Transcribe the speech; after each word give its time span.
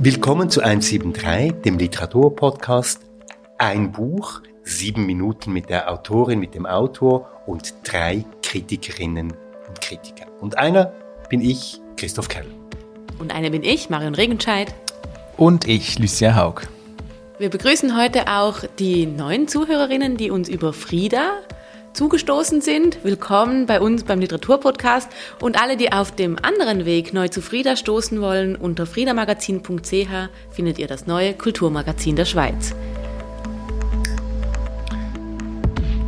Willkommen 0.00 0.48
zu 0.48 0.62
173, 0.62 1.60
dem 1.60 1.76
Literaturpodcast. 1.76 3.02
Ein 3.58 3.92
Buch, 3.92 4.40
sieben 4.64 5.04
Minuten 5.04 5.52
mit 5.52 5.68
der 5.68 5.92
Autorin, 5.92 6.38
mit 6.38 6.54
dem 6.54 6.64
Autor 6.64 7.28
und 7.44 7.74
drei 7.84 8.24
Kritikerinnen 8.42 9.34
und 9.68 9.80
Kritiker. 9.82 10.24
Und 10.40 10.56
einer 10.56 10.94
bin 11.28 11.42
ich, 11.42 11.82
Christoph 11.98 12.28
Kell. 12.28 12.46
Und 13.18 13.34
eine 13.34 13.50
bin 13.50 13.62
ich, 13.62 13.90
Marion 13.90 14.14
Regenscheid. 14.14 14.74
Und 15.36 15.68
ich, 15.68 15.98
Lucia 15.98 16.36
Haug. 16.36 16.62
Wir 17.38 17.50
begrüßen 17.50 17.94
heute 17.98 18.28
auch 18.28 18.60
die 18.78 19.04
neuen 19.04 19.46
Zuhörerinnen, 19.46 20.16
die 20.16 20.30
uns 20.30 20.48
über 20.48 20.72
Frieda 20.72 21.32
zugestoßen 21.96 22.60
sind. 22.60 22.98
Willkommen 23.04 23.64
bei 23.64 23.80
uns 23.80 24.04
beim 24.04 24.20
Literaturpodcast 24.20 25.08
und 25.40 25.58
alle, 25.60 25.78
die 25.78 25.92
auf 25.92 26.14
dem 26.14 26.36
anderen 26.40 26.84
Weg 26.84 27.14
neu 27.14 27.28
zu 27.28 27.40
Frieda 27.40 27.74
stoßen 27.74 28.20
wollen, 28.20 28.54
unter 28.54 28.84
friedamagazin.ch 28.84 30.28
findet 30.50 30.78
ihr 30.78 30.88
das 30.88 31.06
neue 31.06 31.32
Kulturmagazin 31.32 32.14
der 32.14 32.26
Schweiz. 32.26 32.74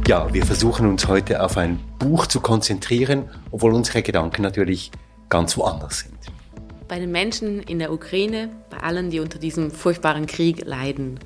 Ja, 0.07 0.33
wir 0.33 0.45
versuchen 0.45 0.87
uns 0.87 1.09
heute 1.09 1.43
auf 1.43 1.57
ein 1.57 1.81
Buch 1.99 2.27
zu 2.27 2.41
konzentrieren, 2.41 3.31
obwohl 3.51 3.73
unsere 3.73 4.03
Gedanken 4.03 4.43
natürlich 4.43 4.91
ganz 5.31 5.57
woanders 5.57 6.01
sind. 6.01 6.19
Bei 6.87 6.99
den 6.99 7.13
Menschen 7.13 7.63
in 7.63 7.79
der 7.79 7.93
Ukraine, 7.93 8.51
bei 8.69 8.79
allen, 8.79 9.09
die 9.09 9.21
unter 9.21 9.39
diesem 9.39 9.71
furchtbaren 9.71 10.27
Krieg 10.27 10.67
leiden. 10.67 11.19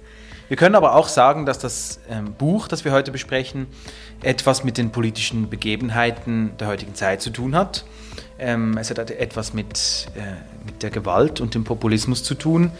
Wir 0.53 0.59
können 0.59 0.75
aber 0.75 0.97
auch 0.97 1.09
sagen, 1.09 1.47
dass 1.47 1.59
das 1.59 1.99
ähm, 2.11 2.35
Buch, 2.35 2.69
das 2.69 2.85
wir 2.85 2.93
heute 2.93 3.11
besprechen, 3.11 3.69
etwas 4.23 4.65
mit 4.65 4.77
den 4.77 4.93
politischen 4.93 5.49
Begebenheiten 5.49 6.51
der 6.61 6.69
heutigen 6.69 6.95
Zeit 6.95 7.23
zu 7.23 7.31
tun 7.31 7.57
hat. 7.57 7.87
Ähm, 8.39 8.77
es 8.77 8.91
hat 8.91 8.99
etwas 8.99 9.55
mit, 9.55 10.09
äh, 10.15 10.21
mit 10.67 10.83
der 10.83 10.91
Gewalt 10.91 11.41
und 11.41 11.55
dem 11.55 11.65
Populismus 11.65 12.23
zu 12.23 12.35
tun, 12.35 12.71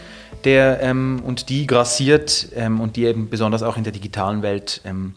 der 0.43 0.83
ähm, 0.83 1.23
und 1.25 1.49
die 1.49 1.65
grassiert 1.65 2.49
und 2.55 2.95
die 2.95 3.05
eben 3.05 3.31
besonders 3.31 3.63
auch 3.63 3.75
in 3.75 3.83
der 3.83 3.91
digitalen 3.91 4.43
Welt 4.43 4.81
ähm, 4.85 5.15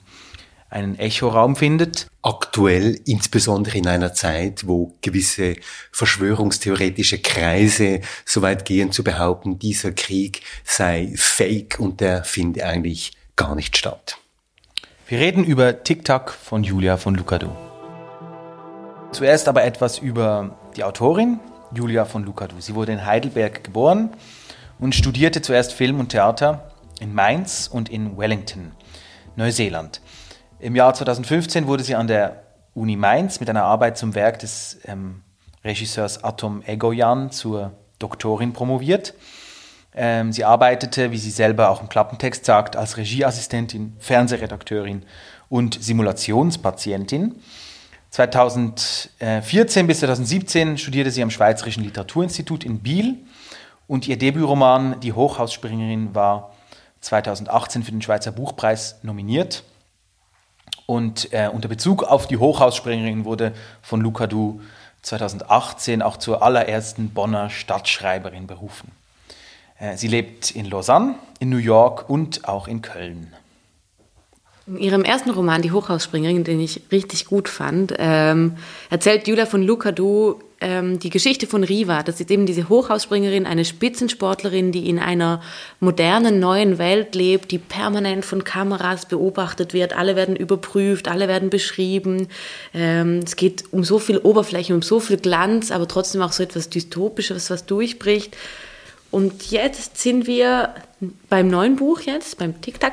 einen 0.69 0.99
Echoraum 0.99 1.57
findet. 1.57 2.09
Aktuell, 2.23 3.01
insbesondere 3.05 3.79
in 3.79 3.87
einer 3.87 4.13
Zeit, 4.13 4.67
wo 4.67 4.95
gewisse 5.01 5.57
verschwörungstheoretische 5.93 7.19
Kreise 7.19 8.01
so 8.25 8.43
weit 8.43 8.65
gehen 8.65 8.93
zu 8.93 9.05
behaupten, 9.05 9.59
dieser 9.59 9.93
Krieg 9.93 10.43
sei 10.65 11.13
fake 11.17 11.79
und 11.79 12.01
der 12.01 12.25
finde 12.25 12.67
eigentlich 12.67 13.13
gar 13.37 13.55
nicht 13.55 13.77
statt. 13.77 14.19
Wir 15.09 15.21
reden 15.21 15.45
über 15.45 15.85
TikTok 15.85 16.31
von 16.31 16.65
Julia 16.65 16.97
von 16.97 17.15
Lucado. 17.15 17.55
Zuerst 19.13 19.47
aber 19.47 19.65
etwas 19.65 19.99
über 19.99 20.59
die 20.77 20.83
Autorin 20.83 21.39
Julia 21.73 22.05
von 22.05 22.25
Lucado. 22.25 22.57
Sie 22.59 22.75
wurde 22.75 22.93
in 22.93 23.07
Heidelberg 23.07 23.65
geboren 23.65 24.11
und 24.79 24.95
studierte 24.95 25.43
zuerst 25.43 25.73
Film 25.73 26.01
und 26.01 26.11
Theater 26.11 26.71
in 27.01 27.15
Mainz 27.15 27.69
und 27.71 27.89
in 27.89 28.17
Wellington, 28.17 28.73
Neuseeland. 29.37 30.01
Im 30.59 30.75
Jahr 30.75 30.95
2015 30.95 31.67
wurde 31.67 31.85
sie 31.85 31.95
an 31.95 32.07
der 32.07 32.43
Uni 32.73 32.97
Mainz 32.97 33.41
mit 33.41 33.51
einer 33.51 33.65
Arbeit 33.65 33.99
zum 33.99 34.15
Werk 34.15 34.39
des 34.39 34.79
ähm, 34.87 35.23
Regisseurs 35.63 36.25
Atom 36.25 36.63
Egoyan 36.65 37.31
zur 37.31 37.73
Doktorin 37.99 38.55
promoviert. 38.55 39.13
Ähm, 39.95 40.33
sie 40.33 40.45
arbeitete, 40.45 41.11
wie 41.11 41.19
sie 41.19 41.31
selber 41.31 41.69
auch 41.69 41.83
im 41.83 41.91
Klappentext 41.91 42.47
sagt, 42.47 42.75
als 42.75 42.97
Regieassistentin, 42.97 43.97
Fernsehredakteurin 43.99 45.03
und 45.51 45.83
Simulationspatientin. 45.83 47.35
2014 48.11 49.87
bis 49.87 50.01
2017 50.01 50.79
studierte 50.79 51.11
sie 51.11 51.23
am 51.23 51.31
Schweizerischen 51.31 51.85
Literaturinstitut 51.85 52.65
in 52.65 52.79
Biel 52.79 53.19
und 53.87 54.09
ihr 54.09 54.17
Debütroman 54.17 55.01
Die 55.01 55.13
Hochhausspringerin 55.13 56.15
war 56.15 56.55
2018 57.03 57.83
für 57.83 57.91
den 57.91 58.01
Schweizer 58.01 58.33
Buchpreis 58.33 59.01
nominiert. 59.03 59.63
Und 60.87 61.33
äh, 61.33 61.51
unter 61.53 61.69
Bezug 61.69 62.05
auf 62.05 62.29
die 62.29 62.37
Hochhausspringerin 62.37 63.25
wurde 63.25 63.53
von 63.83 64.01
Luca 64.01 64.27
Du 64.27 64.61
2018 65.03 66.03
auch 66.03 66.17
zur 66.17 66.43
allerersten 66.43 67.11
Bonner 67.11 67.51
Stadtschreiberin 67.51 68.47
berufen. 68.47 68.93
Äh, 69.79 69.97
sie 69.97 70.09
lebt 70.09 70.53
in 70.53 70.67
Lausanne, 70.67 71.17
in 71.39 71.51
New 71.51 71.59
York 71.59 72.09
und 72.09 72.49
auch 72.49 72.69
in 72.69 72.83
Köln. 72.83 73.33
In 74.67 74.79
ihrem 74.79 75.05
ersten 75.05 75.31
Roman, 75.31 75.63
Die 75.63 75.71
Hochhausspringerin, 75.71 76.43
den 76.43 76.61
ich 76.61 76.83
richtig 76.91 77.27
gut 77.27 77.49
fand, 77.49 77.95
ähm, 77.99 78.57
erzählt 78.91 79.29
Julia 79.29 79.47
von 79.47 79.63
Lucadou 79.63 80.41
ähm, 80.61 80.99
die 80.99 81.11
Geschichte 81.11 81.47
von 81.47 81.65
Riva. 81.65 82.03
Das 82.03 82.21
ist 82.21 82.31
eben 82.31 82.47
diese 82.47 82.69
Hochhausspringerin, 82.69 83.47
eine 83.47 83.65
Spitzensportlerin, 83.65 84.73
die 84.73 84.89
in 84.89 84.99
einer 84.99 85.43
modernen, 85.81 86.41
neuen 86.41 86.79
Welt 86.79 87.15
lebt, 87.15 87.51
die 87.51 87.59
permanent 87.59 88.25
von 88.25 88.45
Kameras 88.45 89.07
beobachtet 89.07 89.75
wird. 89.75 89.95
Alle 89.95 90.17
werden 90.17 90.37
überprüft, 90.37 91.09
alle 91.09 91.29
werden 91.29 91.51
beschrieben. 91.51 92.29
Ähm, 92.73 93.21
es 93.25 93.37
geht 93.37 93.65
um 93.73 93.85
so 93.85 93.99
viel 93.99 94.19
Oberfläche, 94.19 94.75
um 94.75 94.83
so 94.83 95.01
viel 95.01 95.19
Glanz, 95.19 95.71
aber 95.71 95.87
trotzdem 95.89 96.23
auch 96.23 96.33
so 96.33 96.43
etwas 96.43 96.71
Dystopisches, 96.71 97.51
was 97.51 97.67
durchbricht. 97.67 98.37
Und 99.11 99.51
jetzt 99.51 99.99
sind 99.99 100.27
wir 100.27 100.75
beim 101.29 101.49
neuen 101.49 101.77
Buch 101.77 102.01
jetzt, 102.01 102.39
beim 102.39 102.61
TikTok, 102.61 102.93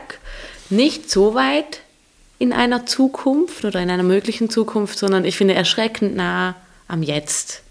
nicht 0.70 1.10
so 1.10 1.34
weit 1.34 1.80
in 2.40 2.52
einer 2.52 2.86
Zukunft 2.86 3.64
oder 3.64 3.80
in 3.82 3.90
einer 3.90 4.04
möglichen 4.04 4.50
Zukunft, 4.50 5.00
sondern 5.00 5.24
ich 5.24 5.38
finde 5.38 5.54
erschreckend 5.54 6.16
nah 6.16 6.56
am 6.94 7.02
Jetzt. 7.02 7.64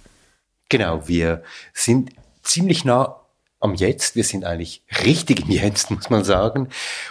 Genau, 0.68 1.06
wir 1.06 1.42
sind 1.72 2.10
ziemlich 2.42 2.84
nah 2.84 3.20
am 3.60 3.74
Jetzt. 3.74 4.16
Wir 4.16 4.24
sind 4.24 4.44
eigentlich 4.44 4.82
richtig 5.04 5.40
im 5.40 5.50
Jetzt, 5.50 5.90
muss 5.92 6.10
man 6.10 6.24
sagen. 6.24 6.68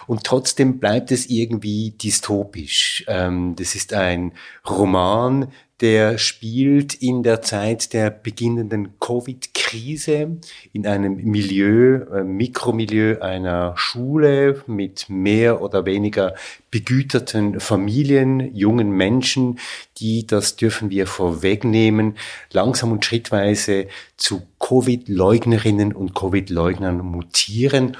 Und 0.07 0.25
trotzdem 0.25 0.79
bleibt 0.79 1.11
es 1.11 1.27
irgendwie 1.27 1.91
dystopisch. 1.91 3.05
Ähm, 3.07 3.55
das 3.55 3.75
ist 3.75 3.93
ein 3.93 4.33
Roman, 4.69 5.51
der 5.81 6.19
spielt 6.19 6.93
in 6.93 7.23
der 7.23 7.41
Zeit 7.41 7.93
der 7.93 8.11
beginnenden 8.11 8.99
Covid-Krise 8.99 10.37
in 10.73 10.85
einem 10.85 11.15
Milieu, 11.17 12.03
äh, 12.13 12.23
Mikromilieu 12.23 13.19
einer 13.19 13.73
Schule 13.75 14.63
mit 14.67 15.09
mehr 15.09 15.61
oder 15.61 15.85
weniger 15.85 16.35
begüterten 16.69 17.59
Familien, 17.59 18.55
jungen 18.55 18.91
Menschen, 18.91 19.59
die, 19.97 20.27
das 20.27 20.55
dürfen 20.55 20.91
wir 20.91 21.07
vorwegnehmen, 21.07 22.15
langsam 22.51 22.91
und 22.91 23.03
schrittweise 23.03 23.87
zu 24.17 24.43
Covid-Leugnerinnen 24.59 25.93
und 25.93 26.13
Covid-Leugnern 26.13 26.99
mutieren 26.99 27.97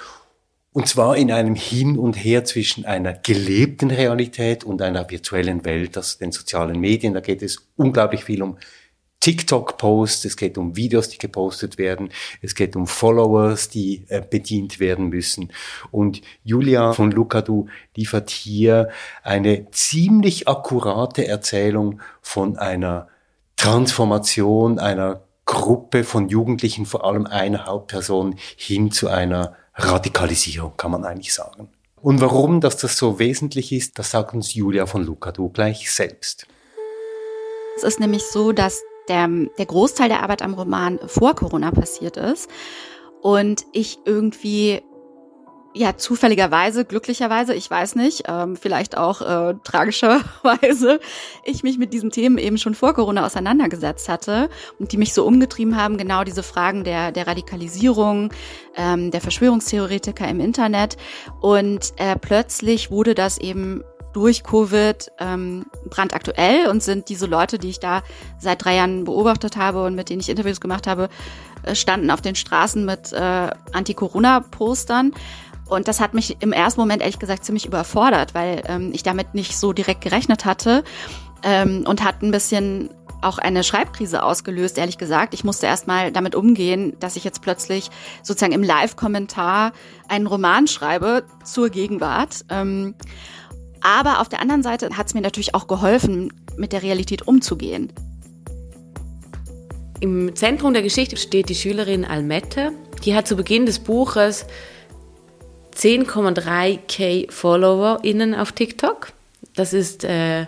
und 0.74 0.88
zwar 0.88 1.18
in 1.18 1.32
einem 1.32 1.56
Hin 1.56 1.98
und 1.98 2.14
Her 2.14 2.46
zwischen 2.46 2.86
einer 2.86 3.14
gelebten 3.14 3.92
Realität 3.92 4.64
und 4.64 4.82
einer 4.82 5.10
virtuellen 5.10 5.66
Welt, 5.66 5.98
also 5.98 6.18
den 6.18 6.32
sozialen 6.32 6.80
Medien. 6.80 7.14
Da 7.14 7.20
geht 7.20 7.42
es 7.42 7.68
unglaublich 7.76 8.24
viel 8.24 8.42
um 8.42 8.58
TikTok-Posts, 9.20 10.26
es 10.26 10.38
geht 10.38 10.58
um 10.58 10.76
Videos, 10.76 11.10
die 11.10 11.18
gepostet 11.18 11.78
werden, 11.78 12.10
es 12.42 12.56
geht 12.56 12.76
um 12.76 12.88
Followers, 12.88 13.70
die 13.70 14.06
äh, 14.08 14.22
bedient 14.28 14.80
werden 14.80 15.10
müssen. 15.10 15.52
Und 15.92 16.22
Julia 16.44 16.94
von 16.94 17.12
Lucadu 17.12 17.68
liefert 17.96 18.30
hier 18.32 18.90
eine 19.24 19.70
ziemlich 19.72 20.48
akkurate 20.48 21.28
Erzählung 21.28 22.02
von 22.22 22.58
einer 22.58 23.10
Transformation 23.58 24.80
einer 24.80 25.22
Gruppe 25.52 26.06
von 26.06 26.30
Jugendlichen, 26.30 26.86
vor 26.86 27.04
allem 27.04 27.26
einer 27.26 27.66
Hauptperson, 27.66 28.36
hin 28.56 28.90
zu 28.90 29.10
einer 29.10 29.54
Radikalisierung, 29.76 30.78
kann 30.78 30.92
man 30.92 31.04
eigentlich 31.04 31.34
sagen. 31.34 31.68
Und 32.02 32.22
warum, 32.22 32.62
dass 32.62 32.78
das 32.78 32.98
so 32.98 33.20
wesentlich 33.20 33.74
ist, 33.74 34.00
das 34.00 34.12
sagt 34.12 34.34
uns 34.34 34.54
Julia 34.54 34.86
von 34.86 35.04
Lucadu 35.04 35.50
gleich 35.50 35.92
selbst. 35.92 36.48
Es 37.76 37.84
ist 37.84 38.00
nämlich 38.00 38.24
so, 38.24 38.54
dass 38.54 38.82
der, 39.10 39.28
der 39.58 39.66
Großteil 39.66 40.08
der 40.08 40.24
Arbeit 40.24 40.42
am 40.42 40.54
Roman 40.54 41.00
vor 41.06 41.36
Corona 41.36 41.72
passiert 41.72 42.16
ist 42.16 42.50
und 43.22 43.66
ich 43.74 44.00
irgendwie 44.06 44.82
ja, 45.74 45.96
zufälligerweise, 45.96 46.84
glücklicherweise, 46.84 47.54
ich 47.54 47.70
weiß 47.70 47.96
nicht, 47.96 48.24
ähm, 48.28 48.56
vielleicht 48.58 48.98
auch 48.98 49.22
äh, 49.22 49.56
tragischerweise, 49.64 51.00
ich 51.46 51.64
mich 51.64 51.78
mit 51.78 51.94
diesen 51.94 52.10
Themen 52.10 52.38
eben 52.38 52.58
schon 52.58 52.76
vor 52.76 52.94
Corona 52.94 53.26
auseinandergesetzt 53.26 54.10
hatte 54.10 54.50
und 54.80 54.92
die 54.92 54.98
mich 54.98 55.14
so 55.14 55.26
umgetrieben 55.26 55.78
haben, 55.78 55.98
genau 55.98 56.24
diese 56.24 56.44
Fragen 56.44 56.84
der, 56.84 57.12
der 57.12 57.28
Radikalisierung, 57.28 58.34
ähm, 58.76 59.12
der 59.12 59.22
Verschwörungstheoretiker 59.22 60.28
im 60.28 60.42
Internet. 60.42 60.98
Und 61.40 61.94
äh, 61.98 62.18
plötzlich 62.18 62.92
wurde 62.92 63.16
das 63.16 63.38
eben 63.38 63.84
durch 64.14 64.44
Covid 64.44 65.12
ähm, 65.20 65.66
brandaktuell 65.90 66.68
und 66.68 66.84
sind 66.84 67.08
diese 67.10 67.28
Leute, 67.28 67.60
die 67.60 67.70
ich 67.70 67.80
da 67.80 68.04
seit 68.40 68.64
drei 68.66 68.76
Jahren 68.76 69.06
beobachtet 69.06 69.56
habe 69.56 69.86
und 69.86 69.96
mit 69.96 70.10
denen 70.10 70.20
ich 70.20 70.30
Interviews 70.30 70.60
gemacht 70.60 70.86
habe, 70.86 71.10
äh, 71.64 71.76
standen 71.76 72.12
auf 72.12 72.22
den 72.22 72.36
Straßen 72.36 72.84
mit 72.86 73.14
äh, 73.14 73.50
Anti-Corona-Postern. 73.72 75.14
Und 75.72 75.88
das 75.88 76.02
hat 76.02 76.14
mich 76.14 76.36
im 76.42 76.52
ersten 76.52 76.82
Moment 76.82 77.02
ehrlich 77.02 77.18
gesagt 77.18 77.46
ziemlich 77.46 77.66
überfordert, 77.66 78.36
weil 78.36 78.62
ähm, 78.68 78.92
ich 78.92 79.04
damit 79.04 79.34
nicht 79.34 79.58
so 79.58 79.72
direkt 79.72 80.02
gerechnet 80.02 80.44
hatte 80.44 80.84
ähm, 81.44 81.86
und 81.88 82.04
hat 82.04 82.22
ein 82.22 82.32
bisschen 82.32 82.90
auch 83.22 83.38
eine 83.38 83.64
Schreibkrise 83.64 84.22
ausgelöst, 84.22 84.78
ehrlich 84.78 84.98
gesagt. 84.98 85.34
Ich 85.34 85.46
musste 85.46 85.68
erstmal 85.68 86.12
damit 86.12 86.36
umgehen, 86.36 86.98
dass 87.00 87.16
ich 87.16 87.24
jetzt 87.24 87.42
plötzlich 87.42 87.90
sozusagen 88.22 88.52
im 88.52 88.64
Live-Kommentar 88.64 89.72
einen 90.10 90.28
Roman 90.28 90.68
schreibe 90.68 91.24
zur 91.46 91.70
Gegenwart. 91.70 92.44
Ähm, 92.50 92.94
aber 93.80 94.20
auf 94.20 94.28
der 94.28 94.42
anderen 94.42 94.64
Seite 94.64 94.90
hat 94.98 95.08
es 95.08 95.14
mir 95.14 95.22
natürlich 95.22 95.56
auch 95.56 95.68
geholfen, 95.68 96.34
mit 96.58 96.74
der 96.74 96.84
Realität 96.84 97.26
umzugehen. 97.30 97.94
Im 100.02 100.36
Zentrum 100.36 100.74
der 100.74 100.84
Geschichte 100.84 101.16
steht 101.16 101.48
die 101.48 101.56
Schülerin 101.56 102.04
Almette. 102.04 102.74
Die 103.06 103.16
hat 103.16 103.26
zu 103.26 103.38
Beginn 103.38 103.66
des 103.66 103.80
Buches 103.80 104.46
10,3k 105.76 107.32
FollowerInnen 107.32 108.36
auf 108.36 108.52
TikTok. 108.52 109.10
Das 109.56 109.74
ist 109.74 110.04
äh, 110.04 110.46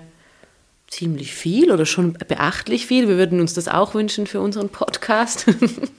ziemlich 0.87 1.33
viel 1.33 1.71
oder 1.71 1.85
schon 1.85 2.13
beachtlich 2.13 2.85
viel. 2.85 3.07
Wir 3.07 3.17
würden 3.17 3.39
uns 3.39 3.53
das 3.53 3.67
auch 3.67 3.93
wünschen 3.95 4.27
für 4.27 4.39
unseren 4.39 4.69
Podcast. 4.69 5.45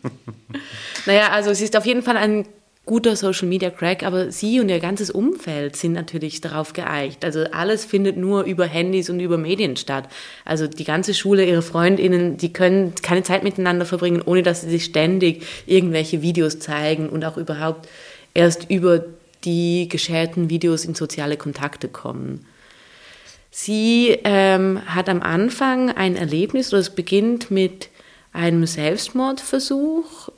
naja, 1.06 1.30
also 1.30 1.52
sie 1.52 1.64
ist 1.64 1.76
auf 1.76 1.86
jeden 1.86 2.02
Fall 2.02 2.16
ein 2.16 2.46
guter 2.86 3.16
Social 3.16 3.48
Media 3.48 3.70
Crack, 3.70 4.02
aber 4.02 4.30
sie 4.30 4.60
und 4.60 4.68
ihr 4.68 4.78
ganzes 4.78 5.10
Umfeld 5.10 5.74
sind 5.74 5.92
natürlich 5.92 6.40
darauf 6.42 6.74
geeicht. 6.74 7.24
Also 7.24 7.44
alles 7.50 7.84
findet 7.84 8.16
nur 8.16 8.44
über 8.44 8.66
Handys 8.66 9.08
und 9.08 9.20
über 9.20 9.38
Medien 9.38 9.76
statt. 9.76 10.08
Also 10.44 10.66
die 10.66 10.84
ganze 10.84 11.14
Schule, 11.14 11.46
ihre 11.46 11.62
Freundinnen, 11.62 12.36
die 12.36 12.52
können 12.52 12.92
keine 13.02 13.22
Zeit 13.22 13.42
miteinander 13.42 13.86
verbringen, 13.86 14.22
ohne 14.24 14.42
dass 14.42 14.60
sie 14.60 14.70
sich 14.70 14.84
ständig 14.84 15.46
irgendwelche 15.66 16.20
Videos 16.20 16.58
zeigen 16.58 17.08
und 17.08 17.24
auch 17.24 17.38
überhaupt 17.38 17.88
erst 18.34 18.70
über 18.70 19.04
die 19.44 19.88
gescherten 19.88 20.50
Videos 20.50 20.84
in 20.84 20.94
soziale 20.94 21.36
Kontakte 21.36 21.88
kommen. 21.88 22.46
Sie 23.50 24.18
ähm, 24.24 24.80
hat 24.86 25.08
am 25.08 25.22
Anfang 25.22 25.90
ein 25.90 26.16
Erlebnis, 26.16 26.72
oder 26.72 26.80
es 26.80 26.90
beginnt 26.90 27.50
mit 27.50 27.88
einem 28.32 28.66
Selbstmordversuch, 28.66 30.30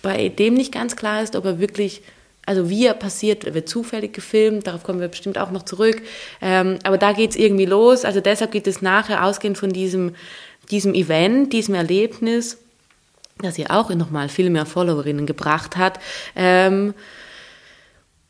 bei 0.00 0.30
dem 0.30 0.54
nicht 0.54 0.72
ganz 0.72 0.96
klar 0.96 1.22
ist, 1.22 1.36
ob 1.36 1.44
er 1.44 1.60
wirklich, 1.60 2.00
also 2.46 2.70
wie 2.70 2.86
er 2.86 2.94
passiert, 2.94 3.44
er 3.44 3.52
wird 3.52 3.68
zufällig 3.68 4.14
gefilmt, 4.14 4.66
darauf 4.66 4.82
kommen 4.82 5.00
wir 5.00 5.08
bestimmt 5.08 5.36
auch 5.36 5.50
noch 5.50 5.64
zurück. 5.64 6.00
Ähm, 6.40 6.78
aber 6.84 6.96
da 6.96 7.12
geht 7.12 7.30
es 7.32 7.36
irgendwie 7.36 7.66
los. 7.66 8.06
Also 8.06 8.20
deshalb 8.20 8.52
geht 8.52 8.66
es 8.66 8.80
nachher, 8.80 9.24
ausgehend 9.24 9.58
von 9.58 9.70
diesem, 9.70 10.14
diesem 10.70 10.94
Event, 10.94 11.52
diesem 11.52 11.74
Erlebnis, 11.74 12.56
das 13.42 13.58
ihr 13.58 13.70
auch 13.70 13.90
nochmal 13.90 14.30
viel 14.30 14.48
mehr 14.48 14.64
Followerinnen 14.64 15.26
gebracht 15.26 15.76
hat, 15.76 16.00
ähm, 16.34 16.94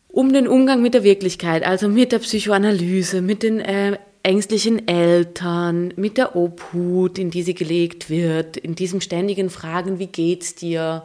um 0.08 0.32
den 0.32 0.48
Umgang 0.48 0.82
mit 0.82 0.94
der 0.94 1.04
Wirklichkeit, 1.04 1.64
also 1.64 1.88
mit 1.88 2.12
der 2.12 2.18
Psychoanalyse, 2.18 3.20
mit 3.20 3.42
den 3.42 3.60
äh, 3.60 3.98
ängstlichen 4.22 4.88
Eltern, 4.88 5.92
mit 5.96 6.18
der 6.18 6.36
Obhut, 6.36 7.18
in 7.18 7.30
die 7.30 7.42
sie 7.42 7.54
gelegt 7.54 8.10
wird, 8.10 8.56
in 8.56 8.74
diesem 8.74 9.00
ständigen 9.00 9.50
Fragen, 9.50 9.98
wie 9.98 10.06
geht's 10.06 10.54
dir? 10.54 11.04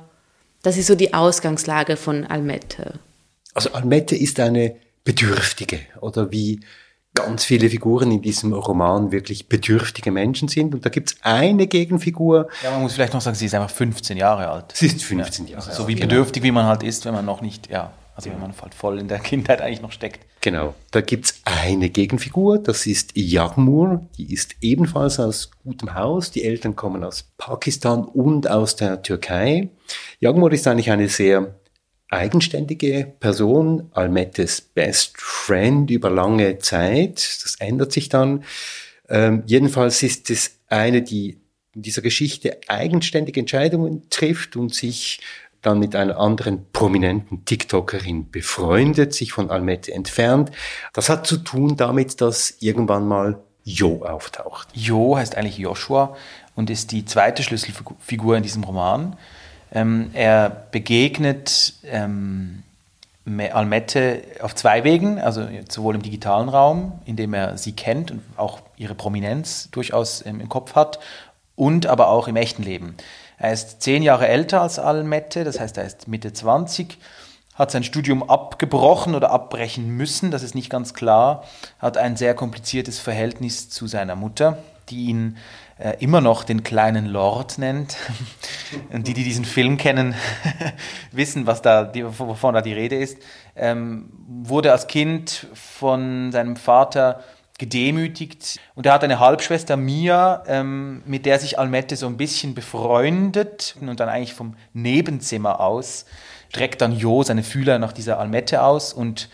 Das 0.62 0.78
ist 0.78 0.88
so 0.88 0.96
die 0.96 1.14
Ausgangslage 1.14 1.98
von 1.98 2.24
Almette. 2.26 3.00
Also 3.54 3.72
Almette 3.74 4.16
ist 4.16 4.40
eine 4.40 4.76
Bedürftige 5.04 5.80
oder 6.02 6.32
wie 6.32 6.62
ganz 7.14 7.46
viele 7.46 7.70
Figuren 7.70 8.12
in 8.12 8.22
diesem 8.22 8.54
Roman 8.54 9.12
wirklich 9.12 9.48
bedürftige 9.48 10.12
Menschen 10.12 10.48
sind. 10.48 10.74
Und 10.74 10.86
da 10.86 10.90
gibt's 10.90 11.18
eine 11.22 11.68
Gegenfigur. 11.68 12.48
Ja, 12.64 12.72
man 12.72 12.82
muss 12.82 12.94
vielleicht 12.94 13.14
noch 13.14 13.22
sagen, 13.22 13.36
sie 13.36 13.46
ist 13.46 13.54
einfach 13.54 13.70
15 13.70 14.18
Jahre 14.18 14.50
alt. 14.50 14.72
Sie 14.74 14.88
ist 14.88 15.04
15 15.04 15.46
ja, 15.46 15.54
Jahre 15.54 15.68
alt. 15.68 15.76
So 15.76 15.88
wie 15.88 15.96
bedürftig, 15.96 16.42
wie 16.42 16.52
man 16.52 16.66
halt 16.66 16.82
ist, 16.82 17.06
wenn 17.06 17.14
man 17.14 17.26
noch 17.26 17.42
nicht, 17.42 17.70
ja. 17.70 17.94
Also 18.16 18.30
wenn 18.30 18.40
man 18.40 18.54
halt 18.62 18.74
voll 18.74 19.00
in 19.00 19.08
der 19.08 19.20
Kindheit 19.20 19.62
eigentlich 19.62 19.82
noch 19.82 19.92
steckt. 19.92 20.20
Genau. 20.42 20.76
Da 20.92 21.02
gibt's 21.02 21.42
eine 21.46 21.90
Gegenfigur, 21.90 22.60
das 22.60 22.86
ist 22.86 23.12
Yagmur. 23.16 24.08
Die 24.18 24.32
ist 24.32 24.56
ebenfalls 24.62 25.20
aus 25.20 25.52
gutem 25.64 25.96
Haus. 25.96 26.30
Die 26.32 26.44
Eltern 26.44 26.76
kommen 26.76 27.04
aus 27.04 27.32
Pakistan 27.38 28.04
und 28.04 28.50
aus 28.50 28.76
der 28.76 29.02
Türkei. 29.02 29.70
Yagmur 30.20 30.52
ist 30.52 30.68
eigentlich 30.68 30.92
eine 30.92 31.10
sehr 31.10 31.56
eigenständige 32.10 33.12
Person, 33.20 33.90
Almettes 33.92 34.62
Best 34.62 35.20
Friend 35.20 35.90
über 35.90 36.12
lange 36.12 36.60
Zeit. 36.60 37.16
Das 37.16 37.56
ändert 37.60 37.92
sich 37.92 38.10
dann. 38.10 38.44
Ähm, 39.10 39.44
jedenfalls 39.48 40.04
ist 40.04 40.30
es 40.30 40.60
eine, 40.68 41.02
die 41.02 41.40
in 41.74 41.82
dieser 41.82 42.04
Geschichte 42.04 42.60
eigenständige 42.68 43.40
Entscheidungen 43.40 44.10
trifft 44.10 44.56
und 44.56 44.76
sich 44.76 45.22
dann 45.64 45.80
mit 45.80 45.96
einer 45.96 46.20
anderen 46.20 46.66
prominenten 46.72 47.46
TikTokerin 47.46 48.30
befreundet, 48.30 49.14
sich 49.14 49.34
von 49.34 49.50
Almette 49.50 49.94
entfernt. 49.94 50.52
Das 50.94 51.10
hat 51.10 51.26
zu 51.26 51.38
tun 51.38 51.78
damit, 51.78 52.22
dass 52.22 52.58
irgendwann 52.60 53.08
mal 53.08 53.40
Jo 53.64 54.04
auftaucht. 54.04 54.68
Jo 54.74 55.18
heißt 55.18 55.36
eigentlich 55.36 55.58
Joshua 55.58 56.16
und 56.56 56.70
ist 56.70 56.92
die 56.92 57.06
zweite 57.06 57.44
Schlüsselfigur 57.44 58.38
in 58.38 58.44
diesem 58.44 58.64
Roman. 58.64 59.16
Ähm, 59.74 60.12
er 60.14 60.50
begegnet 60.72 61.74
ähm, 61.86 62.64
Almette 63.26 64.22
auf 64.42 64.54
zwei 64.54 64.84
Wegen, 64.84 65.20
also 65.20 65.48
sowohl 65.70 65.96
im 65.96 66.02
digitalen 66.02 66.50
Raum, 66.50 67.00
in 67.06 67.16
dem 67.16 67.34
er 67.34 67.58
sie 67.58 67.72
kennt 67.72 68.12
und 68.12 68.22
auch 68.36 68.60
ihre 68.78 68.96
Prominenz 68.96 69.70
durchaus 69.72 70.26
ähm, 70.26 70.42
im 70.42 70.50
Kopf 70.50 70.76
hat, 70.76 71.00
und 71.56 71.86
aber 71.86 72.08
auch 72.10 72.28
im 72.28 72.36
echten 72.36 72.64
Leben. 72.64 72.96
Er 73.44 73.52
ist 73.52 73.82
zehn 73.82 74.04
Jahre 74.04 74.30
älter 74.30 74.62
als 74.62 74.80
Almette, 74.80 75.44
das 75.44 75.60
heißt, 75.60 75.78
er 75.78 75.84
ist 75.84 76.08
Mitte 76.08 76.32
20, 76.32 76.98
hat 77.56 77.72
sein 77.72 77.84
Studium 77.84 78.24
abgebrochen 78.24 79.16
oder 79.16 79.32
abbrechen 79.32 79.90
müssen, 79.90 80.32
das 80.32 80.44
ist 80.44 80.56
nicht 80.56 80.70
ganz 80.70 80.94
klar, 80.94 81.44
hat 81.78 81.98
ein 81.98 82.16
sehr 82.16 82.36
kompliziertes 82.36 83.00
Verhältnis 83.00 83.70
zu 83.70 83.86
seiner 83.86 84.16
Mutter, 84.16 84.60
die 84.88 85.08
ihn 85.08 85.36
äh, 85.78 85.98
immer 86.00 86.22
noch 86.22 86.46
den 86.46 86.64
kleinen 86.64 87.06
Lord 87.06 87.58
nennt. 87.58 87.98
Und 88.94 89.10
die, 89.10 89.14
die 89.14 89.26
diesen 89.26 89.44
Film 89.44 89.76
kennen, 89.76 90.16
wissen, 91.12 91.46
was 91.46 91.62
da, 91.62 91.84
die, 91.84 92.06
wovon 92.06 92.54
da 92.54 92.62
die 92.62 92.72
Rede 92.72 92.96
ist. 92.96 93.18
Ähm, 93.58 94.10
wurde 94.26 94.72
als 94.72 94.88
Kind 94.88 95.48
von 95.54 96.32
seinem 96.32 96.56
Vater 96.56 97.22
gedemütigt. 97.64 98.60
Und 98.76 98.86
er 98.86 98.94
hat 98.94 99.04
eine 99.04 99.20
Halbschwester, 99.20 99.78
Mia, 99.78 100.44
ähm, 100.48 101.02
mit 101.06 101.26
der 101.26 101.40
sich 101.40 101.60
Almette 101.60 101.96
so 101.96 102.08
ein 102.08 102.18
bisschen 102.18 102.54
befreundet 102.54 103.76
und 103.80 104.00
dann 104.00 104.10
eigentlich 104.10 104.34
vom 104.34 104.56
Nebenzimmer 104.74 105.60
aus 105.60 106.06
streckt 106.54 106.82
dann 106.82 106.96
Jo 106.96 107.24
seine 107.24 107.44
Fühler 107.44 107.80
nach 107.80 107.94
dieser 107.94 108.20
Almette 108.20 108.62
aus 108.62 108.94
und 108.94 109.28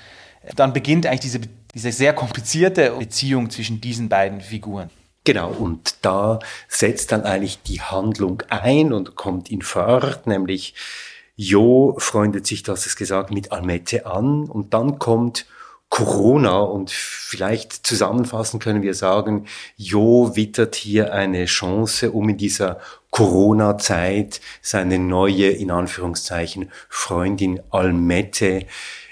dann 0.56 0.72
beginnt 0.72 1.06
eigentlich 1.06 1.20
diese, 1.20 1.42
diese 1.76 1.92
sehr 1.92 2.14
komplizierte 2.14 2.92
Beziehung 2.92 3.50
zwischen 3.50 3.81
diesen 3.81 4.08
beiden 4.08 4.40
Figuren. 4.40 4.90
Genau, 5.26 5.50
und 5.50 5.98
da 6.02 6.40
setzt 6.70 7.12
dann 7.12 7.24
eigentlich 7.24 7.62
die 7.62 7.81
Handlung 7.81 8.42
ein 8.48 8.94
und 8.94 9.18
kommt 9.18 9.52
in 9.52 9.62
Fahrt, 9.62 10.28
nämlich 10.28 10.76
Jo 11.36 11.95
freundet 12.00 12.48
sich, 12.48 12.64
das 12.64 12.86
ist 12.86 12.95
gesagt, 12.95 13.31
mit 13.31 13.52
Almette 13.52 14.06
an 14.06 14.45
und 14.45 14.74
dann 14.74 14.98
kommt 14.98 15.45
Corona 15.90 16.60
und 16.60 16.92
vielleicht 16.92 17.74
zusammenfassend 17.74 18.62
können 18.62 18.84
wir 18.84 18.94
sagen, 18.94 19.48
Jo 19.76 20.36
wittert 20.36 20.76
hier 20.76 21.14
eine 21.14 21.46
Chance, 21.46 22.12
um 22.12 22.30
in 22.30 22.38
dieser 22.38 22.80
Corona-Zeit 23.10 24.40
seine 24.62 25.00
neue, 25.00 25.50
in 25.50 25.72
Anführungszeichen, 25.72 26.72
Freundin 26.90 27.60
Almette 27.72 28.68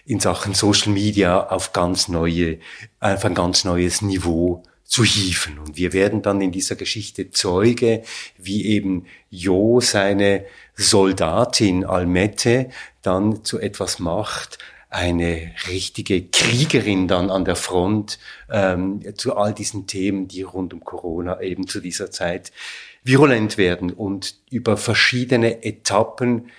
in 0.05 0.19
Sachen 0.19 0.53
Social 0.53 0.93
Media 0.93 1.47
auf 1.49 1.73
ganz 1.73 2.07
neue, 2.07 2.59
auf 2.99 3.25
ein 3.25 3.33
ganz 3.33 3.65
neues 3.65 4.01
Niveau 4.01 4.63
zu 4.83 5.03
hieven. 5.03 5.59
Und 5.59 5.77
wir 5.77 5.91
werden 5.93 6.21
dann 6.21 6.39
in 6.39 6.51
dieser 6.51 6.75
Geschichte 6.75 7.31
Zeuge, 7.31 8.03
wie 8.37 8.65
eben 8.67 9.05
Jo 9.29 9.81
seine 9.81 10.45
Soldatin 10.75 11.83
Almette 11.83 12.69
dann 13.01 13.43
zu 13.43 13.59
etwas 13.59 13.99
macht, 13.99 14.59
eine 14.89 15.51
richtige 15.67 16.27
Kriegerin 16.27 17.07
dann 17.07 17.29
an 17.29 17.45
der 17.45 17.55
Front 17.55 18.19
ähm, 18.49 19.01
zu 19.17 19.35
all 19.35 19.53
diesen 19.53 19.85
Themen, 19.87 20.27
die 20.27 20.43
rund 20.43 20.73
um 20.73 20.83
Corona 20.83 21.41
eben 21.41 21.67
zu 21.67 21.81
dieser 21.81 22.09
Zeit 22.09 22.51
virulent 23.03 23.57
werden 23.57 23.91
und 23.91 24.35
über 24.49 24.77
verschiedene 24.77 25.63
Etappen 25.63 26.49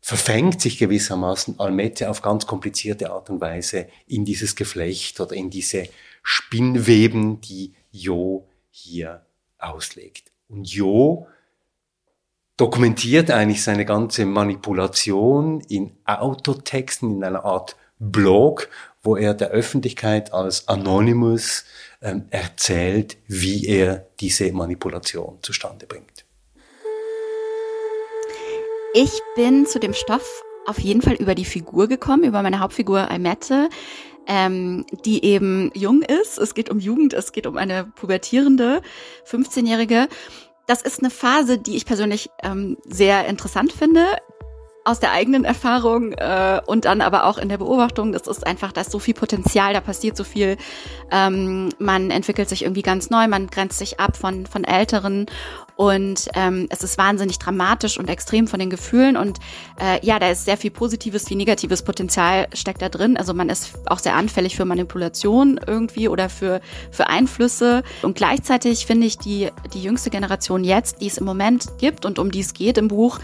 verfängt 0.00 0.60
sich 0.60 0.78
gewissermaßen 0.78 1.60
Almette 1.60 2.10
auf 2.10 2.22
ganz 2.22 2.46
komplizierte 2.46 3.10
Art 3.10 3.28
und 3.30 3.40
Weise 3.40 3.86
in 4.06 4.24
dieses 4.24 4.56
Geflecht 4.56 5.20
oder 5.20 5.34
in 5.34 5.50
diese 5.50 5.88
Spinnweben, 6.22 7.40
die 7.40 7.74
Jo 7.90 8.48
hier 8.70 9.26
auslegt. 9.58 10.32
Und 10.48 10.66
Jo 10.72 11.26
dokumentiert 12.60 13.30
eigentlich 13.30 13.62
seine 13.64 13.86
ganze 13.86 14.26
Manipulation 14.26 15.60
in 15.68 15.92
Autotexten, 16.04 17.16
in 17.16 17.24
einer 17.24 17.44
Art 17.44 17.76
Blog, 17.98 18.68
wo 19.02 19.16
er 19.16 19.32
der 19.32 19.48
Öffentlichkeit 19.48 20.34
als 20.34 20.68
Anonymous 20.68 21.64
ähm, 22.02 22.26
erzählt, 22.28 23.16
wie 23.26 23.66
er 23.66 24.06
diese 24.20 24.52
Manipulation 24.52 25.38
zustande 25.40 25.86
bringt. 25.86 26.26
Ich 28.92 29.20
bin 29.36 29.64
zu 29.64 29.78
dem 29.78 29.94
Stoff 29.94 30.42
auf 30.66 30.78
jeden 30.80 31.00
Fall 31.00 31.14
über 31.14 31.34
die 31.34 31.46
Figur 31.46 31.88
gekommen, 31.88 32.24
über 32.24 32.42
meine 32.42 32.60
Hauptfigur 32.60 33.10
Almette, 33.10 33.70
ähm, 34.26 34.84
die 35.06 35.24
eben 35.24 35.70
jung 35.74 36.02
ist. 36.02 36.36
Es 36.36 36.54
geht 36.54 36.68
um 36.68 36.78
Jugend, 36.78 37.14
es 37.14 37.32
geht 37.32 37.46
um 37.46 37.56
eine 37.56 37.84
pubertierende 37.84 38.82
15-Jährige 39.26 40.08
das 40.70 40.82
ist 40.82 41.00
eine 41.00 41.10
Phase, 41.10 41.58
die 41.58 41.74
ich 41.74 41.84
persönlich 41.84 42.30
ähm, 42.44 42.76
sehr 42.84 43.26
interessant 43.26 43.72
finde. 43.72 44.06
Aus 44.84 45.00
der 45.00 45.10
eigenen 45.10 45.44
Erfahrung 45.44 46.12
äh, 46.12 46.60
und 46.64 46.84
dann 46.84 47.00
aber 47.00 47.24
auch 47.24 47.38
in 47.38 47.48
der 47.48 47.58
Beobachtung, 47.58 48.12
das 48.12 48.28
ist 48.28 48.46
einfach, 48.46 48.70
da 48.70 48.82
ist 48.82 48.92
so 48.92 49.00
viel 49.00 49.14
Potenzial, 49.14 49.74
da 49.74 49.80
passiert 49.80 50.16
so 50.16 50.22
viel. 50.22 50.56
Ähm, 51.10 51.70
man 51.80 52.12
entwickelt 52.12 52.48
sich 52.48 52.62
irgendwie 52.62 52.82
ganz 52.82 53.10
neu, 53.10 53.26
man 53.26 53.48
grenzt 53.48 53.78
sich 53.78 53.98
ab 53.98 54.16
von, 54.16 54.46
von 54.46 54.62
Älteren 54.62 55.26
und 55.80 56.28
ähm, 56.34 56.66
es 56.68 56.82
ist 56.82 56.98
wahnsinnig 56.98 57.38
dramatisch 57.38 57.98
und 57.98 58.10
extrem 58.10 58.46
von 58.46 58.60
den 58.60 58.68
Gefühlen 58.68 59.16
und 59.16 59.38
äh, 59.80 60.04
ja, 60.04 60.18
da 60.18 60.28
ist 60.28 60.44
sehr 60.44 60.58
viel 60.58 60.70
positives 60.70 61.30
wie 61.30 61.36
negatives 61.36 61.80
Potenzial 61.80 62.48
steckt 62.52 62.82
da 62.82 62.90
drin. 62.90 63.16
Also 63.16 63.32
man 63.32 63.48
ist 63.48 63.78
auch 63.86 63.98
sehr 63.98 64.14
anfällig 64.14 64.56
für 64.56 64.66
Manipulation 64.66 65.58
irgendwie 65.66 66.10
oder 66.10 66.28
für, 66.28 66.60
für 66.90 67.06
Einflüsse 67.06 67.82
und 68.02 68.14
gleichzeitig 68.14 68.84
finde 68.84 69.06
ich 69.06 69.16
die, 69.16 69.48
die 69.72 69.82
jüngste 69.82 70.10
Generation 70.10 70.64
jetzt, 70.64 71.00
die 71.00 71.06
es 71.06 71.16
im 71.16 71.24
Moment 71.24 71.78
gibt 71.78 72.04
und 72.04 72.18
um 72.18 72.30
die 72.30 72.40
es 72.40 72.52
geht 72.52 72.76
im 72.76 72.88
Buch, 72.88 73.18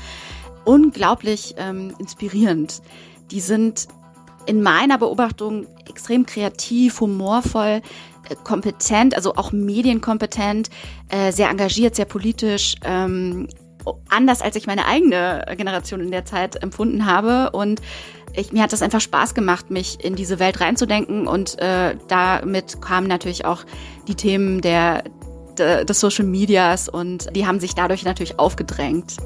unglaublich 0.65 1.57
ähm, 1.59 1.95
inspirierend. 1.99 2.81
Die 3.33 3.41
sind 3.41 3.87
in 4.47 4.63
meiner 4.63 4.99
Beobachtung 4.99 5.67
extrem 5.89 6.27
kreativ, 6.27 7.01
humorvoll, 7.01 7.83
äh, 8.29 8.35
kompetent, 8.45 9.15
also 9.15 9.35
auch 9.35 9.53
medienkompetent, 9.53 10.71
äh, 11.09 11.33
sehr 11.33 11.51
engagiert, 11.51 11.97
sehr 11.97 12.05
politisch, 12.05 12.77
ähm, 12.85 13.49
anders 14.09 14.43
als 14.43 14.57
ich 14.57 14.67
meine 14.67 14.87
eigene 14.87 15.45
Generation 15.57 16.01
in 16.01 16.11
der 16.11 16.25
Zeit 16.25 16.63
empfunden 16.63 17.07
habe. 17.07 17.51
Und 17.51 17.81
ich, 18.35 18.53
mir 18.53 18.63
hat 18.63 18.73
das 18.73 18.83
einfach 18.83 19.01
Spaß 19.01 19.35
gemacht, 19.35 19.71
mich 19.71 20.05
in 20.05 20.17
diese 20.17 20.39
Welt 20.39 20.61
reinzudenken. 20.61 21.27
Und 21.27 21.59
äh, 21.61 21.97
damit 22.09 22.81
kamen 22.83 23.07
natürlich 23.07 23.45
auch 23.45 23.65
die 24.09 24.15
Themen 24.15 24.61
der, 24.61 25.05
der, 25.59 25.85
des 25.85 26.01
Social 26.01 26.25
Medias 26.25 26.89
und 26.89 27.35
die 27.35 27.47
haben 27.47 27.61
sich 27.61 27.75
dadurch 27.75 28.05
natürlich 28.05 28.39
aufgedrängt. 28.39 29.17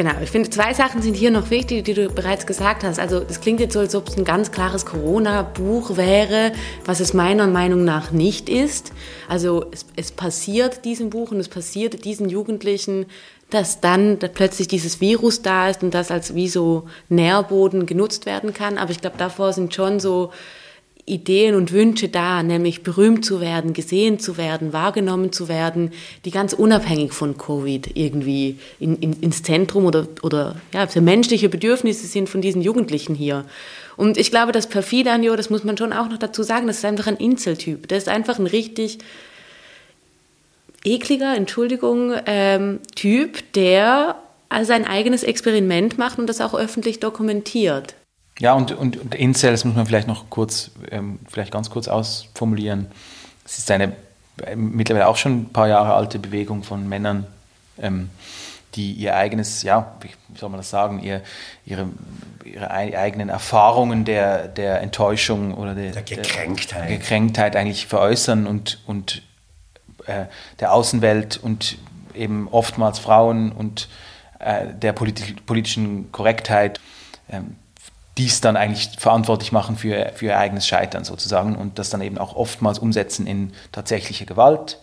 Genau, 0.00 0.14
ich 0.22 0.30
finde, 0.30 0.48
zwei 0.48 0.72
Sachen 0.72 1.02
sind 1.02 1.12
hier 1.12 1.30
noch 1.30 1.50
wichtig, 1.50 1.84
die 1.84 1.92
du 1.92 2.08
bereits 2.08 2.46
gesagt 2.46 2.84
hast. 2.84 2.98
Also 2.98 3.20
es 3.28 3.42
klingt 3.42 3.60
jetzt 3.60 3.74
so, 3.74 3.80
als 3.80 3.94
ob 3.94 4.08
es 4.08 4.16
ein 4.16 4.24
ganz 4.24 4.50
klares 4.50 4.86
Corona-Buch 4.86 5.98
wäre, 5.98 6.52
was 6.86 7.00
es 7.00 7.12
meiner 7.12 7.46
Meinung 7.46 7.84
nach 7.84 8.10
nicht 8.10 8.48
ist. 8.48 8.94
Also 9.28 9.66
es, 9.70 9.84
es 9.96 10.10
passiert 10.10 10.86
diesem 10.86 11.10
Buch 11.10 11.32
und 11.32 11.38
es 11.38 11.50
passiert 11.50 12.06
diesen 12.06 12.30
Jugendlichen, 12.30 13.04
dass 13.50 13.82
dann 13.82 14.18
plötzlich 14.18 14.68
dieses 14.68 15.02
Virus 15.02 15.42
da 15.42 15.68
ist 15.68 15.82
und 15.82 15.92
das 15.92 16.10
als 16.10 16.34
wie 16.34 16.48
so 16.48 16.84
Nährboden 17.10 17.84
genutzt 17.84 18.24
werden 18.24 18.54
kann. 18.54 18.78
Aber 18.78 18.92
ich 18.92 19.02
glaube, 19.02 19.18
davor 19.18 19.52
sind 19.52 19.74
schon 19.74 20.00
so 20.00 20.32
Ideen 21.06 21.54
und 21.54 21.72
Wünsche 21.72 22.08
da, 22.08 22.42
nämlich 22.42 22.82
berühmt 22.82 23.24
zu 23.24 23.40
werden, 23.40 23.72
gesehen 23.72 24.18
zu 24.18 24.36
werden, 24.36 24.72
wahrgenommen 24.72 25.32
zu 25.32 25.48
werden, 25.48 25.92
die 26.24 26.30
ganz 26.30 26.52
unabhängig 26.52 27.12
von 27.12 27.36
Covid 27.36 27.96
irgendwie 27.96 28.58
in, 28.78 28.96
in, 28.96 29.14
ins 29.20 29.42
Zentrum 29.42 29.84
oder, 29.84 30.06
oder 30.22 30.56
ja, 30.72 30.86
für 30.86 31.00
menschliche 31.00 31.48
Bedürfnisse 31.48 32.06
sind 32.06 32.28
von 32.28 32.40
diesen 32.40 32.62
Jugendlichen 32.62 33.14
hier. 33.14 33.44
Und 33.96 34.16
ich 34.16 34.30
glaube, 34.30 34.52
das 34.52 34.68
perfide 34.68 35.12
an 35.12 35.22
Jo, 35.22 35.36
das 35.36 35.50
muss 35.50 35.64
man 35.64 35.76
schon 35.76 35.92
auch 35.92 36.08
noch 36.08 36.18
dazu 36.18 36.42
sagen, 36.42 36.66
das 36.66 36.78
ist 36.78 36.84
einfach 36.84 37.06
ein 37.06 37.16
Inseltyp. 37.16 37.88
Der 37.88 37.98
ist 37.98 38.08
einfach 38.08 38.38
ein 38.38 38.46
richtig 38.46 38.98
ekliger, 40.84 41.34
Entschuldigung, 41.36 42.14
ähm, 42.26 42.80
Typ, 42.94 43.52
der 43.52 44.16
sein 44.62 44.84
eigenes 44.84 45.22
Experiment 45.22 45.98
macht 45.98 46.18
und 46.18 46.26
das 46.26 46.40
auch 46.40 46.54
öffentlich 46.54 46.98
dokumentiert. 46.98 47.94
Ja, 48.40 48.54
und, 48.54 48.72
und, 48.72 48.96
und 48.96 49.14
Incels 49.14 49.64
muss 49.66 49.76
man 49.76 49.86
vielleicht 49.86 50.08
noch 50.08 50.30
kurz, 50.30 50.70
ähm, 50.90 51.18
vielleicht 51.28 51.52
ganz 51.52 51.68
kurz 51.68 51.88
ausformulieren. 51.88 52.86
Es 53.44 53.58
ist 53.58 53.70
eine 53.70 53.92
äh, 54.46 54.56
mittlerweile 54.56 55.06
auch 55.08 55.16
schon 55.16 55.42
ein 55.42 55.52
paar 55.52 55.68
Jahre 55.68 55.92
alte 55.92 56.18
Bewegung 56.18 56.62
von 56.62 56.88
Männern, 56.88 57.26
ähm, 57.78 58.08
die 58.74 58.92
ihr 58.92 59.14
eigenes, 59.14 59.62
ja, 59.62 59.94
wie 60.00 60.10
soll 60.38 60.48
man 60.48 60.58
das 60.58 60.70
sagen, 60.70 61.02
ihr, 61.02 61.20
ihre, 61.66 61.86
ihre 62.44 62.70
eigenen 62.70 63.28
Erfahrungen 63.28 64.06
der, 64.06 64.48
der 64.48 64.80
Enttäuschung 64.80 65.52
oder 65.52 65.74
der, 65.74 65.92
der 65.92 66.02
Gekränktheit. 66.02 66.88
Der 66.88 66.96
Gekränktheit 66.96 67.56
eigentlich 67.56 67.88
veräußern 67.88 68.46
und, 68.46 68.80
und 68.86 69.22
äh, 70.06 70.24
der 70.60 70.72
Außenwelt 70.72 71.38
und 71.42 71.76
eben 72.14 72.48
oftmals 72.48 72.98
Frauen 72.98 73.52
und 73.52 73.88
äh, 74.38 74.68
der 74.72 74.94
politi 74.94 75.34
politischen 75.44 76.10
Korrektheit 76.10 76.80
ähm, 77.28 77.56
dies 78.20 78.42
dann 78.42 78.56
eigentlich 78.56 78.90
verantwortlich 78.98 79.50
machen 79.50 79.76
für, 79.76 80.12
für 80.14 80.26
ihr 80.26 80.38
eigenes 80.38 80.66
Scheitern 80.66 81.04
sozusagen 81.04 81.56
und 81.56 81.78
das 81.78 81.88
dann 81.88 82.02
eben 82.02 82.18
auch 82.18 82.36
oftmals 82.36 82.78
umsetzen 82.78 83.26
in 83.26 83.52
tatsächliche 83.72 84.26
Gewalt 84.26 84.78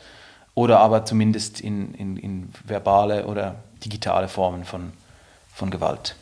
oder 0.55 0.79
aber 0.79 1.05
zumindest 1.05 1.61
in, 1.61 1.93
in, 1.93 2.17
in 2.17 2.49
verbale 2.65 3.27
oder 3.27 3.55
digitale 3.85 4.27
Formen 4.27 4.65
von, 4.65 4.91
von 5.53 5.69
Gewalt. 5.69 6.15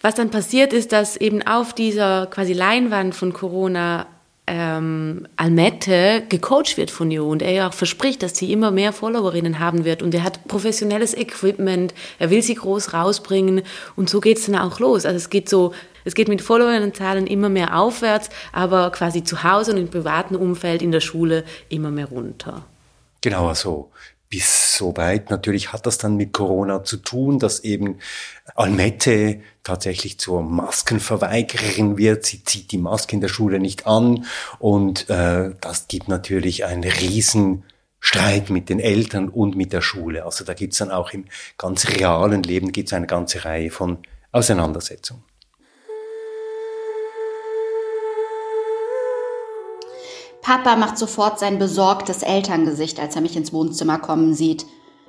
Was 0.00 0.16
dann 0.16 0.30
passiert 0.30 0.72
ist, 0.72 0.90
dass 0.90 1.16
eben 1.16 1.46
auf 1.46 1.72
dieser 1.72 2.26
quasi 2.26 2.54
Leinwand 2.54 3.14
von 3.14 3.32
Corona 3.32 4.06
ähm, 4.46 5.26
Almette 5.36 6.22
gecoacht 6.28 6.76
wird 6.76 6.90
von 6.90 7.10
Jo 7.10 7.28
und 7.28 7.40
er 7.40 7.52
ja 7.52 7.68
auch 7.68 7.72
verspricht, 7.72 8.22
dass 8.22 8.36
sie 8.36 8.52
immer 8.52 8.70
mehr 8.70 8.92
Followerinnen 8.92 9.58
haben 9.58 9.84
wird 9.84 10.02
und 10.02 10.14
er 10.14 10.22
hat 10.22 10.46
professionelles 10.48 11.14
Equipment, 11.14 11.94
er 12.18 12.30
will 12.30 12.42
sie 12.42 12.54
groß 12.54 12.92
rausbringen 12.92 13.62
und 13.96 14.10
so 14.10 14.20
geht 14.20 14.38
es 14.38 14.46
dann 14.46 14.56
auch 14.56 14.80
los. 14.80 15.06
Also 15.06 15.16
es 15.16 15.30
geht 15.30 15.48
so, 15.48 15.72
es 16.04 16.14
geht 16.14 16.28
mit 16.28 16.42
Followerinnenzahlen 16.42 17.26
immer 17.26 17.48
mehr 17.48 17.78
aufwärts, 17.78 18.28
aber 18.52 18.90
quasi 18.90 19.24
zu 19.24 19.44
Hause 19.44 19.72
und 19.72 19.78
im 19.78 19.88
privaten 19.88 20.36
Umfeld, 20.36 20.82
in 20.82 20.92
der 20.92 21.00
Schule 21.00 21.44
immer 21.70 21.90
mehr 21.90 22.06
runter. 22.06 22.64
Genau 23.22 23.54
so 23.54 23.90
bis 24.34 24.76
so 24.76 24.96
weit. 24.96 25.30
Natürlich 25.30 25.72
hat 25.72 25.86
das 25.86 25.96
dann 25.96 26.16
mit 26.16 26.32
Corona 26.32 26.82
zu 26.82 26.96
tun, 26.96 27.38
dass 27.38 27.60
eben 27.60 27.98
Almette 28.56 29.42
tatsächlich 29.62 30.18
zur 30.18 30.42
Maskenverweigerin 30.42 31.96
wird. 31.96 32.26
Sie 32.26 32.42
zieht 32.42 32.72
die 32.72 32.78
Maske 32.78 33.14
in 33.14 33.20
der 33.20 33.28
Schule 33.28 33.60
nicht 33.60 33.86
an 33.86 34.26
und 34.58 35.08
äh, 35.08 35.54
das 35.60 35.86
gibt 35.86 36.08
natürlich 36.08 36.64
einen 36.64 36.82
riesen 36.82 37.62
Streit 38.00 38.50
mit 38.50 38.70
den 38.70 38.80
Eltern 38.80 39.28
und 39.28 39.54
mit 39.54 39.72
der 39.72 39.82
Schule. 39.82 40.24
Also 40.24 40.44
da 40.44 40.52
gibt's 40.52 40.78
dann 40.78 40.90
auch 40.90 41.12
im 41.12 41.26
ganz 41.56 41.88
realen 41.88 42.42
Leben 42.42 42.72
gibt's 42.72 42.92
eine 42.92 43.06
ganze 43.06 43.44
Reihe 43.44 43.70
von 43.70 43.98
Auseinandersetzungen. 44.32 45.22
Papa 50.44 50.76
macht 50.76 50.98
sofort 50.98 51.38
sein 51.38 51.58
besorgtes 51.58 52.22
Elterngesicht, 52.22 53.00
als 53.00 53.16
er 53.16 53.22
mich 53.22 53.34
ins 53.34 53.54
Wohnzimmer 53.54 53.98
kommen 53.98 54.34
sieht. 54.34 54.66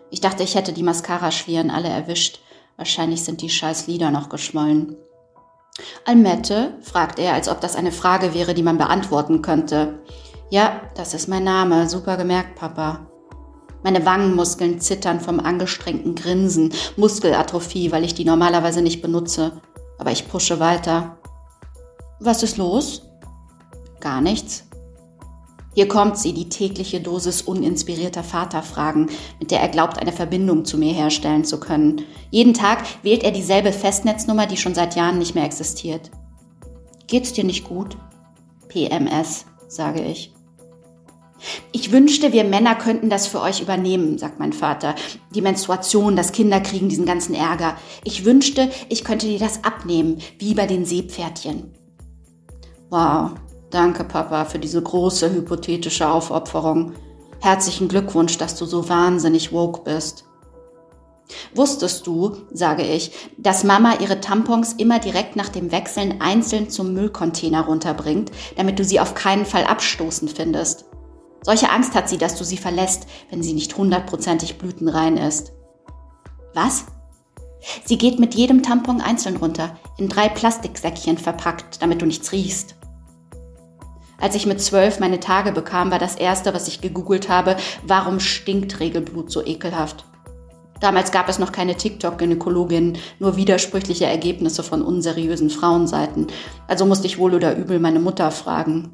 Ich 0.09 0.21
dachte, 0.21 0.43
ich 0.43 0.55
hätte 0.55 0.71
die 0.71 0.81
Mascara-Schlieren 0.81 1.69
alle 1.69 1.89
erwischt. 1.89 2.39
Wahrscheinlich 2.77 3.25
sind 3.25 3.41
die 3.41 3.49
scheiß 3.49 3.87
Lieder 3.87 4.11
noch 4.11 4.29
geschwollen. 4.29 4.95
Almette? 6.05 6.75
fragt 6.81 7.19
er, 7.19 7.33
als 7.33 7.49
ob 7.49 7.59
das 7.59 7.75
eine 7.75 7.91
Frage 7.91 8.33
wäre, 8.33 8.53
die 8.53 8.63
man 8.63 8.77
beantworten 8.77 9.41
könnte. 9.41 9.99
Ja, 10.49 10.79
das 10.95 11.13
ist 11.13 11.27
mein 11.27 11.43
Name. 11.43 11.89
Super 11.89 12.15
gemerkt, 12.15 12.55
Papa. 12.55 13.07
Meine 13.83 14.05
Wangenmuskeln 14.05 14.79
zittern 14.79 15.19
vom 15.19 15.41
angestrengten 15.41 16.15
Grinsen. 16.15 16.73
Muskelatrophie, 16.95 17.91
weil 17.91 18.05
ich 18.05 18.13
die 18.13 18.23
normalerweise 18.23 18.81
nicht 18.81 19.01
benutze. 19.01 19.61
Aber 19.97 20.11
ich 20.11 20.29
pushe 20.29 20.61
weiter. 20.61 21.17
Was 22.21 22.41
ist 22.41 22.55
los? 22.55 23.01
Gar 23.99 24.21
nichts. 24.21 24.64
Hier 25.75 25.89
kommt 25.89 26.17
sie, 26.17 26.33
die 26.33 26.47
tägliche 26.47 27.01
Dosis 27.01 27.41
uninspirierter 27.41 28.23
Vaterfragen, 28.23 29.09
mit 29.39 29.51
der 29.51 29.59
er 29.59 29.67
glaubt, 29.67 29.99
eine 29.99 30.13
Verbindung 30.13 30.63
zu 30.63 30.77
mir 30.77 30.93
herstellen 30.93 31.43
zu 31.43 31.59
können. 31.59 32.03
Jeden 32.31 32.53
Tag 32.53 32.85
wählt 33.03 33.23
er 33.23 33.31
dieselbe 33.31 33.73
Festnetznummer, 33.73 34.47
die 34.47 34.55
schon 34.55 34.73
seit 34.73 34.95
Jahren 34.95 35.19
nicht 35.19 35.35
mehr 35.35 35.43
existiert. 35.43 36.11
Geht's 37.07 37.33
dir 37.33 37.43
nicht 37.43 37.65
gut? 37.65 37.97
PMS, 38.69 39.45
sage 39.67 40.01
ich. 40.01 40.33
Ich 41.73 41.91
wünschte, 41.91 42.31
wir 42.31 42.45
Männer 42.45 42.75
könnten 42.75 43.09
das 43.09 43.27
für 43.27 43.41
euch 43.41 43.61
übernehmen, 43.61 44.17
sagt 44.17 44.39
mein 44.39 44.53
Vater. 44.53 44.95
Die 45.35 45.41
Menstruation, 45.41 46.15
das 46.15 46.31
Kinderkriegen, 46.31 46.87
diesen 46.87 47.05
ganzen 47.05 47.35
Ärger. 47.35 47.75
Ich 48.05 48.23
wünschte, 48.23 48.71
ich 48.87 49.03
könnte 49.03 49.27
dir 49.27 49.39
das 49.39 49.65
abnehmen, 49.65 50.19
wie 50.39 50.53
bei 50.53 50.67
den 50.67 50.85
Seepferdchen. 50.85 51.73
Wow, 52.89 53.31
Danke, 53.69 54.03
Papa, 54.03 54.45
für 54.45 54.59
diese 54.59 54.81
große 54.81 55.33
hypothetische 55.33 56.07
Aufopferung. 56.07 56.93
Herzlichen 57.41 57.87
Glückwunsch, 57.87 58.37
dass 58.37 58.55
du 58.55 58.65
so 58.65 58.87
wahnsinnig 58.89 59.51
woke 59.51 59.81
bist. 59.83 60.25
Wusstest 61.55 62.05
du, 62.05 62.37
sage 62.51 62.83
ich, 62.83 63.11
dass 63.37 63.63
Mama 63.63 63.95
ihre 63.99 64.21
Tampons 64.21 64.73
immer 64.73 64.99
direkt 64.99 65.35
nach 65.35 65.49
dem 65.49 65.71
Wechseln 65.71 66.21
einzeln 66.21 66.69
zum 66.69 66.93
Müllcontainer 66.93 67.65
runterbringt, 67.65 68.31
damit 68.57 68.77
du 68.77 68.83
sie 68.83 68.99
auf 68.99 69.15
keinen 69.15 69.45
Fall 69.45 69.63
abstoßen 69.63 70.27
findest? 70.27 70.85
Solche 71.41 71.69
Angst 71.69 71.93
hat 71.95 72.09
sie, 72.09 72.17
dass 72.17 72.37
du 72.37 72.43
sie 72.43 72.57
verlässt, 72.57 73.07
wenn 73.29 73.43
sie 73.43 73.53
nicht 73.53 73.75
hundertprozentig 73.77 74.57
blütenrein 74.57 75.17
ist. 75.17 75.53
Was? 76.53 76.85
Sie 77.83 77.97
geht 77.97 78.19
mit 78.19 78.35
jedem 78.35 78.61
Tampon 78.61 79.01
einzeln 79.01 79.37
runter, 79.37 79.77
in 79.97 80.09
drei 80.09 80.29
Plastiksäckchen 80.29 81.17
verpackt, 81.17 81.81
damit 81.81 82.01
du 82.01 82.05
nichts 82.05 82.31
riechst. 82.31 82.75
Als 84.19 84.35
ich 84.35 84.45
mit 84.45 84.61
zwölf 84.61 84.99
meine 84.99 85.19
Tage 85.19 85.51
bekam, 85.51 85.91
war 85.91 85.99
das 85.99 86.15
erste, 86.15 86.53
was 86.53 86.67
ich 86.67 86.81
gegoogelt 86.81 87.29
habe, 87.29 87.57
warum 87.85 88.19
stinkt 88.19 88.79
Regelblut 88.79 89.31
so 89.31 89.45
ekelhaft? 89.45 90.05
Damals 90.81 91.11
gab 91.11 91.29
es 91.29 91.39
noch 91.39 91.51
keine 91.51 91.75
TikTok-Gynäkologin, 91.75 92.97
nur 93.19 93.37
widersprüchliche 93.37 94.05
Ergebnisse 94.05 94.61
von 94.61 94.81
unseriösen 94.81 95.49
Frauenseiten. 95.49 96.27
Also 96.67 96.85
musste 96.85 97.07
ich 97.07 97.17
wohl 97.17 97.33
oder 97.33 97.55
übel 97.55 97.79
meine 97.79 97.99
Mutter 97.99 98.29
fragen. 98.31 98.93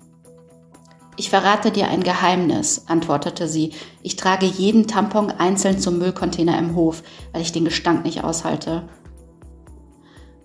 Ich 1.18 1.30
verrate 1.30 1.72
dir 1.72 1.88
ein 1.90 2.04
Geheimnis, 2.04 2.86
antwortete 2.88 3.48
sie. 3.48 3.74
Ich 4.02 4.16
trage 4.16 4.46
jeden 4.46 4.88
Tampon 4.88 5.32
einzeln 5.32 5.80
zum 5.80 5.98
Müllcontainer 5.98 6.58
im 6.58 6.76
Hof, 6.76 7.04
weil 7.34 7.42
ich 7.42 7.52
den 7.52 7.66
Gestank 7.66 8.06
nicht 8.06 8.24
aushalte. 8.24 8.88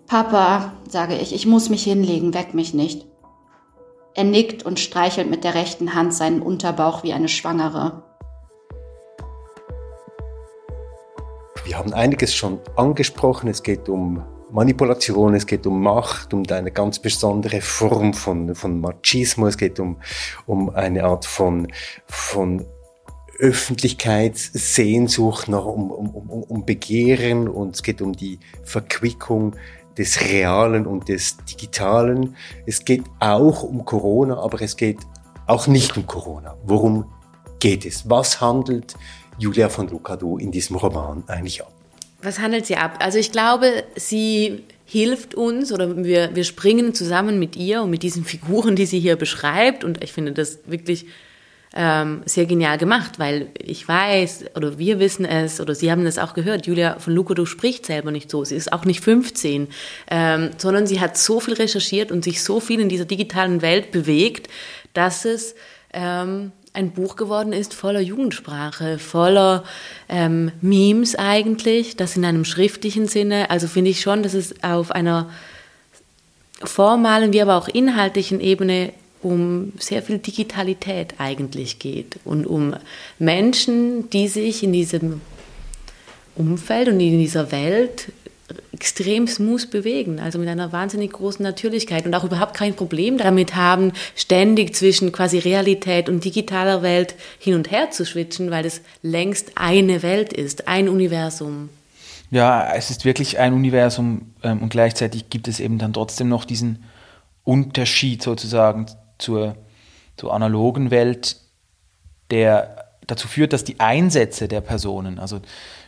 Papa, 0.06 0.72
sage 0.88 1.16
ich, 1.16 1.34
ich 1.34 1.46
muss 1.46 1.68
mich 1.68 1.84
hinlegen, 1.84 2.34
weck 2.34 2.54
mich 2.54 2.74
nicht. 2.74 3.06
Er 4.16 4.24
nickt 4.24 4.64
und 4.64 4.80
streichelt 4.80 5.28
mit 5.28 5.44
der 5.44 5.54
rechten 5.54 5.94
Hand 5.94 6.14
seinen 6.14 6.40
Unterbauch 6.40 7.02
wie 7.02 7.12
eine 7.12 7.28
Schwangere. 7.28 8.02
Wir 11.66 11.76
haben 11.76 11.92
einiges 11.92 12.34
schon 12.34 12.58
angesprochen. 12.76 13.50
Es 13.50 13.62
geht 13.62 13.90
um 13.90 14.24
Manipulation, 14.50 15.34
es 15.34 15.46
geht 15.46 15.66
um 15.66 15.82
Macht, 15.82 16.32
um 16.32 16.44
eine 16.50 16.72
ganz 16.72 16.98
besondere 16.98 17.60
Form 17.60 18.14
von, 18.14 18.54
von 18.54 18.80
Machismo, 18.80 19.48
es 19.48 19.58
geht 19.58 19.78
um, 19.80 20.00
um 20.46 20.70
eine 20.70 21.04
Art 21.04 21.26
von, 21.26 21.70
von 22.06 22.64
Öffentlichkeitssehnsucht, 23.38 25.48
um, 25.48 25.90
um, 25.90 26.14
um, 26.14 26.42
um 26.42 26.64
Begehren 26.64 27.48
und 27.48 27.74
es 27.74 27.82
geht 27.82 28.00
um 28.00 28.14
die 28.14 28.40
Verquickung 28.64 29.56
des 29.98 30.20
Realen 30.20 30.86
und 30.86 31.08
des 31.08 31.36
Digitalen. 31.38 32.36
Es 32.66 32.84
geht 32.84 33.04
auch 33.20 33.62
um 33.62 33.84
Corona, 33.84 34.38
aber 34.38 34.60
es 34.60 34.76
geht 34.76 34.98
auch 35.46 35.66
nicht 35.66 35.96
um 35.96 36.06
Corona. 36.06 36.56
Worum 36.64 37.06
geht 37.58 37.86
es? 37.86 38.08
Was 38.08 38.40
handelt 38.40 38.94
Julia 39.38 39.68
von 39.68 39.88
Lucado 39.88 40.38
in 40.38 40.50
diesem 40.50 40.76
Roman 40.76 41.24
eigentlich 41.26 41.62
ab? 41.62 41.72
Was 42.22 42.38
handelt 42.38 42.66
sie 42.66 42.76
ab? 42.76 42.98
Also 43.00 43.18
ich 43.18 43.30
glaube, 43.32 43.84
sie 43.94 44.64
hilft 44.84 45.34
uns 45.34 45.72
oder 45.72 46.04
wir, 46.04 46.34
wir 46.34 46.44
springen 46.44 46.94
zusammen 46.94 47.38
mit 47.38 47.56
ihr 47.56 47.82
und 47.82 47.90
mit 47.90 48.02
diesen 48.02 48.24
Figuren, 48.24 48.76
die 48.76 48.86
sie 48.86 49.00
hier 49.00 49.16
beschreibt. 49.16 49.84
Und 49.84 50.02
ich 50.02 50.12
finde 50.12 50.32
das 50.32 50.60
wirklich 50.66 51.06
ähm, 51.78 52.22
sehr 52.24 52.46
genial 52.46 52.78
gemacht, 52.78 53.18
weil 53.18 53.48
ich 53.58 53.86
weiß 53.86 54.46
oder 54.56 54.78
wir 54.78 54.98
wissen 54.98 55.26
es 55.26 55.60
oder 55.60 55.74
Sie 55.74 55.90
haben 55.90 56.06
es 56.06 56.18
auch 56.18 56.32
gehört, 56.32 56.66
Julia 56.66 56.98
von 56.98 57.12
Lukodo 57.14 57.44
spricht 57.44 57.84
selber 57.84 58.10
nicht 58.10 58.30
so. 58.30 58.44
Sie 58.44 58.56
ist 58.56 58.72
auch 58.72 58.86
nicht 58.86 59.04
15, 59.04 59.68
ähm, 60.10 60.50
sondern 60.56 60.86
sie 60.86 61.00
hat 61.00 61.18
so 61.18 61.38
viel 61.38 61.52
recherchiert 61.54 62.10
und 62.10 62.24
sich 62.24 62.42
so 62.42 62.60
viel 62.60 62.80
in 62.80 62.88
dieser 62.88 63.04
digitalen 63.04 63.60
Welt 63.60 63.90
bewegt, 63.90 64.48
dass 64.94 65.26
es 65.26 65.54
ähm, 65.92 66.52
ein 66.72 66.92
Buch 66.92 67.16
geworden 67.16 67.52
ist 67.52 67.74
voller 67.74 68.00
Jugendsprache, 68.00 68.98
voller 68.98 69.62
ähm, 70.08 70.52
Memes 70.62 71.14
eigentlich, 71.14 71.96
das 71.96 72.16
in 72.16 72.24
einem 72.24 72.46
schriftlichen 72.46 73.06
Sinne. 73.06 73.50
Also 73.50 73.68
finde 73.68 73.90
ich 73.90 74.00
schon, 74.00 74.22
dass 74.22 74.32
es 74.32 74.62
auf 74.62 74.90
einer 74.90 75.28
formalen 76.64 77.34
wie 77.34 77.42
aber 77.42 77.56
auch 77.56 77.68
inhaltlichen 77.68 78.40
Ebene 78.40 78.94
um 79.26 79.72
sehr 79.78 80.02
viel 80.02 80.18
Digitalität 80.18 81.14
eigentlich 81.18 81.80
geht 81.80 82.18
und 82.24 82.46
um 82.46 82.76
Menschen, 83.18 84.08
die 84.10 84.28
sich 84.28 84.62
in 84.62 84.72
diesem 84.72 85.20
Umfeld 86.36 86.88
und 86.88 87.00
in 87.00 87.18
dieser 87.18 87.50
Welt 87.50 88.12
extrem 88.72 89.26
smooth 89.26 89.68
bewegen, 89.70 90.20
also 90.20 90.38
mit 90.38 90.48
einer 90.48 90.70
wahnsinnig 90.70 91.12
großen 91.12 91.42
Natürlichkeit 91.42 92.06
und 92.06 92.14
auch 92.14 92.22
überhaupt 92.22 92.54
kein 92.54 92.74
Problem 92.74 93.18
damit 93.18 93.56
haben, 93.56 93.92
ständig 94.14 94.76
zwischen 94.76 95.10
quasi 95.10 95.38
Realität 95.38 96.08
und 96.08 96.24
digitaler 96.24 96.82
Welt 96.82 97.16
hin 97.40 97.54
und 97.54 97.72
her 97.72 97.90
zu 97.90 98.04
switchen, 98.04 98.52
weil 98.52 98.64
es 98.64 98.82
längst 99.02 99.52
eine 99.56 100.04
Welt 100.04 100.32
ist, 100.32 100.68
ein 100.68 100.88
Universum. 100.88 101.70
Ja, 102.30 102.72
es 102.74 102.90
ist 102.90 103.04
wirklich 103.04 103.40
ein 103.40 103.52
Universum 103.52 104.32
ähm, 104.44 104.62
und 104.62 104.68
gleichzeitig 104.68 105.30
gibt 105.30 105.48
es 105.48 105.58
eben 105.58 105.78
dann 105.78 105.92
trotzdem 105.92 106.28
noch 106.28 106.44
diesen 106.44 106.84
Unterschied 107.42 108.22
sozusagen 108.22 108.86
zur, 109.18 109.56
zur 110.16 110.32
analogen 110.32 110.90
Welt, 110.90 111.36
der 112.30 112.86
dazu 113.06 113.28
führt, 113.28 113.52
dass 113.52 113.64
die 113.64 113.80
Einsätze 113.80 114.48
der 114.48 114.60
Personen, 114.60 115.18
also 115.18 115.40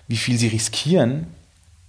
wie 0.06 0.16
viel 0.16 0.38
sie 0.38 0.48
riskieren, 0.48 1.26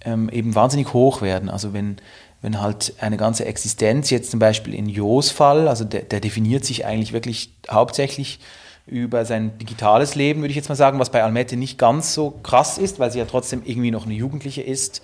ähm, 0.01 0.29
eben 0.29 0.55
wahnsinnig 0.55 0.93
hoch 0.93 1.21
werden. 1.21 1.49
Also 1.49 1.73
wenn, 1.73 1.97
wenn 2.41 2.61
halt 2.61 2.93
eine 2.99 3.17
ganze 3.17 3.45
Existenz, 3.45 4.09
jetzt 4.09 4.31
zum 4.31 4.39
Beispiel 4.39 4.73
in 4.73 4.87
Jos 4.87 5.29
Fall, 5.29 5.67
also 5.67 5.83
der, 5.83 6.01
der 6.01 6.19
definiert 6.19 6.65
sich 6.65 6.85
eigentlich 6.85 7.13
wirklich 7.13 7.53
hauptsächlich 7.69 8.39
über 8.85 9.23
sein 9.25 9.57
digitales 9.59 10.15
Leben, 10.15 10.41
würde 10.41 10.49
ich 10.49 10.55
jetzt 10.55 10.69
mal 10.69 10.75
sagen, 10.75 10.99
was 10.99 11.11
bei 11.11 11.23
Almette 11.23 11.57
nicht 11.57 11.77
ganz 11.77 12.13
so 12.13 12.31
krass 12.43 12.77
ist, 12.77 12.99
weil 12.99 13.11
sie 13.11 13.19
ja 13.19 13.25
trotzdem 13.25 13.61
irgendwie 13.63 13.91
noch 13.91 14.05
eine 14.05 14.15
Jugendliche 14.15 14.61
ist, 14.61 15.03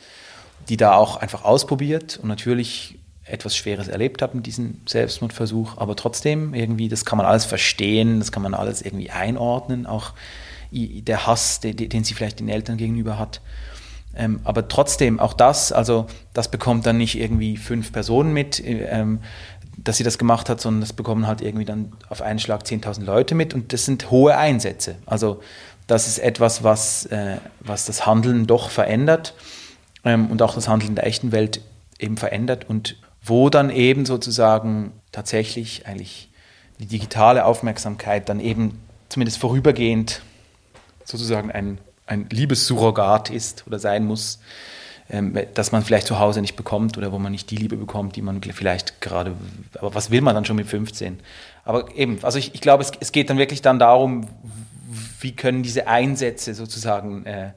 die 0.69 0.77
da 0.77 0.95
auch 0.95 1.17
einfach 1.17 1.43
ausprobiert 1.43 2.19
und 2.21 2.27
natürlich 2.27 2.97
etwas 3.25 3.55
Schweres 3.55 3.87
erlebt 3.87 4.21
hat 4.21 4.35
mit 4.35 4.45
diesem 4.45 4.81
Selbstmordversuch, 4.85 5.77
aber 5.77 5.95
trotzdem 5.95 6.53
irgendwie, 6.53 6.89
das 6.89 7.05
kann 7.05 7.17
man 7.17 7.25
alles 7.25 7.45
verstehen, 7.45 8.19
das 8.19 8.31
kann 8.31 8.43
man 8.43 8.53
alles 8.53 8.81
irgendwie 8.81 9.09
einordnen, 9.09 9.85
auch 9.85 10.13
der 10.71 11.25
Hass, 11.25 11.59
den, 11.59 11.75
den 11.77 12.03
sie 12.03 12.13
vielleicht 12.13 12.39
den 12.39 12.49
Eltern 12.49 12.77
gegenüber 12.77 13.17
hat. 13.17 13.41
Ähm, 14.15 14.39
aber 14.43 14.67
trotzdem, 14.67 15.19
auch 15.19 15.33
das, 15.33 15.71
also 15.71 16.07
das 16.33 16.49
bekommt 16.49 16.85
dann 16.85 16.97
nicht 16.97 17.19
irgendwie 17.19 17.57
fünf 17.57 17.91
Personen 17.91 18.33
mit, 18.33 18.61
ähm, 18.65 19.19
dass 19.77 19.97
sie 19.97 20.03
das 20.03 20.17
gemacht 20.17 20.49
hat, 20.49 20.61
sondern 20.61 20.81
das 20.81 20.93
bekommen 20.93 21.27
halt 21.27 21.41
irgendwie 21.41 21.65
dann 21.65 21.91
auf 22.09 22.21
einen 22.21 22.39
Schlag 22.39 22.63
10.000 22.63 23.03
Leute 23.03 23.35
mit 23.35 23.53
und 23.53 23.73
das 23.73 23.85
sind 23.85 24.11
hohe 24.11 24.37
Einsätze. 24.37 24.95
Also 25.05 25.41
das 25.87 26.07
ist 26.07 26.19
etwas, 26.19 26.63
was, 26.63 27.05
äh, 27.07 27.37
was 27.59 27.85
das 27.85 28.05
Handeln 28.05 28.47
doch 28.47 28.69
verändert 28.69 29.33
ähm, 30.03 30.27
und 30.27 30.41
auch 30.41 30.55
das 30.55 30.67
Handeln 30.67 30.95
der 30.95 31.05
echten 31.05 31.31
Welt 31.31 31.61
eben 31.99 32.17
verändert 32.17 32.69
und 32.69 32.97
wo 33.25 33.49
dann 33.49 33.69
eben 33.69 34.05
sozusagen 34.05 34.91
tatsächlich 35.11 35.87
eigentlich 35.87 36.29
die 36.79 36.85
digitale 36.85 37.45
Aufmerksamkeit 37.45 38.29
dann 38.29 38.39
eben 38.39 38.79
zumindest 39.09 39.39
vorübergehend 39.39 40.21
sozusagen 41.05 41.51
ein 41.51 41.79
ein 42.07 42.27
Liebessurrogat 42.29 43.29
ist 43.29 43.65
oder 43.67 43.79
sein 43.79 44.05
muss, 44.05 44.39
ähm, 45.09 45.37
dass 45.53 45.71
man 45.71 45.83
vielleicht 45.83 46.07
zu 46.07 46.19
Hause 46.19 46.41
nicht 46.41 46.55
bekommt 46.55 46.97
oder 46.97 47.11
wo 47.11 47.19
man 47.19 47.31
nicht 47.31 47.49
die 47.51 47.57
Liebe 47.57 47.77
bekommt, 47.77 48.15
die 48.15 48.21
man 48.21 48.41
vielleicht 48.41 49.01
gerade, 49.01 49.35
aber 49.77 49.93
was 49.93 50.11
will 50.11 50.21
man 50.21 50.35
dann 50.35 50.45
schon 50.45 50.55
mit 50.55 50.67
15? 50.67 51.19
Aber 51.63 51.95
eben, 51.95 52.19
also 52.23 52.39
ich, 52.39 52.53
ich 52.53 52.61
glaube, 52.61 52.83
es, 52.83 52.91
es 52.99 53.11
geht 53.11 53.29
dann 53.29 53.37
wirklich 53.37 53.61
dann 53.61 53.79
darum, 53.79 54.27
wie 55.19 55.35
können 55.35 55.63
diese 55.63 55.87
Einsätze 55.87 56.53
sozusagen 56.53 57.25
äh, 57.25 57.51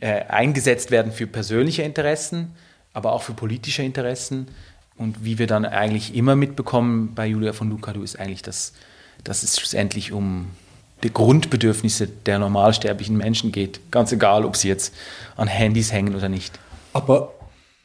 äh, 0.00 0.24
eingesetzt 0.26 0.90
werden 0.90 1.12
für 1.12 1.26
persönliche 1.26 1.82
Interessen, 1.82 2.54
aber 2.92 3.12
auch 3.12 3.22
für 3.22 3.34
politische 3.34 3.82
Interessen. 3.82 4.48
Und 4.98 5.24
wie 5.24 5.38
wir 5.38 5.46
dann 5.46 5.64
eigentlich 5.64 6.14
immer 6.14 6.36
mitbekommen 6.36 7.14
bei 7.14 7.26
Julia 7.26 7.52
von 7.52 7.68
Lucadu 7.68 8.02
ist 8.02 8.18
eigentlich, 8.18 8.42
dass, 8.42 8.72
dass 9.24 9.42
es 9.42 9.58
schlussendlich 9.58 10.12
um 10.12 10.46
die 11.02 11.12
Grundbedürfnisse 11.12 12.06
der 12.06 12.38
normalsterblichen 12.38 13.16
Menschen 13.16 13.52
geht. 13.52 13.80
Ganz 13.90 14.12
egal, 14.12 14.44
ob 14.44 14.56
sie 14.56 14.68
jetzt 14.68 14.94
an 15.36 15.48
Handys 15.48 15.92
hängen 15.92 16.14
oder 16.14 16.28
nicht. 16.28 16.58
Aber 16.94 17.34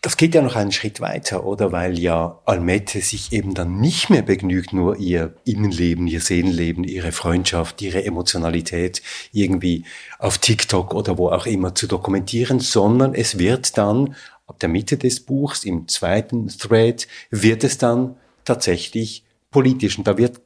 das 0.04 0.18
geht 0.18 0.34
ja 0.34 0.42
noch 0.42 0.56
einen 0.56 0.72
Schritt 0.72 1.00
weiter, 1.00 1.46
oder? 1.46 1.72
Weil 1.72 2.00
ja 2.00 2.40
Almette 2.46 3.02
sich 3.02 3.32
eben 3.34 3.54
dann 3.54 3.80
nicht 3.80 4.10
mehr 4.10 4.24
begnügt, 4.24 4.74
nur 4.74 4.98
ihr 4.98 5.36
Innenleben, 5.46 6.08
ihr 6.08 6.22
Seelenleben, 6.22 6.84
ihre 6.84 7.12
Freundschaft, 7.12 7.84
ihre 7.84 8.04
Emotionalität 8.04 9.04
irgendwie 9.32 9.86
auf 10.18 10.40
TikTok 10.40 10.96
oder 10.96 11.20
wo 11.20 11.30
auch 11.30 11.46
immer 11.46 11.76
zu 11.76 11.86
dokumentieren, 11.86 12.60
sondern 12.60 13.14
es 13.14 13.38
wird 13.38 13.78
dann 13.78 14.16
der 14.62 14.70
Mitte 14.70 14.98
des 14.98 15.20
Buchs, 15.20 15.64
im 15.64 15.88
zweiten 15.88 16.48
Thread, 16.48 17.08
wird 17.30 17.64
es 17.64 17.78
dann 17.78 18.16
tatsächlich 18.44 19.24
politisch. 19.50 19.98
Und 19.98 20.08
da 20.08 20.18
wird, 20.18 20.42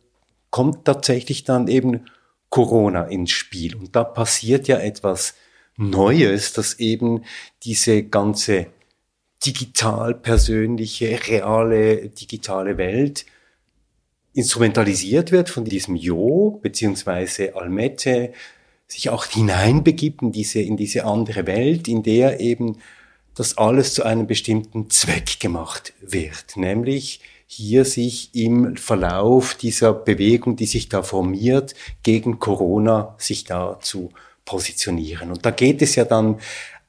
kommt 0.49 0.85
tatsächlich 0.85 1.43
dann 1.43 1.67
eben 1.67 2.05
Corona 2.49 3.05
ins 3.05 3.31
Spiel. 3.31 3.75
Und 3.75 3.95
da 3.95 4.03
passiert 4.03 4.67
ja 4.67 4.77
etwas 4.77 5.35
Neues, 5.77 6.53
dass 6.53 6.79
eben 6.79 7.23
diese 7.63 8.03
ganze 8.03 8.67
digital 9.45 10.15
persönliche, 10.15 11.19
reale, 11.27 12.09
digitale 12.09 12.77
Welt 12.77 13.25
instrumentalisiert 14.33 15.31
wird 15.31 15.49
von 15.49 15.65
diesem 15.65 15.95
Jo, 15.95 16.59
beziehungsweise 16.61 17.55
Almette, 17.55 18.33
sich 18.87 19.09
auch 19.09 19.25
hineinbegibt 19.25 20.21
in 20.21 20.31
diese, 20.31 20.61
in 20.61 20.77
diese 20.77 21.05
andere 21.05 21.47
Welt, 21.47 21.87
in 21.87 22.03
der 22.03 22.39
eben 22.39 22.77
das 23.35 23.57
alles 23.57 23.93
zu 23.93 24.03
einem 24.03 24.27
bestimmten 24.27 24.89
Zweck 24.89 25.39
gemacht 25.39 25.93
wird, 26.01 26.55
nämlich 26.55 27.19
hier 27.47 27.85
sich 27.85 28.33
im 28.33 28.75
Verlauf 28.75 29.53
dieser 29.53 29.93
Bewegung, 29.93 30.55
die 30.55 30.65
sich 30.65 30.89
da 30.89 31.03
formiert, 31.03 31.75
gegen 32.01 32.39
Corona 32.39 33.15
sich 33.17 33.43
da 33.43 33.77
zu 33.81 34.11
positionieren. 34.45 35.31
Und 35.31 35.45
da 35.45 35.51
geht 35.51 35.81
es 35.81 35.95
ja 35.95 36.05
dann 36.05 36.39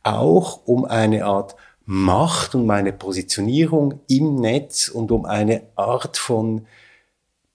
auch 0.03 0.67
um 0.67 0.85
eine 0.85 1.25
Art 1.25 1.57
Macht 1.89 2.55
und 2.55 2.63
um 2.63 2.71
eine 2.71 2.93
Positionierung 2.93 4.01
im 4.09 4.37
Netz 4.37 4.89
und 4.89 5.13
um 5.13 5.25
eine 5.25 5.63
Art 5.77 6.17
von 6.17 6.67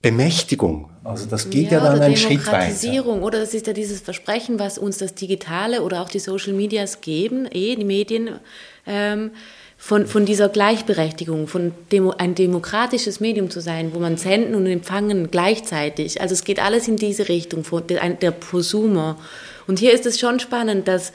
Bemächtigung. 0.01 0.89
Also 1.04 1.25
das 1.25 1.49
geht 1.49 1.71
ja, 1.71 1.80
ja 1.80 1.91
dann 1.91 2.01
einen 2.01 2.15
Schritt 2.15 2.39
weiter. 2.39 2.51
Demokratisierung 2.51 3.23
oder 3.23 3.39
das 3.39 3.54
ist 3.54 3.67
ja 3.67 3.73
dieses 3.73 3.99
Versprechen, 3.99 4.58
was 4.58 4.77
uns 4.77 4.99
das 4.99 5.15
Digitale 5.15 5.82
oder 5.82 6.01
auch 6.01 6.10
die 6.10 6.19
Social 6.19 6.54
Medias 6.54 7.01
geben, 7.01 7.47
eh 7.51 7.75
die 7.75 7.84
Medien. 7.84 8.39
Ähm, 8.85 9.31
von, 9.77 10.05
von 10.05 10.27
dieser 10.27 10.47
Gleichberechtigung, 10.47 11.47
von 11.47 11.73
Demo, 11.91 12.11
ein 12.11 12.35
demokratisches 12.35 13.19
Medium 13.19 13.49
zu 13.49 13.61
sein, 13.61 13.95
wo 13.95 13.99
man 13.99 14.15
senden 14.15 14.53
und 14.53 14.67
empfangen 14.67 15.31
gleichzeitig. 15.31 16.21
Also 16.21 16.33
es 16.33 16.43
geht 16.43 16.63
alles 16.63 16.87
in 16.87 16.97
diese 16.97 17.29
Richtung, 17.29 17.63
von 17.63 17.87
der, 17.87 18.07
der 18.11 18.29
Prosumer. 18.29 19.17
Und 19.65 19.79
hier 19.79 19.91
ist 19.91 20.05
es 20.05 20.19
schon 20.19 20.39
spannend, 20.39 20.87
dass, 20.87 21.13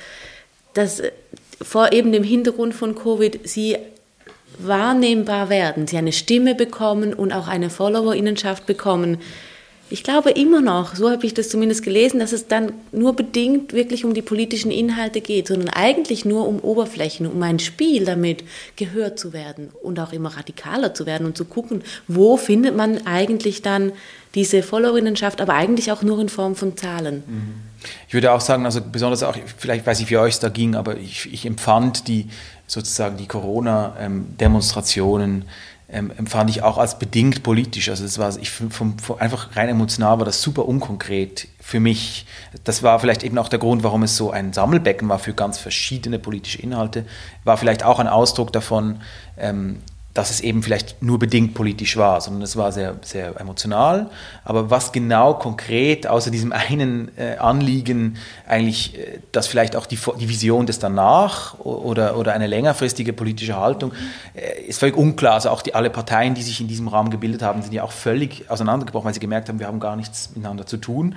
dass 0.75 1.01
vor 1.63 1.93
eben 1.93 2.11
dem 2.11 2.25
Hintergrund 2.25 2.75
von 2.75 2.97
Covid 2.97 3.49
sie 3.49 3.77
wahrnehmbar 4.59 5.49
werden, 5.49 5.87
sie 5.87 5.97
eine 5.97 6.13
Stimme 6.13 6.57
bekommen 6.57 7.15
und 7.15 7.33
auch 7.33 7.47
eine 7.47 7.71
Followerinnenschaft 7.71 8.67
bekommen, 8.67 9.19
ich 9.89 10.03
glaube 10.03 10.31
immer 10.31 10.61
noch, 10.61 10.97
so 10.97 11.11
habe 11.11 11.25
ich 11.27 11.35
das 11.35 11.49
zumindest 11.49 11.85
gelesen, 11.85 12.19
dass 12.19 12.33
es 12.33 12.49
dann 12.49 12.73
nur 12.91 13.15
bedingt 13.15 13.73
wirklich 13.73 14.05
um 14.05 14.15
die 14.15 14.23
politischen 14.23 14.73
Inhalte 14.73 15.21
geht, 15.21 15.47
sondern 15.47 15.69
eigentlich 15.69 16.25
nur 16.25 16.49
um 16.49 16.59
Oberflächen, 16.59 17.25
um 17.27 17.41
ein 17.43 17.61
Spiel 17.61 18.05
damit 18.05 18.43
gehört 18.75 19.17
zu 19.19 19.33
werden 19.33 19.71
und 19.83 20.01
auch 20.01 20.13
immer 20.13 20.37
radikaler 20.37 20.93
zu 20.93 21.07
werden 21.07 21.25
und 21.27 21.37
zu 21.37 21.45
gucken, 21.45 21.85
wo 22.09 22.37
findet 22.37 22.77
man 22.77 23.07
eigentlich 23.07 23.63
dann 23.63 23.93
diese 24.35 24.65
Followerinnenschaft, 24.65 25.41
aber 25.41 25.55
eigentlich 25.55 25.93
auch 25.93 26.03
nur 26.03 26.21
in 26.21 26.29
Form 26.29 26.57
von 26.57 26.77
Zahlen. 26.77 27.23
Ich 28.09 28.15
würde 28.15 28.33
auch 28.33 28.41
sagen, 28.41 28.65
also 28.65 28.81
besonders 28.81 29.23
auch, 29.23 29.37
vielleicht 29.57 29.87
weiß 29.87 30.01
ich, 30.01 30.11
wie 30.11 30.17
euch 30.17 30.35
es 30.35 30.41
da 30.41 30.49
ging, 30.49 30.75
aber 30.75 30.97
ich, 30.97 31.33
ich 31.33 31.47
empfand 31.47 32.09
die 32.09 32.27
sozusagen 32.67 33.17
die 33.17 33.29
Corona-Demonstrationen 33.29 35.43
ähm, 35.43 35.49
empfand 35.89 36.51
ich 36.51 36.63
auch 36.63 36.79
als 36.79 36.99
bedingt 36.99 37.43
politisch. 37.43 37.89
Also 37.89 38.05
es 38.05 38.19
war 38.19 38.37
ich 38.37 38.51
vom, 38.51 38.71
vom, 38.71 39.19
einfach 39.19 39.55
rein 39.55 39.69
emotional 39.69 40.19
war 40.19 40.25
das 40.25 40.43
super 40.43 40.67
unkonkret 40.67 41.47
für 41.61 41.79
mich. 41.79 42.27
Das 42.65 42.83
war 42.83 42.99
vielleicht 42.99 43.23
eben 43.23 43.39
auch 43.39 43.49
der 43.49 43.61
Grund, 43.61 43.85
warum 43.85 44.03
es 44.03 44.17
so 44.17 44.31
ein 44.31 44.53
Sammelbecken 44.53 45.09
war 45.09 45.21
für 45.21 45.33
ganz 45.33 45.59
verschiedene 45.59 46.19
politische 46.19 46.61
Inhalte. 46.61 47.07
War 47.45 47.57
vielleicht 47.57 47.85
auch 47.85 48.01
ein 48.01 48.09
Ausdruck 48.09 48.53
davon, 48.53 49.01
ähm, 49.39 49.79
dass 50.17 50.31
es 50.31 50.41
eben 50.41 50.63
vielleicht 50.63 51.03
nur 51.03 51.19
bedingt 51.19 51.53
politisch 51.55 51.97
war, 51.97 52.21
sondern 52.21 52.43
es 52.43 52.57
war 52.57 52.73
sehr, 52.73 52.97
sehr 53.03 53.39
emotional. 53.39 54.09
Aber 54.45 54.71
was 54.71 54.93
genau 54.93 55.35
konkret 55.35 56.07
außer 56.07 56.31
diesem 56.31 56.53
einen 56.53 57.11
äh, 57.19 57.37
Anliegen 57.37 58.17
eigentlich, 58.49 58.99
äh, 58.99 59.19
dass 59.33 59.47
vielleicht 59.47 59.77
auch 59.77 59.85
die, 59.85 59.99
die 60.19 60.29
Vision 60.29 60.67
des 60.67 60.79
danach 60.79 61.59
oder, 61.61 62.17
oder 62.17 62.33
eine 62.33 62.47
längerfristige 62.47 63.13
politische 63.13 63.57
Haltung, 63.57 63.93
äh, 64.35 64.63
ist 64.63 64.81
völlig 64.81 64.97
unklar. 64.97 65.35
Also 65.35 65.51
auch 65.51 65.61
die, 65.61 65.75
alle 65.75 65.91
Parteien, 65.91 66.35
die 66.35 66.43
sich 66.43 66.61
in 66.61 66.69
diesem 66.69 66.89
Rahmen 66.89 67.11
gebildet 67.11 67.43
haben, 67.43 67.61
sind 67.63 67.75
ja 67.75 67.83
auch 67.83 67.93
völlig 67.93 68.51
auseinandergebrochen, 68.51 69.07
weil 69.07 69.15
sie 69.15 69.21
gemerkt 69.21 69.49
haben, 69.51 69.59
wir 69.59 69.67
haben 69.67 69.81
gar 69.81 69.97
nichts 69.97 70.31
miteinander 70.35 70.67
zu 70.67 70.79
tun. 70.79 71.15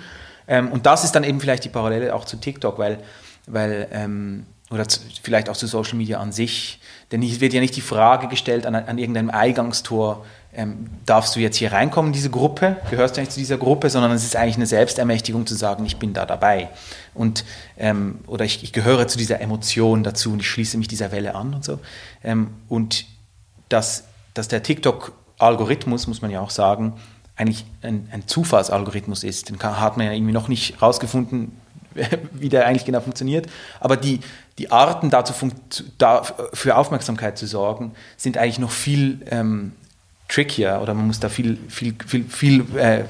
Ähm, 0.48 0.70
und 0.72 0.86
das 0.86 1.06
ist 1.06 1.14
dann 1.14 1.24
eben 1.24 1.40
vielleicht 1.40 1.64
die 1.64 1.70
Parallele 1.70 2.14
auch 2.14 2.26
zu 2.26 2.38
TikTok, 2.38 2.78
weil, 2.78 3.00
weil 3.48 3.88
ähm, 3.92 4.46
oder 4.72 4.88
zu, 4.88 5.00
vielleicht 5.24 5.50
auch 5.50 5.58
zu 5.58 5.68
Social 5.68 5.98
Media 5.98 6.20
an 6.20 6.32
sich. 6.32 6.79
Denn 7.12 7.24
es 7.24 7.40
wird 7.40 7.54
ja 7.54 7.60
nicht 7.60 7.76
die 7.76 7.82
Frage 7.82 8.28
gestellt 8.28 8.66
an, 8.66 8.76
an 8.76 8.98
irgendeinem 8.98 9.30
Eingangstor, 9.32 10.26
ähm, 10.54 10.90
darfst 11.06 11.36
du 11.36 11.40
jetzt 11.40 11.58
hier 11.58 11.72
reinkommen 11.72 12.10
in 12.10 12.14
diese 12.14 12.30
Gruppe, 12.30 12.78
gehörst 12.90 13.18
du 13.18 13.22
nicht 13.22 13.32
zu 13.32 13.40
dieser 13.40 13.58
Gruppe, 13.58 13.90
sondern 13.90 14.12
es 14.12 14.24
ist 14.24 14.36
eigentlich 14.36 14.56
eine 14.56 14.66
Selbstermächtigung 14.66 15.46
zu 15.46 15.56
sagen, 15.56 15.86
ich 15.86 15.98
bin 15.98 16.14
da 16.14 16.26
dabei. 16.26 16.70
Und, 17.14 17.46
ähm, 17.78 18.20
oder 18.26 18.46
ich, 18.46 18.64
ich, 18.64 18.74
gehöre 18.74 19.08
zu 19.08 19.18
dieser 19.18 19.42
Emotion 19.42 20.04
dazu 20.04 20.32
und 20.32 20.40
ich 20.40 20.50
schließe 20.50 20.78
mich 20.78 20.88
dieser 20.88 21.12
Welle 21.12 21.36
an 21.36 21.54
und 21.54 21.64
so. 21.64 21.80
Ähm, 22.24 22.50
und 22.68 23.06
dass, 23.70 24.06
dass 24.34 24.48
der 24.48 24.64
TikTok-Algorithmus, 24.64 26.08
muss 26.08 26.22
man 26.22 26.32
ja 26.32 26.42
auch 26.42 26.50
sagen, 26.50 26.94
eigentlich 27.36 27.66
ein, 27.82 28.10
ein 28.12 28.28
Zufallsalgorithmus 28.28 29.24
ist. 29.24 29.50
Den 29.50 29.60
hat 29.62 29.98
man 29.98 30.08
ja 30.08 30.12
irgendwie 30.12 30.34
noch 30.34 30.50
nicht 30.50 30.82
rausgefunden, 30.82 31.54
wie 32.34 32.50
der 32.50 32.66
eigentlich 32.68 32.86
genau 32.86 33.02
funktioniert. 33.02 33.48
Aber 33.80 33.98
die, 33.98 34.20
die 34.58 34.72
Arten 34.72 35.10
dazu 35.10 35.34
da, 35.98 36.24
für 36.54 36.76
Aufmerksamkeit 36.76 37.38
zu 37.38 37.48
sorgen, 37.48 37.94
sind 38.18 38.38
eigentlich 38.38 38.60
noch 38.60 38.72
viel 38.72 39.20
ähm, 39.30 39.74
trickier 40.28 40.80
oder 40.82 40.94
man 40.94 41.08
muss 41.08 41.20
da 41.20 41.30
viel, 41.30 41.58
viel, 41.68 41.96
viel, 42.06 42.26
viel 42.26 42.78
äh, 42.78 43.04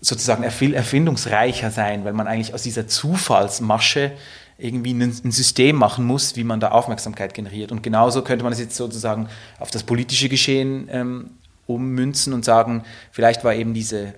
sozusagen 0.00 0.44
erfindungsreicher 0.44 1.70
sein, 1.70 2.04
weil 2.04 2.12
man 2.12 2.28
eigentlich 2.28 2.54
aus 2.54 2.62
dieser 2.62 2.86
Zufallsmasche 2.86 4.12
irgendwie 4.58 4.92
ein, 4.92 5.02
ein, 5.02 5.30
System 5.30 5.76
machen 5.76 6.04
muss, 6.04 6.36
wie 6.36 6.44
man 6.44 6.60
da 6.60 6.70
Aufmerksamkeit 6.70 7.32
generiert. 7.32 7.70
Und 7.72 7.82
genauso 7.82 8.22
könnte 8.22 8.42
man 8.42 8.52
es 8.52 8.58
jetzt 8.58 8.76
sozusagen 8.76 9.28
auf 9.58 9.70
das 9.70 9.84
politische 9.84 10.28
Geschehen 10.28 10.88
ähm, 10.90 11.30
ummünzen 11.66 12.32
und 12.32 12.44
sagen, 12.44 12.84
vielleicht 13.12 13.44
war 13.44 13.54
eben 13.54 13.72
diese 13.72 14.14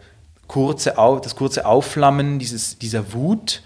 kurze, 0.50 0.94
das 1.22 1.36
kurze 1.36 1.64
Aufflammen 1.64 2.40
dieses, 2.40 2.76
dieser 2.76 3.12
Wut 3.12 3.62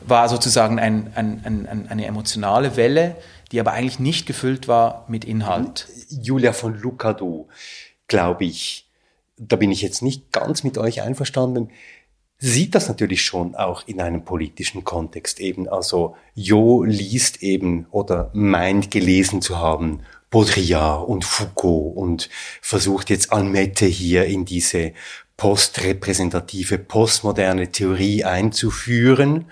war 0.00 0.28
sozusagen 0.28 0.78
ein, 0.78 1.10
ein, 1.16 1.40
ein, 1.44 1.88
eine 1.88 2.06
emotionale 2.06 2.76
Welle, 2.76 3.16
die 3.50 3.58
aber 3.58 3.72
eigentlich 3.72 3.98
nicht 3.98 4.26
gefüllt 4.26 4.68
war 4.68 5.04
mit 5.08 5.24
Inhalt. 5.24 5.88
Julia 6.08 6.52
von 6.52 6.80
Lucado, 6.80 7.48
glaube 8.06 8.44
ich, 8.44 8.88
da 9.38 9.56
bin 9.56 9.72
ich 9.72 9.82
jetzt 9.82 10.02
nicht 10.02 10.30
ganz 10.30 10.62
mit 10.62 10.78
euch 10.78 11.02
einverstanden, 11.02 11.70
sieht 12.38 12.76
das 12.76 12.86
natürlich 12.86 13.22
schon 13.22 13.56
auch 13.56 13.86
in 13.88 14.00
einem 14.00 14.24
politischen 14.24 14.84
Kontext 14.84 15.40
eben. 15.40 15.68
Also 15.68 16.14
Jo 16.34 16.84
liest 16.84 17.42
eben 17.42 17.86
oder 17.90 18.30
meint 18.34 18.92
gelesen 18.92 19.42
zu 19.42 19.58
haben 19.58 20.02
Baudrillard 20.30 21.08
und 21.08 21.24
Foucault 21.24 21.96
und 21.96 22.30
versucht 22.62 23.10
jetzt 23.10 23.32
Almette 23.32 23.86
hier 23.86 24.26
in 24.26 24.44
diese 24.44 24.92
postrepräsentative, 25.40 26.76
postmoderne 26.76 27.72
Theorie 27.72 28.24
einzuführen 28.24 29.46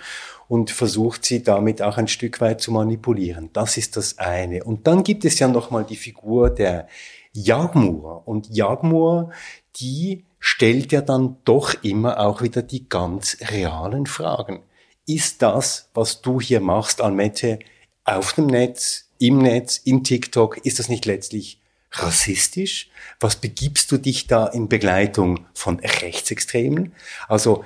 und 0.47 0.71
versucht 0.71 1.25
sie 1.25 1.43
damit 1.43 1.81
auch 1.81 1.97
ein 1.97 2.09
Stück 2.09 2.43
weit 2.43 2.61
zu 2.61 2.73
manipulieren. 2.73 3.49
Das 3.55 3.79
ist 3.79 3.97
das 3.97 4.19
eine. 4.19 4.65
Und 4.65 4.87
dann 4.87 5.03
gibt 5.03 5.25
es 5.25 5.39
ja 5.39 5.49
nochmal 5.49 5.85
die 5.85 5.97
Figur 5.97 6.51
der 6.51 6.89
Jagmur. 7.33 8.29
Und 8.29 8.55
Jagmur, 8.55 9.31
die 9.77 10.27
stellt 10.39 10.93
ja 10.93 11.01
dann 11.01 11.39
doch 11.47 11.83
immer 11.83 12.21
auch 12.21 12.43
wieder 12.43 12.61
die 12.61 12.87
ganz 12.87 13.39
realen 13.51 14.05
Fragen. 14.05 14.65
Ist 15.07 15.41
das, 15.41 15.89
was 15.95 16.21
du 16.21 16.39
hier 16.39 16.61
machst, 16.61 17.01
Almette, 17.01 17.61
auf 18.05 18.35
dem 18.35 18.49
Netz, 18.49 19.09
im 19.19 19.39
Netz, 19.39 19.79
in 19.79 20.05
TikTok, 20.05 20.59
ist 20.67 20.81
das 20.81 20.91
nicht 20.91 21.07
letztlich 21.07 21.63
rassistisch? 21.93 22.91
Was 23.21 23.37
begibst 23.37 23.91
du 23.93 23.99
dich 23.99 24.27
da 24.27 24.47
in 24.47 24.69
Begleitung 24.69 25.47
von 25.55 25.81
Rechtsextremen? 25.81 26.93
Also 27.29 27.65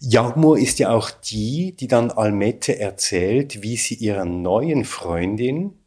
Jagmur 0.00 0.58
ist 0.58 0.78
ja 0.78 0.90
auch 0.90 1.10
die, 1.10 1.74
die 1.76 1.88
dann 1.88 2.10
Almette 2.10 2.78
erzählt, 2.78 3.62
wie 3.62 3.76
sie 3.76 3.94
ihrer 3.94 4.24
neuen 4.24 4.84
Freundin 4.84 5.78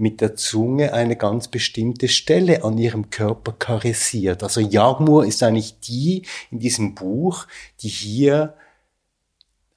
mit 0.00 0.22
der 0.22 0.34
Zunge 0.34 0.94
eine 0.94 1.14
ganz 1.14 1.48
bestimmte 1.48 2.08
Stelle 2.08 2.64
an 2.64 2.78
ihrem 2.78 3.10
Körper 3.10 3.52
karessiert. 3.52 4.42
Also 4.42 4.60
Jagmur 4.60 5.26
ist 5.26 5.42
eigentlich 5.42 5.78
die 5.80 6.22
in 6.50 6.58
diesem 6.58 6.94
Buch, 6.94 7.46
die 7.82 7.88
hier 7.88 8.54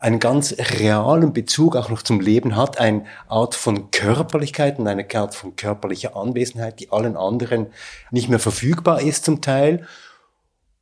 einen 0.04 0.20
ganz 0.20 0.56
realen 0.58 1.34
Bezug 1.34 1.76
auch 1.76 1.90
noch 1.90 2.02
zum 2.02 2.20
Leben 2.20 2.56
hat, 2.56 2.80
eine 2.80 3.06
Art 3.28 3.56
von 3.56 3.90
Körperlichkeit 3.92 4.78
und 4.78 4.88
eine 4.88 5.08
Art 5.16 5.34
von 5.34 5.56
körperlicher 5.56 6.16
Anwesenheit, 6.16 6.80
die 6.80 6.92
allen 6.92 7.18
anderen 7.18 7.68
nicht 8.12 8.30
mehr 8.30 8.40
verfügbar 8.40 9.02
ist 9.02 9.26
zum 9.26 9.42
Teil 9.42 9.88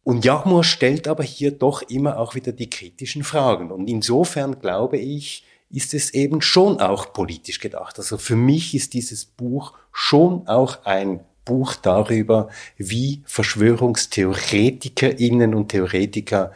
und 0.03 0.25
Jagmur 0.25 0.63
stellt 0.63 1.07
aber 1.07 1.23
hier 1.23 1.51
doch 1.51 1.83
immer 1.83 2.17
auch 2.17 2.33
wieder 2.35 2.51
die 2.51 2.69
kritischen 2.69 3.23
Fragen. 3.23 3.71
Und 3.71 3.87
insofern 3.87 4.59
glaube 4.59 4.97
ich, 4.97 5.45
ist 5.69 5.93
es 5.93 6.13
eben 6.13 6.41
schon 6.41 6.81
auch 6.81 7.13
politisch 7.13 7.59
gedacht. 7.59 7.97
Also 7.99 8.17
für 8.17 8.35
mich 8.35 8.73
ist 8.73 8.93
dieses 8.93 9.25
Buch 9.25 9.73
schon 9.91 10.47
auch 10.47 10.85
ein 10.85 11.19
Buch 11.45 11.75
darüber, 11.75 12.49
wie 12.77 13.21
Verschwörungstheoretikerinnen 13.25 15.53
und 15.55 15.69
Theoretiker 15.69 16.51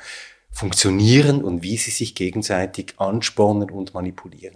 funktionieren 0.56 1.44
und 1.44 1.63
wie 1.63 1.76
sie 1.76 1.91
sich 1.91 2.15
gegenseitig 2.15 2.94
anspornen 2.98 3.70
und 3.70 3.94
manipulieren. 3.94 4.56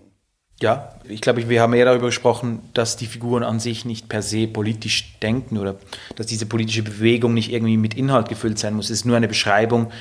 Ja, 0.62 0.96
ich 1.08 1.22
glaube, 1.22 1.48
wir 1.48 1.62
haben 1.62 1.72
mehr 1.72 1.86
darüber 1.86 2.08
gesprochen, 2.08 2.62
dass 2.74 2.98
die 2.98 3.06
Figuren 3.06 3.44
an 3.44 3.60
sich 3.60 3.86
nicht 3.86 4.10
per 4.10 4.22
se 4.22 4.48
politisch 4.48 5.18
denken 5.20 5.58
oder 5.58 5.78
dass 6.16 6.26
diese 6.26 6.46
politische 6.46 6.84
Bewegung 6.84 7.34
nicht 7.34 7.52
irgendwie 7.52 7.78
mit 7.78 7.94
Inhalt 7.94 8.28
gefüllt 8.30 8.60
sein 8.60 8.74
muss. 8.74 8.86
Es 8.86 9.00
ist 9.00 9.06
nur 9.06 9.16
eine 9.16 9.28
Beschreibung 9.28 9.92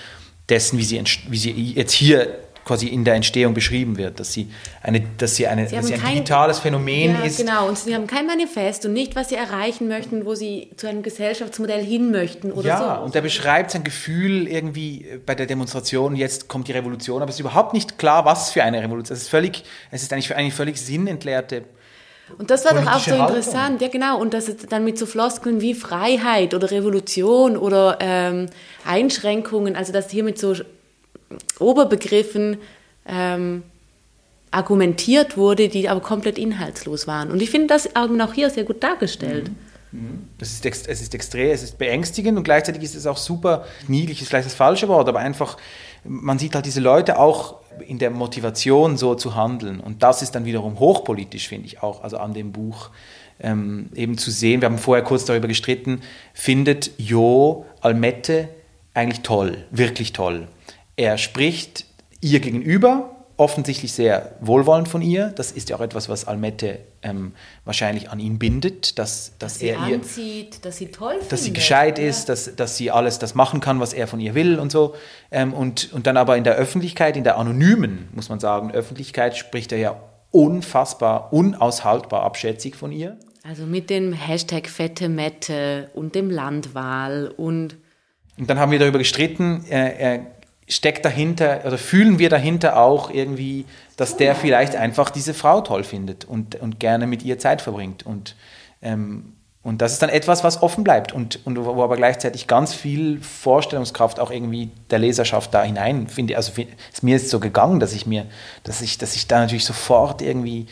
dessen, 0.49 0.79
wie 0.79 0.85
sie, 0.85 1.03
wie 1.29 1.37
sie 1.37 1.51
jetzt 1.51 1.93
hier 1.93 2.39
quasi 2.69 2.87
in 2.89 3.03
der 3.03 3.15
Entstehung 3.15 3.55
beschrieben 3.55 3.97
wird, 3.97 4.21
dass 4.21 4.31
sie, 4.35 4.51
eine, 4.83 5.01
dass 5.17 5.37
sie, 5.37 5.47
eine, 5.47 5.67
sie 5.67 5.75
dass 5.75 5.87
sie 5.87 5.95
ein 5.95 6.01
kein, 6.01 6.13
digitales 6.13 6.59
Phänomen 6.59 7.15
ja, 7.15 7.25
ist. 7.25 7.39
Genau, 7.39 7.67
und 7.67 7.79
sie 7.79 7.95
haben 7.95 8.07
kein 8.07 8.27
Manifest 8.27 8.85
und 8.85 8.93
nicht, 8.93 9.17
was 9.17 9.31
sie 9.31 9.37
erreichen 9.37 9.89
möchten, 9.89 10.27
wo 10.27 10.35
sie 10.35 10.69
zu 10.77 10.87
einem 10.87 11.03
Gesellschaftsmodell 11.03 11.83
hin 11.83 12.11
möchten 12.11 12.53
oder 12.53 12.69
ja, 12.69 12.79
so. 12.79 12.85
Ja, 12.85 12.97
und 12.99 13.15
er 13.15 13.23
beschreibt 13.23 13.71
sein 13.71 13.85
Gefühl 13.85 14.47
irgendwie 14.47 15.03
äh, 15.03 15.19
bei 15.25 15.35
der 15.35 15.47
Demonstration, 15.47 16.15
jetzt 16.15 16.49
kommt 16.49 16.69
die 16.69 16.73
Revolution, 16.73 17.23
aber 17.23 17.31
es 17.31 17.37
ist 17.37 17.41
überhaupt 17.41 17.73
nicht 17.73 17.97
klar, 17.97 18.27
was 18.27 18.51
für 18.51 18.63
eine 18.63 18.83
Revolution. 18.83 19.17
Es 19.17 19.23
ist 19.23 19.31
völlig, 19.31 19.65
es 19.91 20.03
ist 20.03 20.13
eigentlich, 20.13 20.37
eine 20.37 20.51
völlig 20.51 20.79
sinnentleerte 20.79 21.65
Und 22.37 22.51
das 22.51 22.67
war 22.67 22.75
doch 22.75 22.87
auch 22.87 23.01
so 23.01 23.15
interessant, 23.15 23.81
ja 23.81 23.89
genau. 23.89 24.21
Und 24.21 24.35
dass 24.35 24.47
es 24.49 24.59
dann 24.59 24.85
mit 24.85 24.99
so 24.99 25.07
Floskeln 25.07 25.63
wie 25.63 25.73
Freiheit 25.73 26.53
oder 26.53 26.71
Revolution 26.71 27.57
oder 27.57 27.97
ähm, 28.01 28.51
Einschränkungen, 28.85 29.75
also 29.75 29.91
dass 29.91 30.11
hier 30.11 30.23
mit 30.23 30.39
so 30.39 30.55
Oberbegriffen 31.59 32.59
ähm, 33.07 33.63
argumentiert 34.51 35.37
wurde, 35.37 35.69
die 35.69 35.89
aber 35.89 36.01
komplett 36.01 36.39
inhaltslos 36.39 37.07
waren. 37.07 37.31
Und 37.31 37.43
ich 37.43 37.51
finde 37.51 37.69
das 37.69 37.95
auch 37.95 38.33
hier 38.33 38.51
sehr 38.51 38.65
gut 38.65 38.83
dargestellt. 38.83 39.51
Das 40.37 40.53
ist, 40.53 40.65
es 40.67 41.01
ist 41.01 41.15
extrem, 41.15 41.51
es 41.51 41.63
ist 41.63 41.79
beängstigend 41.79 42.37
und 42.37 42.45
gleichzeitig 42.45 42.83
ist 42.83 42.95
es 42.95 43.07
auch 43.07 43.17
super 43.17 43.65
niedlich, 43.87 44.21
ist 44.21 44.29
vielleicht 44.29 44.47
das 44.47 44.55
falsche 44.55 44.87
Wort, 44.89 45.09
aber 45.09 45.19
einfach, 45.19 45.57
man 46.05 46.39
sieht 46.39 46.55
halt 46.55 46.67
diese 46.67 46.81
Leute 46.81 47.19
auch 47.19 47.57
in 47.87 47.99
der 47.99 48.11
Motivation 48.11 48.99
so 48.99 49.15
zu 49.15 49.35
handeln. 49.35 49.81
Und 49.81 50.03
das 50.03 50.21
ist 50.21 50.35
dann 50.35 50.45
wiederum 50.45 50.79
hochpolitisch, 50.79 51.49
finde 51.49 51.67
ich 51.67 51.83
auch, 51.83 52.03
also 52.03 52.19
an 52.19 52.35
dem 52.35 52.53
Buch 52.53 52.91
ähm, 53.41 53.89
eben 53.95 54.19
zu 54.19 54.31
sehen. 54.31 54.61
Wir 54.61 54.67
haben 54.67 54.79
vorher 54.79 55.05
kurz 55.05 55.25
darüber 55.25 55.49
gestritten, 55.49 56.03
findet 56.35 56.91
Jo 56.99 57.65
Almette 57.81 58.49
eigentlich 58.93 59.21
toll, 59.21 59.65
wirklich 59.71 60.13
toll. 60.13 60.49
Er 60.99 61.17
spricht 61.17 61.87
ihr 62.21 62.41
gegenüber, 62.41 63.15
offensichtlich 63.37 63.93
sehr 63.93 64.33
wohlwollend 64.41 64.89
von 64.89 65.01
ihr. 65.01 65.29
Das 65.29 65.53
ist 65.53 65.69
ja 65.69 65.77
auch 65.77 65.81
etwas, 65.81 66.09
was 66.09 66.27
Almette 66.27 66.81
ähm, 67.03 67.35
wahrscheinlich 67.65 68.11
an 68.11 68.19
ihn 68.19 68.41
bindet, 68.41 68.99
dass, 68.99 69.35
dass, 69.39 69.53
Dass 69.53 69.59
sie 69.61 69.69
er 69.69 69.89
ihr 69.89 69.95
anzieht, 69.95 70.65
dass 70.65 70.77
sie 70.77 70.89
toll 70.89 71.15
dass 71.29 71.39
sie 71.39 71.45
findet. 71.47 71.63
gescheit 71.63 71.99
Ja. 72.01 72.05
ist, 72.05 72.29
dass, 72.29 72.57
dass 72.57 72.77
sie 72.77 72.91
alles 72.91 73.21
das 73.21 73.37
machen 73.37 73.61
kann, 73.61 73.79
was 73.79 73.93
er 73.93 74.09
von 74.09 74.19
ihr 74.19 74.35
will 74.35 74.59
und 74.59 74.73
so. 74.73 74.97
Ähm, 75.31 75.55
und, 75.55 75.93
und 75.93 76.09
dann 76.09 76.17
aber 76.17 76.37
in 76.37 76.43
der 76.43 76.57
Öffentlichkeit, 76.57 77.17
in 77.17 77.23
der 77.23 77.39
anonymen, 77.39 78.09
muss 78.13 78.29
man 78.29 78.41
sagen, 78.41 78.73
Öffentlichkeit 78.73 79.37
spricht 79.37 79.71
er 79.71 79.79
ja 79.79 80.01
unfassbar, 80.33 81.33
unaushaltbar 81.33 82.25
abschätzig 82.25 82.75
von 82.75 82.91
ihr. 82.91 83.17
Also 83.45 83.67
mit 83.67 83.89
dem 83.89 84.13
Hashtag 84.13 84.69
fette 84.69 85.09
Mette 85.09 85.91
und 85.95 86.17
dem 86.17 86.29
Landwahl 86.29 87.33
und 87.37 87.77
Und 88.37 88.51
dann 88.51 88.59
haben 88.59 88.73
wir 88.73 88.81
darüber 88.81 88.99
gestritten, 88.99 89.65
er, 89.69 89.97
er 90.01 90.38
steckt 90.69 91.05
dahinter, 91.05 91.63
oder 91.65 91.79
fühlen 91.79 92.19
wir 92.19 92.29
dahinter 92.29 92.77
auch 92.77 93.11
irgendwie, 93.11 93.65
dass 93.97 94.17
der 94.17 94.35
vielleicht 94.35 94.77
einfach 94.77 95.11
diese 95.11 95.35
Frau 95.35 95.61
toll 95.61 95.83
findet 95.83 96.25
und, 96.25 96.57
und 96.57 96.79
gerne 96.79 97.07
mit 97.07 97.23
ihr 97.23 97.39
Zeit 97.39 97.63
verbringt. 97.63 98.05
Und, 98.07 98.37
ähm, 98.83 99.33
und 99.63 99.83
das 99.83 99.93
ist 99.93 100.03
dann 100.03 100.11
etwas, 100.11 100.45
was 100.45 100.63
offen 100.63 100.85
bleibt 100.85 101.13
und, 101.13 101.41
und 101.45 101.57
wo 101.65 101.83
aber 101.83 101.97
gleichzeitig 101.97 102.47
ganz 102.47 102.75
viel 102.75 103.21
Vorstellungskraft 103.21 104.21
auch 104.21 104.31
irgendwie 104.31 104.71
der 104.91 104.99
Leserschaft 104.99 105.53
da 105.53 105.63
hinein 105.63 106.07
finde. 106.07 106.37
Also 106.37 106.53
ist 106.93 107.03
mir 107.03 107.17
jetzt 107.17 107.31
so 107.31 107.41
gegangen, 107.41 107.81
dass 107.81 107.93
ich 107.93 108.07
mir, 108.07 108.27
dass 108.63 108.83
ich, 108.83 108.99
dass 108.99 109.17
ich 109.17 109.27
da 109.27 109.41
natürlich 109.41 109.65
sofort 109.65 110.23
irgendwie 110.23 110.67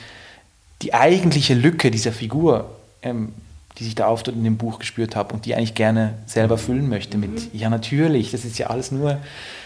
die 0.83 0.95
eigentliche 0.95 1.55
Lücke 1.55 1.91
dieser 1.91 2.13
Figur, 2.13 2.71
ähm, 3.03 3.33
die 3.79 3.85
sich 3.85 3.95
da 3.95 4.07
auftut 4.07 4.35
in 4.35 4.45
dem 4.45 4.57
Buch 4.57 4.79
gespürt 4.79 5.17
habe 5.17 5.35
und 5.35 5.45
die 5.45 5.55
eigentlich 5.55 5.75
gerne 5.75 6.15
selber 6.27 6.57
füllen 6.57 6.89
möchte 6.89 7.19
mit, 7.19 7.53
ja 7.53 7.69
natürlich, 7.69 8.31
das 8.31 8.45
ist 8.45 8.59
ja 8.59 8.69
alles 8.69 8.91
nur. 8.91 9.19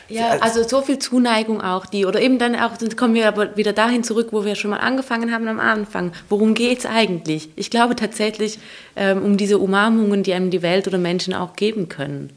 Ja, 0.09 0.39
also 0.41 0.67
so 0.67 0.83
viel 0.83 0.99
Zuneigung 0.99 1.61
auch, 1.61 1.87
die, 1.87 2.05
oder 2.05 2.21
eben 2.21 2.41
dann 2.41 2.57
auch, 2.57 2.77
dann 2.77 2.97
kommen 2.97 3.15
wir 3.15 3.29
aber 3.29 3.57
wieder 3.57 3.73
dahin 3.73 4.03
zurück, 4.03 4.29
wo 4.33 4.45
wir 4.45 4.57
schon 4.57 4.71
mal 4.71 4.79
angefangen 4.79 5.33
haben 5.33 5.47
am 5.47 5.61
Anfang. 5.61 6.11
Worum 6.29 6.55
geht's 6.55 6.85
eigentlich? 6.85 7.51
Ich 7.55 7.71
glaube 7.71 7.95
tatsächlich 7.95 8.59
ähm, 8.97 9.23
um 9.23 9.37
diese 9.37 9.59
Umarmungen, 9.59 10.25
die 10.25 10.35
einem 10.35 10.51
die 10.51 10.63
Welt 10.63 10.89
oder 10.89 10.99
Menschen 10.99 11.33
auch 11.33 11.55
geben 11.55 11.89
können. 11.89 12.31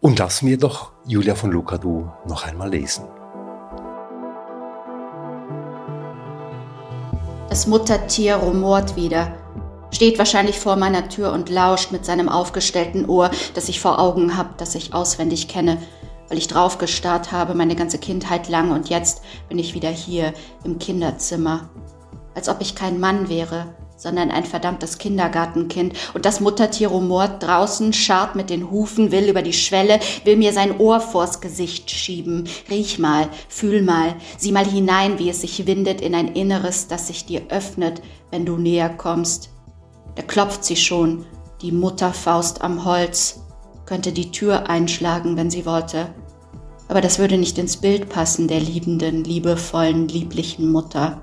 Und 0.00 0.18
lassen 0.18 0.48
wir 0.48 0.58
doch 0.58 0.92
Julia 1.06 1.34
von 1.34 1.50
Lucadou 1.50 2.10
noch 2.26 2.44
einmal 2.44 2.68
lesen. 2.68 3.04
Das 7.48 7.66
Muttertier 7.66 8.36
rumort 8.36 8.96
wieder, 8.96 9.34
steht 9.92 10.18
wahrscheinlich 10.18 10.58
vor 10.58 10.76
meiner 10.76 11.08
Tür 11.08 11.32
und 11.32 11.48
lauscht 11.48 11.92
mit 11.92 12.04
seinem 12.04 12.28
aufgestellten 12.28 13.08
Ohr, 13.08 13.30
das 13.54 13.68
ich 13.68 13.80
vor 13.80 14.00
Augen 14.00 14.36
hab, 14.36 14.58
das 14.58 14.74
ich 14.74 14.92
auswendig 14.92 15.46
kenne, 15.46 15.78
weil 16.28 16.38
ich 16.38 16.48
draufgestarrt 16.48 17.30
habe 17.30 17.54
meine 17.54 17.76
ganze 17.76 17.98
Kindheit 17.98 18.48
lang 18.48 18.72
und 18.72 18.88
jetzt 18.88 19.22
bin 19.48 19.58
ich 19.58 19.74
wieder 19.74 19.90
hier 19.90 20.32
im 20.64 20.78
Kinderzimmer. 20.78 21.70
Als 22.34 22.48
ob 22.48 22.60
ich 22.60 22.74
kein 22.74 22.98
Mann 22.98 23.28
wäre, 23.28 23.66
sondern 24.02 24.32
ein 24.32 24.44
verdammtes 24.44 24.98
Kindergartenkind. 24.98 25.94
Und 26.12 26.24
das 26.24 26.40
Muttertier 26.40 26.88
rumort 26.88 27.42
draußen, 27.42 27.92
scharrt 27.92 28.34
mit 28.34 28.50
den 28.50 28.70
Hufen, 28.70 29.12
will 29.12 29.28
über 29.28 29.42
die 29.42 29.52
Schwelle, 29.52 30.00
will 30.24 30.36
mir 30.36 30.52
sein 30.52 30.80
Ohr 30.80 31.00
vors 31.00 31.40
Gesicht 31.40 31.90
schieben. 31.90 32.48
Riech 32.68 32.98
mal, 32.98 33.28
fühl 33.48 33.82
mal, 33.82 34.16
sieh 34.38 34.50
mal 34.50 34.66
hinein, 34.66 35.20
wie 35.20 35.30
es 35.30 35.42
sich 35.42 35.66
windet 35.66 36.00
in 36.00 36.16
ein 36.16 36.34
Inneres, 36.34 36.88
das 36.88 37.06
sich 37.06 37.26
dir 37.26 37.42
öffnet, 37.50 38.02
wenn 38.30 38.44
du 38.44 38.56
näher 38.56 38.88
kommst. 38.88 39.51
Da 40.14 40.22
klopft 40.22 40.64
sie 40.64 40.76
schon, 40.76 41.24
die 41.60 41.72
Mutterfaust 41.72 42.62
am 42.62 42.84
Holz, 42.84 43.40
könnte 43.86 44.12
die 44.12 44.30
Tür 44.30 44.68
einschlagen, 44.68 45.36
wenn 45.36 45.50
sie 45.50 45.66
wollte. 45.66 46.14
Aber 46.88 47.00
das 47.00 47.18
würde 47.18 47.38
nicht 47.38 47.58
ins 47.58 47.76
Bild 47.76 48.08
passen 48.08 48.48
der 48.48 48.60
liebenden, 48.60 49.24
liebevollen, 49.24 50.08
lieblichen 50.08 50.70
Mutter. 50.70 51.22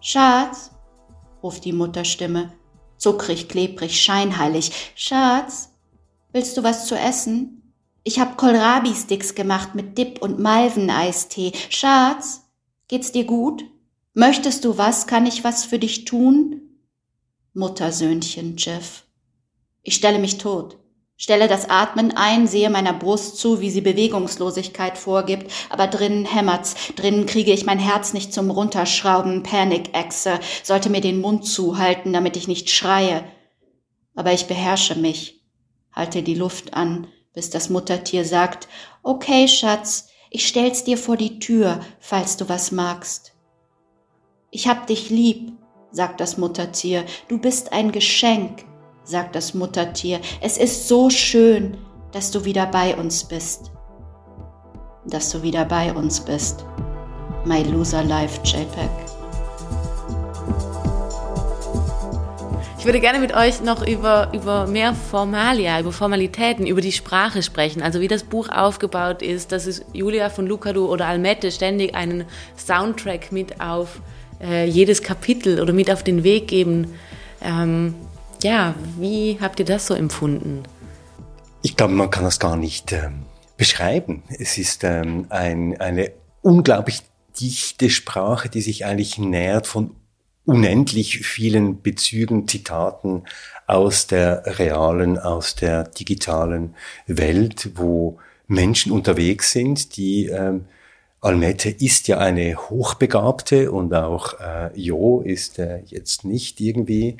Schatz, 0.00 0.70
ruft 1.42 1.64
die 1.64 1.72
Mutterstimme, 1.72 2.52
zuckrig, 2.96 3.48
klebrig, 3.48 4.00
scheinheilig. 4.00 4.92
Schatz, 4.94 5.70
willst 6.32 6.56
du 6.56 6.62
was 6.62 6.86
zu 6.86 6.94
essen? 6.94 7.74
Ich 8.04 8.20
hab 8.20 8.38
Kohlrabi-Sticks 8.38 9.34
gemacht 9.34 9.74
mit 9.74 9.98
Dip 9.98 10.22
und 10.22 10.38
Malveneistee. 10.38 11.52
Schatz, 11.68 12.42
geht's 12.86 13.12
dir 13.12 13.24
gut? 13.24 13.64
Möchtest 14.14 14.64
du 14.64 14.78
was? 14.78 15.06
Kann 15.06 15.26
ich 15.26 15.44
was 15.44 15.64
für 15.64 15.78
dich 15.78 16.04
tun? 16.06 16.67
Muttersöhnchen 17.58 18.54
Jeff. 18.56 19.02
Ich 19.82 19.96
stelle 19.96 20.20
mich 20.20 20.38
tot, 20.38 20.78
stelle 21.16 21.48
das 21.48 21.68
Atmen 21.68 22.16
ein, 22.16 22.46
sehe 22.46 22.70
meiner 22.70 22.92
Brust 22.92 23.38
zu, 23.38 23.60
wie 23.60 23.68
sie 23.68 23.80
Bewegungslosigkeit 23.80 24.96
vorgibt, 24.96 25.50
aber 25.68 25.88
drinnen 25.88 26.24
hämmert's, 26.24 26.76
drinnen 26.94 27.26
kriege 27.26 27.52
ich 27.52 27.66
mein 27.66 27.80
Herz 27.80 28.12
nicht 28.12 28.32
zum 28.32 28.52
Runterschrauben, 28.52 29.42
Panic-Exe, 29.42 30.38
sollte 30.62 30.88
mir 30.88 31.00
den 31.00 31.20
Mund 31.20 31.48
zuhalten, 31.48 32.12
damit 32.12 32.36
ich 32.36 32.46
nicht 32.46 32.70
schreie. 32.70 33.24
Aber 34.14 34.32
ich 34.32 34.46
beherrsche 34.46 34.94
mich, 34.94 35.42
halte 35.90 36.22
die 36.22 36.36
Luft 36.36 36.74
an, 36.74 37.08
bis 37.34 37.50
das 37.50 37.70
Muttertier 37.70 38.24
sagt, 38.24 38.68
okay, 39.02 39.48
Schatz, 39.48 40.10
ich 40.30 40.46
stell's 40.46 40.84
dir 40.84 40.96
vor 40.96 41.16
die 41.16 41.40
Tür, 41.40 41.80
falls 41.98 42.36
du 42.36 42.48
was 42.48 42.70
magst. 42.70 43.32
Ich 44.52 44.68
hab 44.68 44.86
dich 44.86 45.10
lieb, 45.10 45.57
sagt 45.90 46.20
das 46.20 46.36
Muttertier, 46.36 47.04
du 47.28 47.38
bist 47.38 47.72
ein 47.72 47.92
Geschenk, 47.92 48.64
sagt 49.04 49.34
das 49.34 49.54
Muttertier, 49.54 50.20
es 50.40 50.58
ist 50.58 50.88
so 50.88 51.10
schön, 51.10 51.78
dass 52.12 52.30
du 52.30 52.44
wieder 52.44 52.66
bei 52.66 52.96
uns 52.96 53.24
bist. 53.24 53.70
Dass 55.06 55.30
du 55.30 55.42
wieder 55.42 55.64
bei 55.64 55.92
uns 55.92 56.20
bist. 56.20 56.64
My 57.44 57.62
Loser 57.62 58.02
Life 58.02 58.40
JPEG. 58.44 58.90
Ich 62.78 62.84
würde 62.84 63.00
gerne 63.00 63.18
mit 63.18 63.34
euch 63.34 63.60
noch 63.60 63.86
über, 63.86 64.30
über 64.32 64.66
mehr 64.66 64.94
Formalia, 64.94 65.80
über 65.80 65.92
Formalitäten, 65.92 66.66
über 66.66 66.80
die 66.80 66.92
Sprache 66.92 67.42
sprechen. 67.42 67.82
Also 67.82 68.00
wie 68.00 68.08
das 68.08 68.22
Buch 68.22 68.48
aufgebaut 68.48 69.20
ist, 69.20 69.52
dass 69.52 69.66
es 69.66 69.84
Julia 69.92 70.30
von 70.30 70.46
Lucadou 70.46 70.86
oder 70.86 71.06
Almette 71.06 71.50
ständig 71.50 71.94
einen 71.94 72.24
Soundtrack 72.56 73.32
mit 73.32 73.60
auf 73.60 74.00
äh, 74.40 74.66
jedes 74.66 75.02
Kapitel 75.02 75.60
oder 75.60 75.72
mit 75.72 75.90
auf 75.90 76.02
den 76.02 76.24
Weg 76.24 76.48
geben. 76.48 76.94
Ähm, 77.42 77.94
ja, 78.42 78.74
wie 78.98 79.38
habt 79.40 79.58
ihr 79.58 79.66
das 79.66 79.86
so 79.86 79.94
empfunden? 79.94 80.62
Ich 81.62 81.76
glaube, 81.76 81.94
man 81.94 82.10
kann 82.10 82.24
das 82.24 82.38
gar 82.38 82.56
nicht 82.56 82.92
ähm, 82.92 83.24
beschreiben. 83.56 84.22
Es 84.38 84.58
ist 84.58 84.84
ähm, 84.84 85.26
ein, 85.28 85.80
eine 85.80 86.12
unglaublich 86.42 87.02
dichte 87.40 87.90
Sprache, 87.90 88.48
die 88.48 88.60
sich 88.60 88.84
eigentlich 88.84 89.18
nährt 89.18 89.66
von 89.66 89.90
unendlich 90.44 91.26
vielen 91.26 91.82
Bezügen, 91.82 92.48
Zitaten 92.48 93.24
aus 93.66 94.06
der 94.06 94.58
realen, 94.58 95.18
aus 95.18 95.54
der 95.54 95.84
digitalen 95.84 96.74
Welt, 97.06 97.72
wo 97.74 98.18
Menschen 98.46 98.92
unterwegs 98.92 99.52
sind, 99.52 99.96
die 99.96 100.26
ähm, 100.26 100.64
Almette 101.20 101.70
ist 101.70 102.06
ja 102.06 102.18
eine 102.18 102.56
Hochbegabte 102.70 103.72
und 103.72 103.92
auch 103.92 104.38
äh, 104.40 104.70
Jo 104.78 105.20
ist 105.20 105.58
äh, 105.58 105.80
jetzt 105.86 106.24
nicht 106.24 106.60
irgendwie 106.60 107.16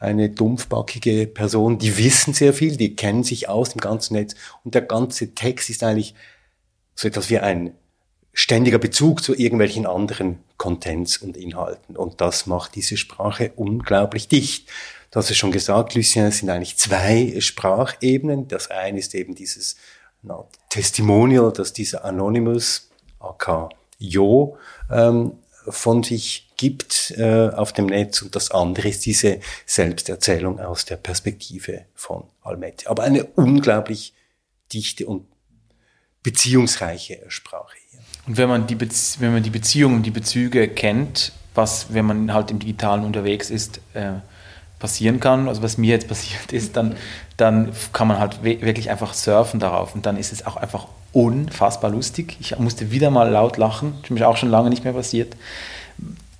eine 0.00 0.28
dumpfbackige 0.28 1.26
Person. 1.26 1.78
Die 1.78 1.96
wissen 1.96 2.34
sehr 2.34 2.52
viel, 2.52 2.76
die 2.76 2.94
kennen 2.94 3.24
sich 3.24 3.48
aus 3.48 3.72
im 3.72 3.80
ganzen 3.80 4.14
Netz 4.14 4.34
und 4.64 4.74
der 4.74 4.82
ganze 4.82 5.34
Text 5.34 5.70
ist 5.70 5.82
eigentlich 5.82 6.14
so 6.94 7.08
etwas 7.08 7.30
wie 7.30 7.38
ein 7.38 7.72
ständiger 8.34 8.78
Bezug 8.78 9.22
zu 9.22 9.34
irgendwelchen 9.34 9.86
anderen 9.86 10.38
Contents 10.58 11.16
und 11.16 11.36
Inhalten. 11.36 11.96
Und 11.96 12.20
das 12.20 12.46
macht 12.46 12.74
diese 12.74 12.96
Sprache 12.96 13.52
unglaublich 13.56 14.28
dicht. 14.28 14.68
Du 15.10 15.18
hast 15.18 15.30
es 15.30 15.38
schon 15.38 15.52
gesagt, 15.52 15.94
Lucien, 15.94 16.26
es 16.26 16.38
sind 16.38 16.50
eigentlich 16.50 16.76
zwei 16.76 17.34
Sprachebenen. 17.40 18.46
Das 18.46 18.70
eine 18.70 18.98
ist 18.98 19.14
eben 19.14 19.34
dieses 19.34 19.76
na, 20.22 20.44
Testimonial, 20.68 21.52
das 21.52 21.72
dieser 21.72 22.04
Anonymous, 22.04 22.87
aka 23.20 23.68
Jo, 23.98 24.56
ähm, 24.90 25.32
von 25.68 26.02
sich 26.02 26.48
gibt 26.56 27.12
äh, 27.16 27.50
auf 27.50 27.72
dem 27.72 27.86
Netz 27.86 28.22
und 28.22 28.34
das 28.34 28.50
andere 28.50 28.88
ist 28.88 29.06
diese 29.06 29.40
Selbsterzählung 29.66 30.60
aus 30.60 30.84
der 30.84 30.96
Perspektive 30.96 31.84
von 31.94 32.24
Almette. 32.42 32.88
Aber 32.88 33.02
eine 33.02 33.24
unglaublich 33.24 34.14
dichte 34.72 35.06
und 35.06 35.26
beziehungsreiche 36.22 37.24
Sprache 37.28 37.76
hier. 37.90 38.00
Und 38.26 38.36
wenn 38.36 38.48
man 38.48 38.66
die, 38.66 38.74
Bezie 38.74 39.20
wenn 39.20 39.32
man 39.32 39.42
die 39.42 39.50
Beziehungen, 39.50 40.02
die 40.02 40.10
Bezüge 40.10 40.68
kennt, 40.68 41.32
was, 41.54 41.92
wenn 41.92 42.04
man 42.04 42.32
halt 42.32 42.50
im 42.50 42.58
Digitalen 42.58 43.04
unterwegs 43.04 43.50
ist, 43.50 43.80
äh, 43.94 44.14
passieren 44.78 45.18
kann, 45.18 45.48
also 45.48 45.62
was 45.62 45.78
mir 45.78 45.90
jetzt 45.90 46.08
passiert 46.08 46.52
ist, 46.52 46.76
dann, 46.76 46.96
dann 47.36 47.72
kann 47.92 48.08
man 48.08 48.18
halt 48.18 48.42
wirklich 48.42 48.90
einfach 48.90 49.14
surfen 49.14 49.60
darauf 49.60 49.94
und 49.94 50.06
dann 50.06 50.16
ist 50.16 50.32
es 50.32 50.46
auch 50.46 50.56
einfach 50.56 50.86
unfassbar 51.12 51.90
lustig. 51.90 52.36
Ich 52.40 52.58
musste 52.58 52.90
wieder 52.90 53.10
mal 53.10 53.28
laut 53.30 53.56
lachen, 53.56 53.94
das 54.02 54.10
ist 54.10 54.18
mir 54.18 54.28
auch 54.28 54.36
schon 54.36 54.50
lange 54.50 54.70
nicht 54.70 54.84
mehr 54.84 54.92
passiert, 54.92 55.36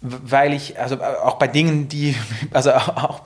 weil 0.01 0.53
ich, 0.53 0.79
also 0.79 1.01
auch 1.01 1.37
bei 1.39 1.49
Dingen, 1.49 1.89
die, 1.89 2.15
also 2.53 2.73
auch, 2.73 3.23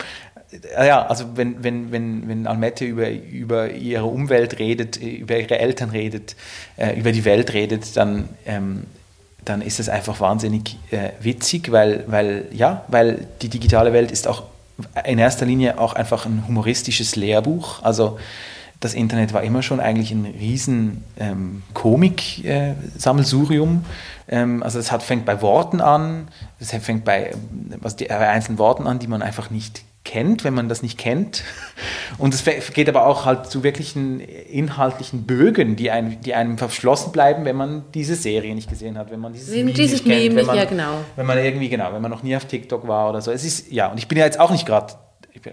ja, 0.79 1.07
also 1.07 1.37
wenn, 1.37 1.63
wenn, 1.65 1.93
wenn, 1.93 2.29
wenn 2.29 2.47
Almette 2.47 2.85
über, 2.85 3.11
über 3.11 3.71
ihre 3.71 4.05
Umwelt 4.05 4.59
redet, 4.59 4.97
über 4.97 5.39
ihre 5.39 5.59
Eltern 5.59 5.91
redet, 5.91 6.37
äh, 6.77 6.99
über 6.99 7.13
die 7.13 7.25
Welt 7.25 7.53
redet, 7.55 7.97
dann, 7.97 8.29
ähm, 8.47 8.85
dann 9.45 9.63
ist 9.63 9.81
es 9.81 9.89
einfach 9.89 10.21
wahnsinnig 10.21 10.79
äh, 10.91 11.11
witzig, 11.21 11.73
weil, 11.73 12.05
weil, 12.07 12.47
ja, 12.53 12.85
weil 12.89 13.27
die 13.41 13.49
digitale 13.49 13.93
Welt 13.93 14.11
ist 14.11 14.29
auch 14.29 14.45
in 15.05 15.19
erster 15.19 15.47
Linie 15.47 15.79
auch 15.79 15.95
einfach 15.95 16.27
ein 16.27 16.45
humoristisches 16.47 17.17
Lehrbuch. 17.17 17.83
Also 17.83 18.19
das 18.83 18.95
Internet 18.95 19.33
war 19.33 19.43
immer 19.43 19.63
schon 19.63 19.81
eigentlich 19.81 20.11
ein 20.11 20.27
riesen 20.27 21.05
ähm, 21.19 21.63
Komik-Sammelsurium. 21.73 23.85
Äh, 24.27 24.41
ähm, 24.41 24.63
also 24.63 24.79
es 24.79 24.91
hat, 24.91 25.03
fängt 25.03 25.25
bei 25.25 25.41
Worten 25.41 25.81
an, 25.81 26.29
es 26.59 26.73
fängt 26.73 27.05
bei, 27.05 27.31
was 27.81 27.97
die, 27.97 28.07
bei 28.07 28.29
einzelnen 28.29 28.59
Worten 28.59 28.87
an, 28.87 28.99
die 28.99 29.07
man 29.07 29.23
einfach 29.23 29.51
nicht 29.51 29.85
kennt, 30.05 30.43
wenn 30.43 30.53
man 30.53 30.69
das 30.69 30.83
nicht 30.83 30.99
kennt. 30.99 31.45
Und 32.19 32.35
es 32.35 32.45
geht 32.75 32.89
aber 32.89 33.07
auch 33.07 33.25
halt 33.25 33.47
zu 33.47 33.63
wirklichen 33.63 34.19
inhaltlichen 34.19 35.27
Bögen, 35.27 35.77
die 35.77 35.93
einem, 35.93 36.21
die 36.21 36.35
einem 36.35 36.59
verschlossen 36.59 37.13
bleiben, 37.13 37.45
wenn 37.45 37.55
man 37.55 37.85
diese 37.95 38.17
Serie 38.17 38.57
nicht 38.57 38.69
gesehen 38.69 38.99
hat, 38.99 39.13
wenn 39.13 39.21
man 39.21 39.33
dieses 39.33 39.55
Meme 39.55 39.73
dieses 39.73 40.05
nicht 40.05 40.13
kennt, 40.13 40.35
wenn 40.35 40.47
man, 40.47 40.57
ja 40.57 40.65
genau. 40.65 40.95
Wenn 41.15 41.27
man 41.27 41.39
irgendwie, 41.39 41.69
genau, 41.69 41.93
wenn 41.93 42.03
man 42.03 42.11
noch 42.11 42.25
nie 42.25 42.35
auf 42.35 42.47
TikTok 42.47 42.89
war 42.89 43.11
oder 43.11 43.23
so. 43.23 43.31
Es 43.31 43.45
ist, 43.45 43.71
ja, 43.71 43.93
und 43.93 43.99
ich 43.99 44.09
bin 44.09 44.19
ja 44.19 44.25
jetzt 44.25 44.41
auch 44.41 44.51
nicht 44.51 44.67
gerade 44.67 44.95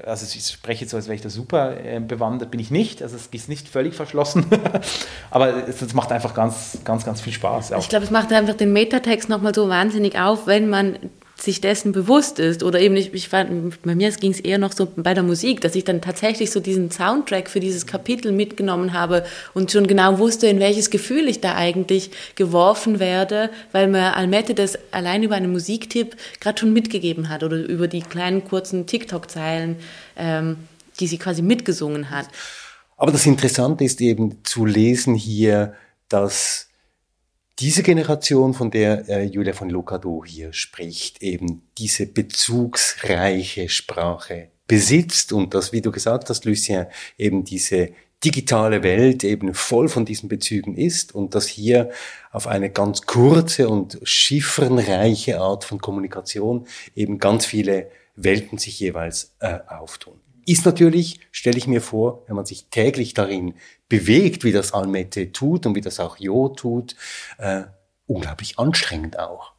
also 0.05 0.25
ich 0.25 0.45
spreche 0.45 0.81
jetzt 0.81 0.91
so, 0.91 0.97
als 0.97 1.07
wäre 1.07 1.15
ich 1.15 1.21
da 1.21 1.29
super 1.29 1.77
äh, 1.83 1.99
bewandert, 1.99 2.51
bin 2.51 2.59
ich 2.59 2.71
nicht. 2.71 3.01
Also 3.01 3.15
es 3.15 3.27
ist 3.27 3.49
nicht 3.49 3.67
völlig 3.67 3.95
verschlossen, 3.95 4.45
aber 5.31 5.67
es, 5.67 5.81
es, 5.81 5.93
macht 5.93 6.11
einfach 6.11 6.33
ganz, 6.33 6.79
ganz, 6.83 7.05
ganz 7.05 7.21
viel 7.21 7.33
Spaß. 7.33 7.73
Auch. 7.73 7.79
Ich 7.79 7.89
glaube, 7.89 8.05
es 8.05 8.11
macht 8.11 8.31
einfach 8.31 8.55
den 8.55 8.73
Metatext 8.73 9.29
nochmal 9.29 9.53
so 9.53 9.69
wahnsinnig 9.69 10.19
auf, 10.19 10.47
wenn 10.47 10.69
man 10.69 10.97
sich 11.41 11.61
dessen 11.61 11.91
bewusst 11.91 12.39
ist 12.39 12.63
oder 12.63 12.79
eben 12.79 12.93
nicht, 12.93 13.13
ich 13.13 13.29
fand, 13.29 13.81
bei 13.83 13.95
mir 13.95 14.11
ging 14.11 14.31
es 14.31 14.39
eher 14.39 14.57
noch 14.57 14.71
so 14.71 14.87
bei 14.95 15.13
der 15.13 15.23
Musik, 15.23 15.61
dass 15.61 15.75
ich 15.75 15.83
dann 15.83 16.01
tatsächlich 16.01 16.51
so 16.51 16.59
diesen 16.59 16.91
Soundtrack 16.91 17.49
für 17.49 17.59
dieses 17.59 17.85
Kapitel 17.85 18.31
mitgenommen 18.31 18.93
habe 18.93 19.25
und 19.53 19.71
schon 19.71 19.87
genau 19.87 20.19
wusste, 20.19 20.47
in 20.47 20.59
welches 20.59 20.89
Gefühl 20.89 21.27
ich 21.27 21.41
da 21.41 21.55
eigentlich 21.55 22.11
geworfen 22.35 22.99
werde, 22.99 23.49
weil 23.71 23.87
mir 23.87 24.15
Almette 24.15 24.53
das 24.53 24.77
allein 24.91 25.23
über 25.23 25.35
einen 25.35 25.51
Musiktipp 25.51 26.15
gerade 26.39 26.59
schon 26.59 26.73
mitgegeben 26.73 27.29
hat 27.29 27.43
oder 27.43 27.57
über 27.57 27.87
die 27.87 28.01
kleinen 28.01 28.43
kurzen 28.43 28.85
TikTok-Zeilen, 28.85 29.77
ähm, 30.17 30.57
die 30.99 31.07
sie 31.07 31.17
quasi 31.17 31.41
mitgesungen 31.41 32.09
hat. 32.09 32.27
Aber 32.97 33.11
das 33.11 33.25
Interessante 33.25 33.85
ist 33.85 34.01
eben 34.01 34.43
zu 34.43 34.65
lesen 34.65 35.15
hier, 35.15 35.73
dass 36.09 36.68
diese 37.59 37.83
Generation, 37.83 38.53
von 38.53 38.71
der 38.71 39.07
äh, 39.09 39.23
Julia 39.23 39.53
von 39.53 39.69
Lucado 39.69 40.23
hier 40.25 40.53
spricht, 40.53 41.21
eben 41.21 41.63
diese 41.77 42.05
bezugsreiche 42.05 43.67
Sprache 43.69 44.49
besitzt 44.67 45.33
und 45.33 45.53
dass, 45.53 45.73
wie 45.73 45.81
du 45.81 45.91
gesagt 45.91 46.29
hast, 46.29 46.45
Lucien, 46.45 46.85
eben 47.17 47.43
diese 47.43 47.89
digitale 48.23 48.83
Welt 48.83 49.23
eben 49.23 49.53
voll 49.53 49.89
von 49.89 50.05
diesen 50.05 50.29
Bezügen 50.29 50.75
ist 50.75 51.15
und 51.15 51.35
dass 51.35 51.47
hier 51.47 51.89
auf 52.31 52.47
eine 52.47 52.69
ganz 52.69 53.03
kurze 53.03 53.69
und 53.69 53.99
chiffrenreiche 54.03 55.39
Art 55.39 55.63
von 55.63 55.79
Kommunikation 55.79 56.67
eben 56.95 57.17
ganz 57.17 57.45
viele 57.45 57.89
Welten 58.15 58.57
sich 58.57 58.79
jeweils 58.79 59.35
äh, 59.39 59.59
auftun. 59.67 60.19
Ist 60.49 60.65
natürlich, 60.65 61.19
stelle 61.31 61.59
ich 61.59 61.67
mir 61.67 61.79
vor, 61.79 62.23
wenn 62.25 62.35
man 62.35 62.43
sich 62.43 62.69
täglich 62.71 63.13
darin 63.13 63.53
bewegt, 63.87 64.43
wie 64.43 64.51
das 64.51 64.73
Almette 64.73 65.31
tut 65.31 65.67
und 65.67 65.75
wie 65.75 65.81
das 65.81 65.99
auch 65.99 66.17
Jo 66.17 66.49
tut, 66.49 66.95
äh, 67.37 67.65
unglaublich 68.07 68.57
anstrengend 68.57 69.19
auch. 69.19 69.51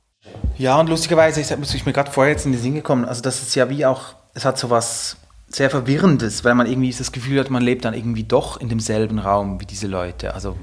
Ja, 0.59 0.81
und 0.81 0.89
lustigerweise 0.89 1.41
ist, 1.41 1.53
ist 1.53 1.87
mir 1.87 1.93
gerade 1.93 2.11
vorher 2.11 2.33
jetzt 2.33 2.45
in 2.45 2.51
den 2.51 2.61
Sinn 2.61 2.75
gekommen, 2.75 3.05
also 3.05 3.23
das 3.23 3.41
ist 3.41 3.55
ja 3.55 3.71
wie 3.71 3.87
auch, 3.87 4.17
es 4.35 4.45
hat 4.45 4.59
so 4.59 4.69
was 4.69 5.17
sehr 5.47 5.71
Verwirrendes, 5.71 6.43
weil 6.43 6.57
man 6.57 6.67
irgendwie 6.67 6.93
das 6.93 7.13
Gefühl 7.13 7.39
hat, 7.39 7.51
man 7.51 7.63
lebt 7.63 7.85
dann 7.85 7.95
irgendwie 7.95 8.25
doch 8.25 8.61
in 8.61 8.69
demselben 8.69 9.21
Raum 9.21 9.61
wie 9.61 9.67
diese 9.67 9.87
Leute. 9.87 10.35
Also, 10.35 10.57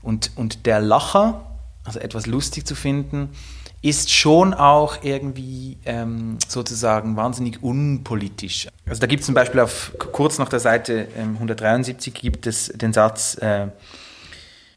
und, 0.00 0.30
und 0.36 0.64
der 0.64 0.80
Lacher, 0.80 1.58
also 1.84 1.98
etwas 2.00 2.26
lustig 2.26 2.66
zu 2.66 2.74
finden, 2.74 3.28
ist 3.82 4.12
schon 4.12 4.52
auch 4.52 4.98
irgendwie 5.02 5.78
ähm, 5.86 6.38
sozusagen 6.46 7.16
wahnsinnig 7.16 7.62
unpolitisch. 7.62 8.68
Also 8.86 9.00
da 9.00 9.06
gibt 9.06 9.20
es 9.20 9.26
zum 9.26 9.34
Beispiel 9.34 9.60
auf 9.60 9.92
kurz 10.12 10.38
nach 10.38 10.50
der 10.50 10.60
Seite 10.60 11.08
ähm, 11.16 11.34
173 11.34 12.12
gibt 12.12 12.46
es 12.46 12.68
den 12.68 12.92
Satz, 12.92 13.38
äh, 13.40 13.68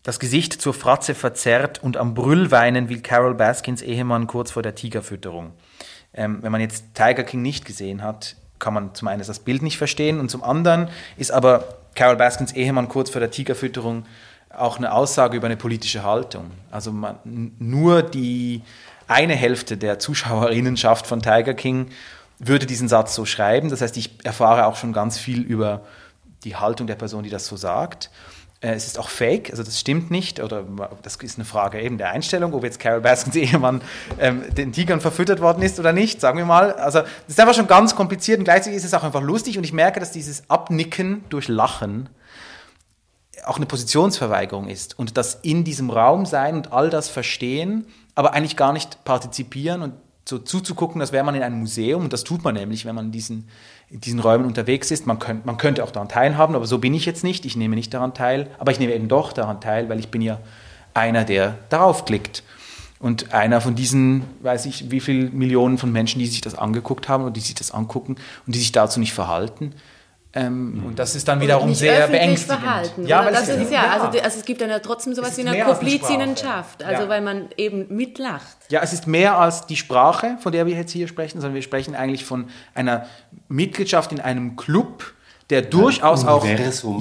das 0.04 0.20
Gesicht 0.20 0.54
zur 0.54 0.74
Fratze 0.74 1.16
verzerrt 1.16 1.84
und 1.84 1.98
am 1.98 2.14
Brüllweinen 2.14 2.90
will 2.90 3.02
Carol 3.02 3.36
Baskins 3.36 3.82
Ehemann 3.82 4.28
kurz 4.28 4.52
vor 4.52 4.62
der 4.62 4.76
Tigerfütterung. 4.76 5.52
Ähm, 6.14 6.40
wenn 6.42 6.52
man 6.52 6.62
jetzt 6.62 6.86
Tiger 6.94 7.24
King 7.24 7.42
nicht 7.42 7.66
gesehen 7.66 8.04
hat, 8.04 8.36
kann 8.60 8.74
man 8.74 8.96
zum 8.96 9.10
einen 9.10 9.24
das 9.26 9.40
Bild 9.40 9.62
nicht 9.64 9.78
verstehen 9.78 10.20
und 10.20 10.30
zum 10.30 10.44
anderen 10.44 10.90
ist 11.18 11.32
aber 11.32 11.78
Carol 11.96 12.16
Baskins 12.16 12.54
Ehemann 12.54 12.88
kurz 12.88 13.10
vor 13.10 13.20
der 13.20 13.32
Tigerfütterung 13.32 14.06
auch 14.56 14.78
eine 14.78 14.94
Aussage 14.94 15.38
über 15.38 15.48
eine 15.48 15.58
politische 15.58 16.04
Haltung. 16.04 16.52
Also 16.72 16.92
man, 16.92 17.18
nur 17.60 18.04
die 18.04 18.62
eine 19.08 19.36
Hälfte 19.36 19.78
der 19.78 20.00
Zuschauerinnenschaft 20.00 21.08
von 21.08 21.22
Tiger 21.22 21.54
King 21.54 21.90
würde 22.40 22.66
diesen 22.66 22.88
Satz 22.88 23.16
so 23.16 23.26
schreiben. 23.26 23.70
Das 23.70 23.82
heißt, 23.82 23.96
ich 23.98 24.26
erfahre 24.26 24.66
auch 24.66 24.76
schon 24.76 24.94
ganz 24.94 25.18
viel 25.18 25.42
über 25.42 25.82
die 26.44 26.56
Haltung 26.56 26.88
der 26.88 26.96
Person, 26.96 27.24
die 27.24 27.30
das 27.30 27.46
so 27.46 27.56
sagt. 27.56 28.10
Äh, 28.64 28.74
es 28.74 28.88
ist 28.88 28.98
auch 28.98 29.10
fake, 29.10 29.52
also 29.52 29.64
das 29.64 29.80
stimmt 29.80 30.10
nicht, 30.10 30.40
oder 30.40 30.64
das 31.02 31.18
ist 31.18 31.38
eine 31.38 31.46
Frage 31.46 31.82
eben 31.82 31.98
der 31.98 32.10
Einstellung, 32.10 32.54
ob 32.54 32.64
jetzt 32.64 32.80
Carol 32.80 33.02
Baskins 33.02 33.36
Ehemann 33.36 33.82
ähm, 34.20 34.44
den 34.56 34.72
Tigern 34.72 35.02
verfüttert 35.02 35.42
worden 35.42 35.62
ist 35.62 35.80
oder 35.80 35.94
nicht, 35.94 36.22
sagen 36.22 36.38
wir 36.38 36.46
mal. 36.46 36.74
Also 36.74 37.00
das 37.02 37.10
ist 37.28 37.40
einfach 37.40 37.56
schon 37.56 37.68
ganz 37.68 37.96
kompliziert 37.96 38.40
und 38.40 38.46
gleichzeitig 38.46 38.78
ist 38.78 38.86
es 38.86 38.94
auch 38.94 39.04
einfach 39.04 39.22
lustig 39.22 39.58
und 39.58 39.64
ich 39.64 39.74
merke, 39.74 40.00
dass 40.00 40.12
dieses 40.12 40.50
Abnicken 40.50 41.24
durch 41.30 41.48
Lachen 41.48 42.10
auch 43.46 43.58
eine 43.58 43.66
Positionsverweigerung 43.66 44.68
ist 44.68 44.98
und 44.98 45.18
das 45.18 45.36
in 45.42 45.64
diesem 45.64 45.90
Raum 45.90 46.26
sein 46.26 46.56
und 46.56 46.72
all 46.72 46.90
das 46.90 47.10
verstehen 47.10 47.86
aber 48.16 48.34
eigentlich 48.34 48.58
gar 48.58 48.74
nicht 48.74 49.04
partizipieren 49.06 49.82
und 49.82 49.94
so 50.26 50.38
zuzugucken, 50.38 51.02
als 51.02 51.12
wäre 51.12 51.24
man 51.24 51.36
in 51.36 51.44
einem 51.44 51.60
Museum. 51.60 52.04
Und 52.04 52.14
das 52.14 52.24
tut 52.24 52.44
man 52.44 52.56
nämlich, 52.56 52.86
wenn 52.86 52.96
man 52.96 53.08
in 53.08 53.12
diesen, 53.12 53.50
in 53.90 54.00
diesen 54.00 54.20
Räumen 54.20 54.46
unterwegs 54.46 54.90
ist. 54.90 55.06
Man, 55.06 55.20
könnt, 55.20 55.46
man 55.46 55.58
könnte 55.58 55.84
auch 55.84 55.92
daran 55.92 56.08
teilhaben, 56.08 56.56
aber 56.56 56.66
so 56.66 56.78
bin 56.78 56.94
ich 56.94 57.06
jetzt 57.06 57.24
nicht. 57.24 57.46
Ich 57.46 57.58
nehme 57.58 57.76
nicht 57.76 57.94
daran 57.94 58.14
teil. 58.14 58.48
Aber 58.58 58.72
ich 58.72 58.80
nehme 58.80 58.94
eben 58.94 59.10
doch 59.10 59.34
daran 59.34 59.60
teil, 59.60 59.90
weil 59.90 60.00
ich 60.00 60.10
bin 60.10 60.22
ja 60.22 60.40
einer, 60.94 61.26
der 61.26 61.58
darauf 61.70 62.06
klickt. 62.06 62.44
Und 63.00 63.34
einer 63.34 63.60
von 63.60 63.76
diesen, 63.76 64.24
weiß 64.42 64.66
ich, 64.66 64.92
wie 64.92 65.02
viele 65.02 65.30
Millionen 65.32 65.78
von 65.78 65.92
Menschen, 65.92 66.20
die 66.20 66.28
sich 66.28 66.40
das 66.40 66.56
angeguckt 66.56 67.10
haben 67.10 67.24
oder 67.24 67.34
die 67.34 67.42
sich 67.42 67.56
das 67.56 67.72
angucken 67.72 68.16
und 68.46 68.56
die 68.56 68.60
sich 68.60 68.72
dazu 68.72 69.02
nicht 69.02 69.12
verhalten, 69.12 69.74
ähm, 70.36 70.72
mhm. 70.72 70.86
Und 70.86 71.00
das 71.00 71.16
ist 71.16 71.28
dann 71.28 71.40
wiederum 71.42 71.76
sehr 71.76 72.08
beängstigend. 72.08 72.60
Verhalten, 72.60 73.06
ja, 73.06 73.24
weil 73.24 73.34
das 73.34 73.50
ist, 73.50 73.72
ja, 73.72 73.84
Also, 73.84 74.20
also, 74.20 74.40
es 74.40 74.46
gibt 74.46 74.62
dann 74.62 74.70
ja 74.70 74.80
trotzdem 74.80 75.14
sowas 75.14 75.38
wie 75.38 75.48
eine 75.48 75.64
Komplizinnenschaft, 75.64 76.84
also 76.84 77.04
ja. 77.04 77.10
weil 77.10 77.22
man 77.22 77.50
eben 77.56 77.86
mitlacht. 77.96 78.58
Ja, 78.70 78.82
es 78.82 78.94
ist 78.94 79.06
mehr 79.06 79.38
als 79.38 79.68
die 79.68 79.76
Sprache, 79.76 80.38
von 80.40 80.52
der 80.52 80.66
wir 80.66 80.76
jetzt 80.76 80.92
hier 80.92 81.08
sprechen, 81.08 81.40
sondern 81.40 81.54
wir 81.54 81.62
sprechen 81.62 81.94
eigentlich 81.94 82.26
von 82.26 82.48
einer 82.74 83.06
Mitgliedschaft 83.48 84.12
in 84.12 84.20
einem 84.20 84.56
Club, 84.56 85.14
der 85.52 85.62
durchaus 85.62 86.26
auch 86.26 86.44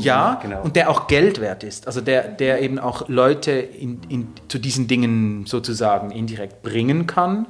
ja 0.01 0.39
genau. 0.43 0.61
und 0.61 0.77
der 0.77 0.91
auch 0.91 1.07
Geld 1.07 1.41
wert 1.41 1.65
ist, 1.65 1.87
also 1.87 2.03
der 2.03 2.29
der 2.29 2.61
eben 2.61 2.79
auch 2.79 3.09
Leute 3.09 3.53
in, 3.53 4.01
in, 4.09 4.29
zu 4.49 4.59
diesen 4.59 4.89
Dingen 4.89 5.47
sozusagen 5.47 6.11
indirekt 6.11 6.61
bringen 6.63 7.07
kann 7.07 7.47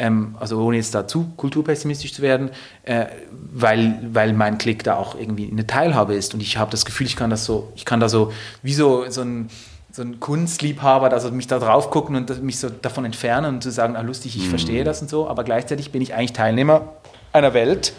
ähm, 0.00 0.34
also 0.40 0.60
ohne 0.60 0.78
jetzt 0.78 0.94
dazu 0.94 1.30
kulturpessimistisch 1.36 2.14
zu 2.14 2.22
werden, 2.22 2.50
äh, 2.82 3.06
weil, 3.52 4.00
weil 4.12 4.32
mein 4.32 4.58
Klick 4.58 4.82
da 4.82 4.96
auch 4.96 5.14
irgendwie 5.14 5.48
eine 5.50 5.66
Teilhabe 5.66 6.14
ist 6.14 6.34
und 6.34 6.40
ich 6.40 6.56
habe 6.56 6.70
das 6.70 6.84
Gefühl, 6.84 7.06
ich 7.06 7.16
kann 7.16 7.30
das 7.30 7.44
so, 7.44 7.72
ich 7.76 7.84
kann 7.84 8.00
da 8.00 8.08
so, 8.08 8.32
wie 8.62 8.74
so, 8.74 9.08
so 9.08 9.20
ein 9.20 9.50
so 9.92 10.02
ein 10.02 10.20
Kunstliebhaber, 10.20 11.10
also 11.10 11.32
mich 11.32 11.48
da 11.48 11.58
drauf 11.58 11.90
gucken 11.90 12.14
und 12.14 12.44
mich 12.44 12.60
so 12.60 12.70
davon 12.70 13.04
entfernen 13.04 13.56
und 13.56 13.62
zu 13.62 13.72
sagen, 13.72 13.96
ah 13.96 14.02
lustig, 14.02 14.36
ich 14.36 14.44
mhm. 14.44 14.50
verstehe 14.50 14.84
das 14.84 15.02
und 15.02 15.10
so, 15.10 15.28
aber 15.28 15.42
gleichzeitig 15.42 15.90
bin 15.90 16.00
ich 16.00 16.14
eigentlich 16.14 16.32
Teilnehmer 16.32 16.94
einer 17.32 17.54
Welt, 17.54 17.92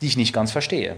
die 0.00 0.06
ich 0.06 0.16
nicht 0.16 0.32
ganz 0.32 0.50
verstehe. 0.50 0.96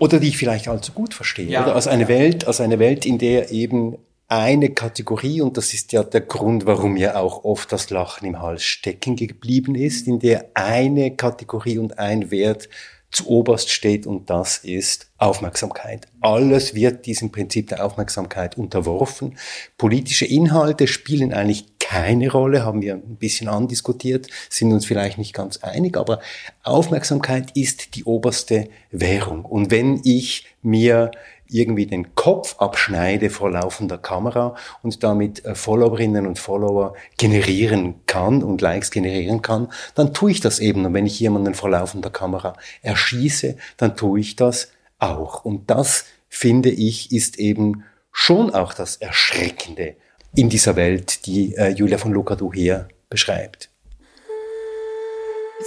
Oder 0.00 0.18
die 0.18 0.28
ich 0.28 0.36
vielleicht 0.36 0.66
allzu 0.66 0.90
gut 0.90 1.14
verstehe. 1.14 1.46
Ja. 1.46 1.62
Oder 1.62 1.76
als 1.76 1.86
eine 1.86 2.08
Welt, 2.08 2.48
als 2.48 2.60
eine 2.60 2.80
Welt, 2.80 3.06
in 3.06 3.18
der 3.18 3.52
eben 3.52 3.98
eine 4.28 4.70
Kategorie, 4.70 5.40
und 5.40 5.56
das 5.56 5.72
ist 5.72 5.92
ja 5.92 6.04
der 6.04 6.20
Grund, 6.20 6.66
warum 6.66 6.96
ja 6.96 7.16
auch 7.16 7.44
oft 7.44 7.72
das 7.72 7.88
Lachen 7.88 8.26
im 8.26 8.40
Hals 8.40 8.62
stecken 8.62 9.16
geblieben 9.16 9.74
ist, 9.74 10.06
in 10.06 10.18
der 10.18 10.50
eine 10.54 11.16
Kategorie 11.16 11.78
und 11.78 11.98
ein 11.98 12.30
Wert 12.30 12.68
zu 13.10 13.26
oberst 13.28 13.70
steht 13.70 14.06
und 14.06 14.28
das 14.28 14.58
ist 14.58 15.10
Aufmerksamkeit. 15.16 16.06
Alles 16.20 16.74
wird 16.74 17.06
diesem 17.06 17.32
Prinzip 17.32 17.68
der 17.68 17.82
Aufmerksamkeit 17.82 18.58
unterworfen. 18.58 19.38
Politische 19.78 20.26
Inhalte 20.26 20.86
spielen 20.86 21.32
eigentlich 21.32 21.78
keine 21.78 22.30
Rolle, 22.30 22.66
haben 22.66 22.82
wir 22.82 22.96
ein 22.96 23.16
bisschen 23.16 23.48
andiskutiert, 23.48 24.26
sind 24.50 24.74
uns 24.74 24.84
vielleicht 24.84 25.16
nicht 25.16 25.32
ganz 25.32 25.58
einig, 25.58 25.96
aber 25.96 26.20
Aufmerksamkeit 26.62 27.56
ist 27.56 27.94
die 27.94 28.04
oberste 28.04 28.68
Währung. 28.90 29.46
Und 29.46 29.70
wenn 29.70 30.02
ich 30.04 30.46
mir 30.60 31.10
irgendwie 31.50 31.86
den 31.86 32.14
Kopf 32.14 32.56
abschneide 32.58 33.30
vor 33.30 33.50
laufender 33.50 33.98
Kamera 33.98 34.54
und 34.82 35.02
damit 35.02 35.44
äh, 35.44 35.54
Followerinnen 35.54 36.26
und 36.26 36.38
Follower 36.38 36.94
generieren 37.16 37.96
kann 38.06 38.42
und 38.42 38.60
Likes 38.60 38.90
generieren 38.90 39.42
kann, 39.42 39.68
dann 39.94 40.12
tue 40.12 40.30
ich 40.30 40.40
das 40.40 40.58
eben. 40.58 40.84
Und 40.84 40.94
wenn 40.94 41.06
ich 41.06 41.18
jemanden 41.20 41.54
vor 41.54 41.70
laufender 41.70 42.10
Kamera 42.10 42.54
erschieße, 42.82 43.56
dann 43.76 43.96
tue 43.96 44.20
ich 44.20 44.36
das 44.36 44.70
auch. 44.98 45.44
Und 45.44 45.70
das, 45.70 46.04
finde 46.28 46.70
ich, 46.70 47.12
ist 47.12 47.38
eben 47.38 47.84
schon 48.12 48.50
auch 48.52 48.74
das 48.74 48.96
Erschreckende 48.96 49.96
in 50.34 50.48
dieser 50.48 50.76
Welt, 50.76 51.26
die 51.26 51.54
äh, 51.56 51.68
Julia 51.70 51.98
von 51.98 52.12
Lucadou 52.12 52.52
hier 52.52 52.88
beschreibt. 53.08 53.70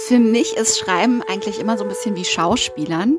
Für 0.06 0.18
mich 0.18 0.56
ist 0.56 0.78
Schreiben 0.78 1.22
eigentlich 1.28 1.60
immer 1.60 1.76
so 1.76 1.84
ein 1.84 1.88
bisschen 1.88 2.16
wie 2.16 2.24
Schauspielern. 2.24 3.18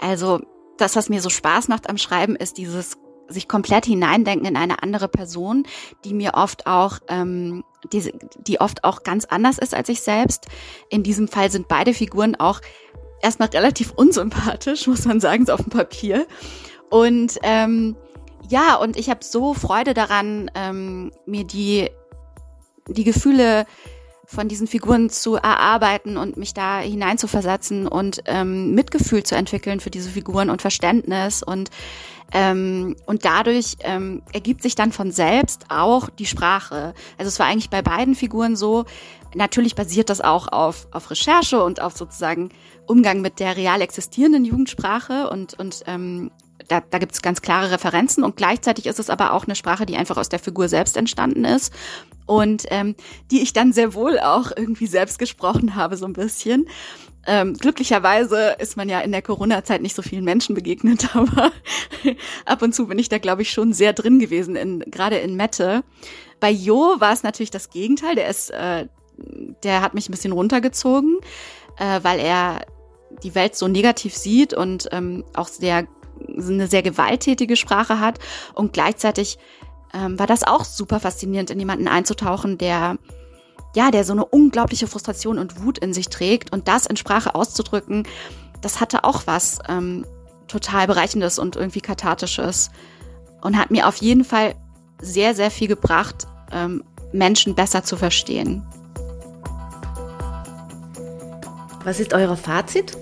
Also 0.00 0.40
das, 0.80 0.96
was 0.96 1.08
mir 1.08 1.20
so 1.20 1.30
Spaß 1.30 1.68
macht 1.68 1.88
am 1.88 1.98
Schreiben, 1.98 2.36
ist 2.36 2.58
dieses 2.58 2.96
sich 3.28 3.46
komplett 3.46 3.84
hineindenken 3.84 4.46
in 4.46 4.56
eine 4.56 4.82
andere 4.82 5.06
Person, 5.06 5.66
die 6.04 6.14
mir 6.14 6.32
oft 6.34 6.66
auch, 6.66 6.98
ähm, 7.08 7.62
die, 7.92 8.12
die 8.38 8.60
oft 8.60 8.84
auch 8.84 9.02
ganz 9.02 9.26
anders 9.26 9.58
ist 9.58 9.74
als 9.74 9.88
ich 9.90 10.00
selbst. 10.00 10.46
In 10.88 11.02
diesem 11.02 11.28
Fall 11.28 11.50
sind 11.50 11.68
beide 11.68 11.92
Figuren 11.92 12.36
auch 12.36 12.60
erstmal 13.22 13.48
relativ 13.48 13.92
unsympathisch, 13.92 14.86
muss 14.86 15.04
man 15.04 15.20
sagen, 15.20 15.46
so 15.46 15.52
auf 15.52 15.62
dem 15.62 15.70
Papier. 15.70 16.26
Und 16.90 17.38
ähm, 17.42 17.96
ja, 18.48 18.76
und 18.76 18.96
ich 18.96 19.10
habe 19.10 19.22
so 19.22 19.52
Freude 19.52 19.92
daran, 19.92 20.50
ähm, 20.54 21.12
mir 21.26 21.44
die, 21.44 21.90
die 22.88 23.04
Gefühle 23.04 23.66
von 24.28 24.46
diesen 24.46 24.66
Figuren 24.66 25.08
zu 25.08 25.36
erarbeiten 25.36 26.18
und 26.18 26.36
mich 26.36 26.52
da 26.52 26.80
hineinzuversetzen 26.80 27.88
und 27.88 28.20
ähm, 28.26 28.74
Mitgefühl 28.74 29.22
zu 29.22 29.34
entwickeln 29.34 29.80
für 29.80 29.90
diese 29.90 30.10
Figuren 30.10 30.50
und 30.50 30.60
Verständnis 30.60 31.42
und 31.42 31.70
ähm, 32.30 32.94
und 33.06 33.24
dadurch 33.24 33.76
ähm, 33.80 34.20
ergibt 34.34 34.62
sich 34.62 34.74
dann 34.74 34.92
von 34.92 35.12
selbst 35.12 35.64
auch 35.70 36.10
die 36.10 36.26
Sprache. 36.26 36.92
Also 37.16 37.28
es 37.28 37.38
war 37.38 37.46
eigentlich 37.46 37.70
bei 37.70 37.80
beiden 37.80 38.14
Figuren 38.14 38.54
so. 38.54 38.84
Natürlich 39.34 39.74
basiert 39.74 40.10
das 40.10 40.20
auch 40.20 40.48
auf, 40.48 40.88
auf 40.90 41.10
Recherche 41.10 41.64
und 41.64 41.80
auf 41.80 41.96
sozusagen 41.96 42.50
Umgang 42.86 43.22
mit 43.22 43.40
der 43.40 43.56
real 43.56 43.80
existierenden 43.80 44.44
Jugendsprache 44.44 45.30
und, 45.30 45.58
und 45.58 45.84
ähm, 45.86 46.30
da, 46.68 46.80
da 46.80 46.98
gibt 46.98 47.12
es 47.12 47.22
ganz 47.22 47.42
klare 47.42 47.70
Referenzen 47.70 48.22
und 48.22 48.36
gleichzeitig 48.36 48.86
ist 48.86 48.98
es 48.98 49.10
aber 49.10 49.32
auch 49.32 49.44
eine 49.44 49.56
Sprache, 49.56 49.86
die 49.86 49.96
einfach 49.96 50.16
aus 50.16 50.28
der 50.28 50.38
Figur 50.38 50.68
selbst 50.68 50.96
entstanden 50.96 51.44
ist 51.44 51.72
und 52.26 52.66
ähm, 52.68 52.94
die 53.30 53.40
ich 53.40 53.52
dann 53.52 53.72
sehr 53.72 53.94
wohl 53.94 54.18
auch 54.18 54.52
irgendwie 54.54 54.86
selbst 54.86 55.18
gesprochen 55.18 55.74
habe, 55.74 55.96
so 55.96 56.06
ein 56.06 56.12
bisschen. 56.12 56.68
Ähm, 57.26 57.54
glücklicherweise 57.54 58.56
ist 58.58 58.76
man 58.76 58.88
ja 58.88 59.00
in 59.00 59.12
der 59.12 59.22
Corona-Zeit 59.22 59.82
nicht 59.82 59.96
so 59.96 60.02
vielen 60.02 60.24
Menschen 60.24 60.54
begegnet, 60.54 61.08
aber 61.16 61.52
ab 62.44 62.62
und 62.62 62.74
zu 62.74 62.86
bin 62.86 62.98
ich 62.98 63.08
da, 63.08 63.18
glaube 63.18 63.42
ich, 63.42 63.50
schon 63.50 63.72
sehr 63.72 63.92
drin 63.92 64.18
gewesen, 64.18 64.56
in, 64.56 64.80
gerade 64.80 65.18
in 65.18 65.36
Mette. 65.36 65.82
Bei 66.40 66.50
Jo 66.50 66.96
war 66.98 67.12
es 67.12 67.22
natürlich 67.22 67.50
das 67.50 67.70
Gegenteil. 67.70 68.14
Der 68.14 68.28
ist, 68.28 68.50
äh, 68.50 68.86
der 69.62 69.82
hat 69.82 69.94
mich 69.94 70.08
ein 70.08 70.12
bisschen 70.12 70.32
runtergezogen, 70.32 71.18
äh, 71.78 72.00
weil 72.02 72.20
er 72.20 72.60
die 73.22 73.34
Welt 73.34 73.56
so 73.56 73.68
negativ 73.68 74.14
sieht 74.14 74.54
und 74.54 74.88
ähm, 74.92 75.24
auch 75.34 75.48
sehr 75.48 75.86
eine 76.40 76.66
sehr 76.66 76.82
gewalttätige 76.82 77.56
Sprache 77.56 78.00
hat 78.00 78.18
und 78.54 78.72
gleichzeitig 78.72 79.38
ähm, 79.94 80.18
war 80.18 80.26
das 80.26 80.42
auch 80.44 80.64
super 80.64 81.00
faszinierend, 81.00 81.50
in 81.50 81.58
jemanden 81.58 81.88
einzutauchen, 81.88 82.58
der 82.58 82.98
ja, 83.74 83.90
der 83.90 84.04
so 84.04 84.12
eine 84.12 84.24
unglaubliche 84.24 84.86
Frustration 84.86 85.38
und 85.38 85.62
Wut 85.62 85.78
in 85.78 85.92
sich 85.92 86.08
trägt 86.08 86.52
und 86.52 86.68
das 86.68 86.86
in 86.86 86.96
Sprache 86.96 87.34
auszudrücken, 87.34 88.06
das 88.60 88.80
hatte 88.80 89.04
auch 89.04 89.26
was 89.26 89.58
ähm, 89.68 90.04
total 90.48 90.86
bereichendes 90.86 91.38
und 91.38 91.56
irgendwie 91.56 91.80
kathartisches 91.80 92.70
und 93.42 93.56
hat 93.56 93.70
mir 93.70 93.86
auf 93.86 93.96
jeden 93.96 94.24
Fall 94.24 94.54
sehr, 95.00 95.34
sehr 95.34 95.50
viel 95.50 95.68
gebracht, 95.68 96.26
ähm, 96.50 96.82
Menschen 97.12 97.54
besser 97.54 97.84
zu 97.84 97.96
verstehen. 97.96 98.66
Was 101.84 102.00
ist 102.00 102.12
euer 102.12 102.36
Fazit? 102.36 102.96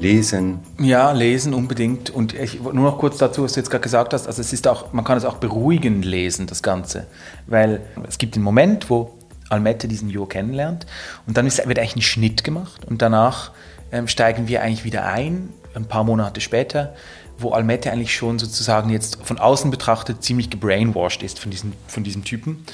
Lesen. 0.00 0.60
Ja, 0.80 1.12
lesen 1.12 1.54
unbedingt. 1.54 2.10
Und 2.10 2.34
ich, 2.34 2.60
nur 2.60 2.72
noch 2.72 2.98
kurz 2.98 3.18
dazu, 3.18 3.42
was 3.42 3.54
du 3.54 3.60
jetzt 3.60 3.70
gerade 3.70 3.82
gesagt 3.82 4.12
hast, 4.12 4.26
also 4.26 4.40
es 4.40 4.52
ist 4.52 4.66
auch, 4.68 4.92
man 4.92 5.04
kann 5.04 5.18
es 5.18 5.24
auch 5.24 5.36
beruhigend 5.36 6.04
lesen, 6.04 6.46
das 6.46 6.62
Ganze. 6.62 7.06
Weil 7.46 7.80
es 8.08 8.18
gibt 8.18 8.36
den 8.36 8.42
Moment, 8.42 8.90
wo 8.90 9.16
Almette 9.48 9.88
diesen 9.88 10.10
Jo 10.10 10.26
kennenlernt 10.26 10.86
und 11.26 11.36
dann 11.36 11.46
ist, 11.46 11.66
wird 11.66 11.78
eigentlich 11.78 11.96
ein 11.96 12.02
Schnitt 12.02 12.44
gemacht 12.44 12.84
und 12.84 13.00
danach 13.00 13.52
ähm, 13.92 14.08
steigen 14.08 14.48
wir 14.48 14.62
eigentlich 14.62 14.84
wieder 14.84 15.06
ein, 15.06 15.50
ein 15.74 15.86
paar 15.86 16.04
Monate 16.04 16.40
später, 16.40 16.94
wo 17.38 17.50
Almette 17.50 17.92
eigentlich 17.92 18.14
schon 18.14 18.38
sozusagen 18.38 18.90
jetzt 18.90 19.18
von 19.22 19.38
außen 19.38 19.70
betrachtet 19.70 20.24
ziemlich 20.24 20.50
gebrainwashed 20.50 21.22
ist 21.22 21.38
von 21.38 21.50
diesem, 21.50 21.74
von 21.86 22.02
diesem 22.02 22.24
Typen. 22.24 22.64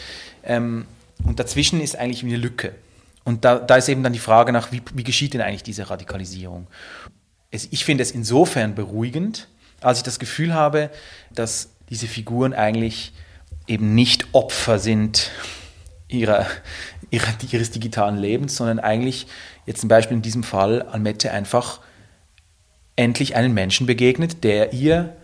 Ähm, 0.44 0.86
und 1.24 1.38
dazwischen 1.38 1.80
ist 1.80 1.96
eigentlich 1.96 2.24
eine 2.24 2.36
Lücke. 2.36 2.74
Und 3.24 3.44
da, 3.44 3.58
da 3.58 3.76
ist 3.76 3.88
eben 3.88 4.02
dann 4.02 4.12
die 4.12 4.18
Frage 4.18 4.52
nach, 4.52 4.72
wie, 4.72 4.82
wie 4.94 5.04
geschieht 5.04 5.34
denn 5.34 5.40
eigentlich 5.40 5.62
diese 5.62 5.88
Radikalisierung? 5.88 6.66
Es, 7.52 7.68
ich 7.70 7.84
finde 7.84 8.02
es 8.02 8.10
insofern 8.10 8.74
beruhigend, 8.74 9.46
als 9.80 9.98
ich 9.98 10.04
das 10.04 10.18
Gefühl 10.18 10.54
habe, 10.54 10.90
dass 11.32 11.70
diese 11.88 12.08
Figuren 12.08 12.52
eigentlich 12.52 13.12
eben 13.68 13.94
nicht 13.94 14.26
Opfer 14.32 14.80
sind 14.80 15.30
ihrer, 16.08 16.46
ihrer, 17.10 17.32
ihres 17.50 17.70
digitalen 17.70 18.16
Lebens, 18.16 18.56
sondern 18.56 18.80
eigentlich 18.80 19.26
jetzt 19.66 19.80
zum 19.80 19.88
Beispiel 19.88 20.16
in 20.16 20.22
diesem 20.22 20.42
Fall 20.42 20.82
Almette 20.82 21.30
einfach 21.30 21.80
endlich 22.96 23.36
einen 23.36 23.54
Menschen 23.54 23.86
begegnet, 23.86 24.44
der 24.44 24.72
ihr 24.72 25.16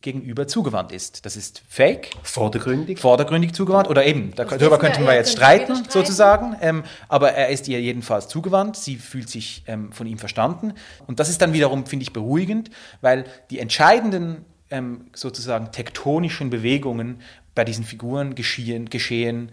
gegenüber 0.00 0.46
zugewandt 0.46 0.92
ist. 0.92 1.26
Das 1.26 1.36
ist 1.36 1.62
fake. 1.68 2.10
Vordergründig. 2.22 3.00
Vordergründig 3.00 3.52
zugewandt. 3.52 3.88
Oder 3.88 4.06
eben, 4.06 4.32
darüber 4.36 4.78
könnten 4.78 5.04
wir 5.04 5.14
jetzt 5.14 5.32
streiten, 5.32 5.74
streiten, 5.74 5.90
sozusagen. 5.90 6.56
Ähm, 6.60 6.84
aber 7.08 7.32
er 7.32 7.48
ist 7.48 7.66
ihr 7.66 7.80
jedenfalls 7.80 8.28
zugewandt. 8.28 8.76
Sie 8.76 8.96
fühlt 8.96 9.28
sich 9.28 9.64
ähm, 9.66 9.90
von 9.92 10.06
ihm 10.06 10.18
verstanden. 10.18 10.74
Und 11.06 11.18
das 11.18 11.28
ist 11.28 11.42
dann 11.42 11.52
wiederum, 11.52 11.86
finde 11.86 12.04
ich, 12.04 12.12
beruhigend, 12.12 12.70
weil 13.00 13.24
die 13.50 13.58
entscheidenden 13.58 14.44
ähm, 14.70 15.06
sozusagen 15.14 15.72
tektonischen 15.72 16.50
Bewegungen 16.50 17.20
bei 17.56 17.64
diesen 17.64 17.84
Figuren 17.84 18.36
geschehen, 18.36 18.88
geschehen 18.90 19.50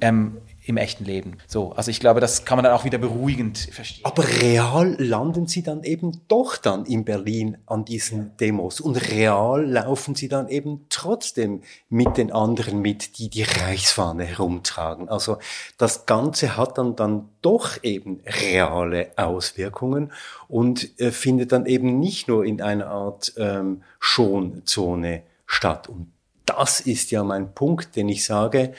ähm, 0.00 0.36
im 0.70 0.76
echten 0.76 1.04
Leben. 1.04 1.36
So, 1.46 1.72
also 1.72 1.90
ich 1.90 2.00
glaube, 2.00 2.20
das 2.20 2.44
kann 2.44 2.56
man 2.56 2.64
dann 2.64 2.72
auch 2.72 2.84
wieder 2.84 2.98
beruhigend 2.98 3.58
verstehen. 3.58 4.04
Aber 4.04 4.24
real 4.26 4.96
landen 4.98 5.46
sie 5.46 5.62
dann 5.62 5.82
eben 5.82 6.22
doch 6.28 6.56
dann 6.56 6.86
in 6.86 7.04
Berlin 7.04 7.58
an 7.66 7.84
diesen 7.84 8.36
Demos 8.38 8.80
und 8.80 8.96
real 9.10 9.64
laufen 9.64 10.14
sie 10.14 10.28
dann 10.28 10.48
eben 10.48 10.86
trotzdem 10.88 11.62
mit 11.88 12.16
den 12.16 12.32
anderen 12.32 12.80
mit, 12.80 13.18
die 13.18 13.28
die 13.28 13.42
Reichsfahne 13.42 14.24
herumtragen. 14.24 15.08
Also 15.08 15.38
das 15.76 16.06
Ganze 16.06 16.56
hat 16.56 16.78
dann 16.78 16.96
dann 16.96 17.28
doch 17.42 17.82
eben 17.82 18.20
reale 18.24 19.10
Auswirkungen 19.16 20.12
und 20.48 20.98
äh, 21.00 21.10
findet 21.10 21.52
dann 21.52 21.66
eben 21.66 21.98
nicht 21.98 22.28
nur 22.28 22.44
in 22.44 22.62
einer 22.62 22.86
Art 22.86 23.34
ähm, 23.36 23.82
Schonzone 23.98 25.22
statt. 25.46 25.88
Und 25.88 26.12
das 26.46 26.80
ist 26.80 27.10
ja 27.10 27.24
mein 27.24 27.54
Punkt, 27.54 27.96
den 27.96 28.08
ich 28.08 28.24
sage, 28.24 28.72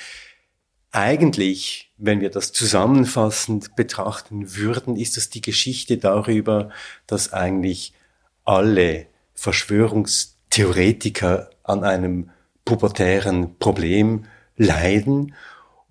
eigentlich, 0.92 1.92
wenn 1.98 2.20
wir 2.20 2.30
das 2.30 2.52
zusammenfassend 2.52 3.76
betrachten 3.76 4.56
würden, 4.56 4.98
ist 4.98 5.18
das 5.18 5.30
die 5.30 5.42
Geschichte 5.42 5.98
darüber, 5.98 6.70
dass 7.08 7.34
eigentlich 7.34 7.94
alle 8.44 9.08
Verschwörungstheoretiker 9.34 11.50
an 11.64 11.84
einem 11.84 12.30
pubertären 12.66 13.58
Problem 13.58 14.26
leiden 14.58 15.34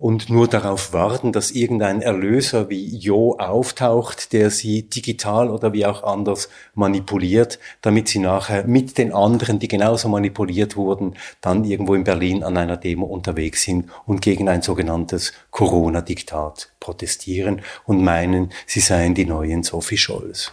und 0.01 0.31
nur 0.31 0.47
darauf 0.47 0.93
warten, 0.93 1.31
dass 1.31 1.51
irgendein 1.51 2.01
Erlöser 2.01 2.69
wie 2.69 2.97
Jo 2.97 3.37
auftaucht, 3.37 4.33
der 4.33 4.49
sie 4.49 4.89
digital 4.89 5.47
oder 5.51 5.73
wie 5.73 5.85
auch 5.85 6.01
anders 6.01 6.49
manipuliert, 6.73 7.59
damit 7.81 8.07
sie 8.07 8.17
nachher 8.17 8.65
mit 8.65 8.97
den 8.97 9.13
anderen, 9.13 9.59
die 9.59 9.67
genauso 9.67 10.09
manipuliert 10.09 10.75
wurden, 10.75 11.13
dann 11.39 11.63
irgendwo 11.65 11.93
in 11.93 12.03
Berlin 12.03 12.43
an 12.43 12.57
einer 12.57 12.77
Demo 12.77 13.05
unterwegs 13.05 13.61
sind 13.61 13.89
und 14.07 14.23
gegen 14.23 14.49
ein 14.49 14.63
sogenanntes 14.63 15.33
Corona-Diktat 15.51 16.71
protestieren 16.79 17.61
und 17.85 18.03
meinen, 18.03 18.51
sie 18.65 18.79
seien 18.79 19.13
die 19.13 19.25
neuen 19.25 19.61
Sophie 19.61 19.97
Scholz. 19.97 20.51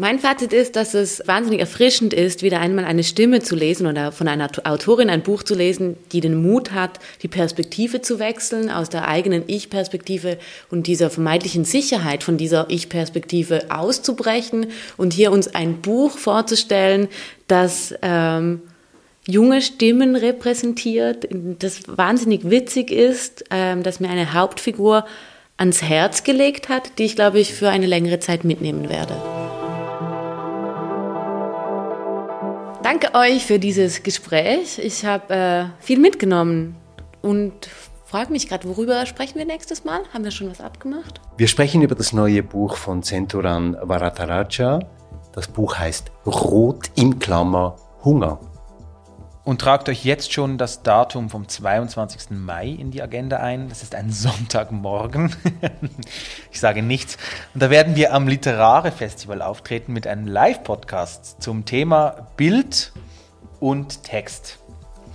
Mein 0.00 0.20
Fazit 0.20 0.52
ist, 0.52 0.76
dass 0.76 0.94
es 0.94 1.24
wahnsinnig 1.26 1.58
erfrischend 1.58 2.14
ist, 2.14 2.44
wieder 2.44 2.60
einmal 2.60 2.84
eine 2.84 3.02
Stimme 3.02 3.40
zu 3.40 3.56
lesen 3.56 3.84
oder 3.84 4.12
von 4.12 4.28
einer 4.28 4.48
Autorin 4.62 5.10
ein 5.10 5.24
Buch 5.24 5.42
zu 5.42 5.56
lesen, 5.56 5.96
die 6.12 6.20
den 6.20 6.40
Mut 6.40 6.70
hat, 6.70 7.00
die 7.22 7.26
Perspektive 7.26 8.00
zu 8.00 8.20
wechseln, 8.20 8.70
aus 8.70 8.90
der 8.90 9.08
eigenen 9.08 9.42
Ich-Perspektive 9.48 10.38
und 10.70 10.86
dieser 10.86 11.10
vermeintlichen 11.10 11.64
Sicherheit 11.64 12.22
von 12.22 12.36
dieser 12.36 12.70
Ich-Perspektive 12.70 13.72
auszubrechen 13.72 14.68
und 14.96 15.14
hier 15.14 15.32
uns 15.32 15.52
ein 15.52 15.80
Buch 15.80 16.16
vorzustellen, 16.16 17.08
das 17.48 17.92
ähm, 18.00 18.62
junge 19.26 19.60
Stimmen 19.62 20.14
repräsentiert, 20.14 21.26
das 21.58 21.80
wahnsinnig 21.88 22.48
witzig 22.48 22.92
ist, 22.92 23.46
ähm, 23.50 23.82
das 23.82 23.98
mir 23.98 24.10
eine 24.10 24.32
Hauptfigur 24.32 25.06
ans 25.56 25.82
Herz 25.82 26.22
gelegt 26.22 26.68
hat, 26.68 27.00
die 27.00 27.04
ich, 27.06 27.16
glaube 27.16 27.40
ich, 27.40 27.52
für 27.52 27.70
eine 27.70 27.86
längere 27.86 28.20
Zeit 28.20 28.44
mitnehmen 28.44 28.88
werde. 28.88 29.16
Danke 32.82 33.14
euch 33.14 33.44
für 33.44 33.58
dieses 33.58 34.02
Gespräch. 34.04 34.78
Ich 34.78 35.04
habe 35.04 35.34
äh, 35.34 35.64
viel 35.84 35.98
mitgenommen 35.98 36.76
und 37.22 37.68
frage 38.06 38.30
mich 38.30 38.48
gerade, 38.48 38.68
worüber 38.68 39.04
sprechen 39.04 39.36
wir 39.36 39.44
nächstes 39.44 39.84
Mal? 39.84 40.02
Haben 40.14 40.22
wir 40.24 40.30
schon 40.30 40.48
was 40.48 40.60
abgemacht? 40.60 41.20
Wir 41.36 41.48
sprechen 41.48 41.82
über 41.82 41.96
das 41.96 42.12
neue 42.12 42.42
Buch 42.42 42.76
von 42.76 43.02
Centuran 43.02 43.76
Varataraja. 43.82 44.78
Das 45.32 45.48
Buch 45.48 45.76
heißt 45.76 46.12
Rot 46.24 46.90
im 46.94 47.18
Klammer 47.18 47.76
Hunger. 48.04 48.38
Und 49.48 49.62
tragt 49.62 49.88
euch 49.88 50.04
jetzt 50.04 50.30
schon 50.34 50.58
das 50.58 50.82
Datum 50.82 51.30
vom 51.30 51.48
22. 51.48 52.32
Mai 52.32 52.68
in 52.68 52.90
die 52.90 53.00
Agenda 53.00 53.38
ein. 53.38 53.70
Das 53.70 53.82
ist 53.82 53.94
ein 53.94 54.10
Sonntagmorgen. 54.12 55.34
ich 56.52 56.60
sage 56.60 56.82
nichts. 56.82 57.16
Und 57.54 57.62
da 57.62 57.70
werden 57.70 57.96
wir 57.96 58.12
am 58.12 58.28
Literare 58.28 58.92
Festival 58.92 59.40
auftreten 59.40 59.94
mit 59.94 60.06
einem 60.06 60.26
Live-Podcast 60.26 61.40
zum 61.40 61.64
Thema 61.64 62.26
Bild 62.36 62.92
und 63.58 64.04
Text. 64.04 64.58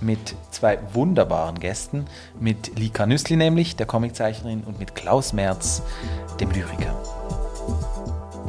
Mit 0.00 0.34
zwei 0.50 0.80
wunderbaren 0.92 1.60
Gästen. 1.60 2.06
Mit 2.40 2.76
Lika 2.76 3.06
Nüssli 3.06 3.36
nämlich, 3.36 3.76
der 3.76 3.86
Comiczeichnerin, 3.86 4.64
und 4.64 4.80
mit 4.80 4.96
Klaus 4.96 5.32
Merz, 5.32 5.80
dem 6.40 6.50
Lyriker. 6.50 7.43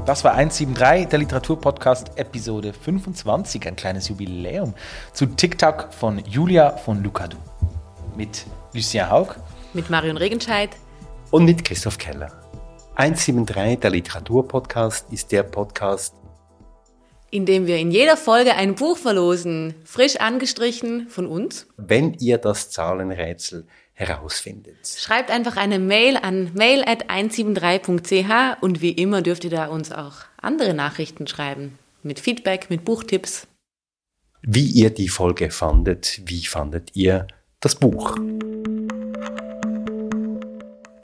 Das 0.05 0.23
war 0.23 0.35
173, 0.35 1.07
der 1.07 1.17
Literaturpodcast 1.17 2.19
Episode 2.19 2.73
25, 2.73 3.65
ein 3.65 3.75
kleines 3.75 4.07
Jubiläum 4.07 4.75
zu 5.13 5.25
TikTok 5.25 5.91
von 5.91 6.23
Julia 6.25 6.77
von 6.77 7.01
Lucadou. 7.01 7.39
Mit 8.15 8.45
Lucien 8.71 9.09
Haug. 9.09 9.33
Mit 9.73 9.89
Marion 9.89 10.17
Regenscheid. 10.17 10.69
Und 11.31 11.45
mit 11.45 11.65
Christoph 11.65 11.97
Keller. 11.97 12.31
173, 12.93 13.79
der 13.79 13.89
Literaturpodcast, 13.89 15.11
ist 15.11 15.31
der 15.31 15.41
Podcast, 15.41 16.13
in 17.31 17.47
dem 17.47 17.65
wir 17.65 17.77
in 17.77 17.89
jeder 17.89 18.15
Folge 18.15 18.53
ein 18.53 18.75
Buch 18.75 18.97
verlosen, 18.97 19.73
frisch 19.85 20.17
angestrichen 20.17 21.09
von 21.09 21.25
uns. 21.25 21.65
Wenn 21.77 22.13
ihr 22.13 22.37
das 22.37 22.69
Zahlenrätsel 22.69 23.65
herausfindet. 23.95 24.87
Schreibt 24.97 25.31
einfach 25.31 25.57
eine 25.57 25.79
Mail 25.79 26.17
an 26.17 26.51
mail.173.ch 26.53 28.61
und 28.61 28.81
wie 28.81 28.91
immer 28.91 29.21
dürft 29.21 29.45
ihr 29.45 29.49
da 29.49 29.67
uns 29.67 29.91
auch 29.91 30.17
andere 30.37 30.73
Nachrichten 30.73 31.27
schreiben. 31.27 31.79
Mit 32.03 32.19
Feedback, 32.19 32.69
mit 32.69 32.85
Buchtipps. 32.85 33.47
Wie 34.41 34.67
ihr 34.67 34.91
die 34.91 35.09
Folge 35.09 35.49
fandet, 35.49 36.21
wie 36.25 36.45
fandet 36.45 36.91
ihr 36.93 37.25
das 37.61 37.75
Buch? 37.75 38.15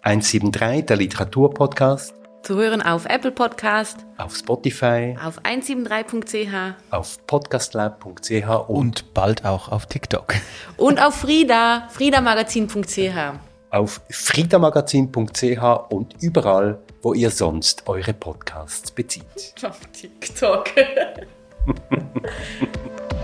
173, 0.04 0.86
der 0.86 0.98
Literaturpodcast. 0.98 2.21
Zu 2.44 2.56
hören 2.56 2.82
auf 2.82 3.06
Apple 3.06 3.32
Podcast, 3.32 3.98
auf 4.18 4.36
Spotify, 4.36 5.16
auf 5.24 5.40
173.ch, 5.44 6.74
auf 6.90 7.28
podcastlab.ch 7.28 8.32
und, 8.32 8.68
und 8.68 9.14
bald 9.14 9.46
auch 9.46 9.72
auf 9.72 9.86
TikTok. 9.86 10.34
Und 10.76 11.00
auf 11.00 11.18
Frieda, 11.18 11.88
friedamagazin.ch. 11.92 13.38
Auf 13.70 14.02
friedamagazin.ch 14.10 15.92
und 15.92 16.16
überall, 16.22 16.80
wo 17.04 17.14
ihr 17.14 17.30
sonst 17.30 17.88
eure 17.88 18.14
Podcasts 18.14 18.90
bezieht. 18.90 19.54
Auf 19.64 19.80
TikTok. 19.94 20.66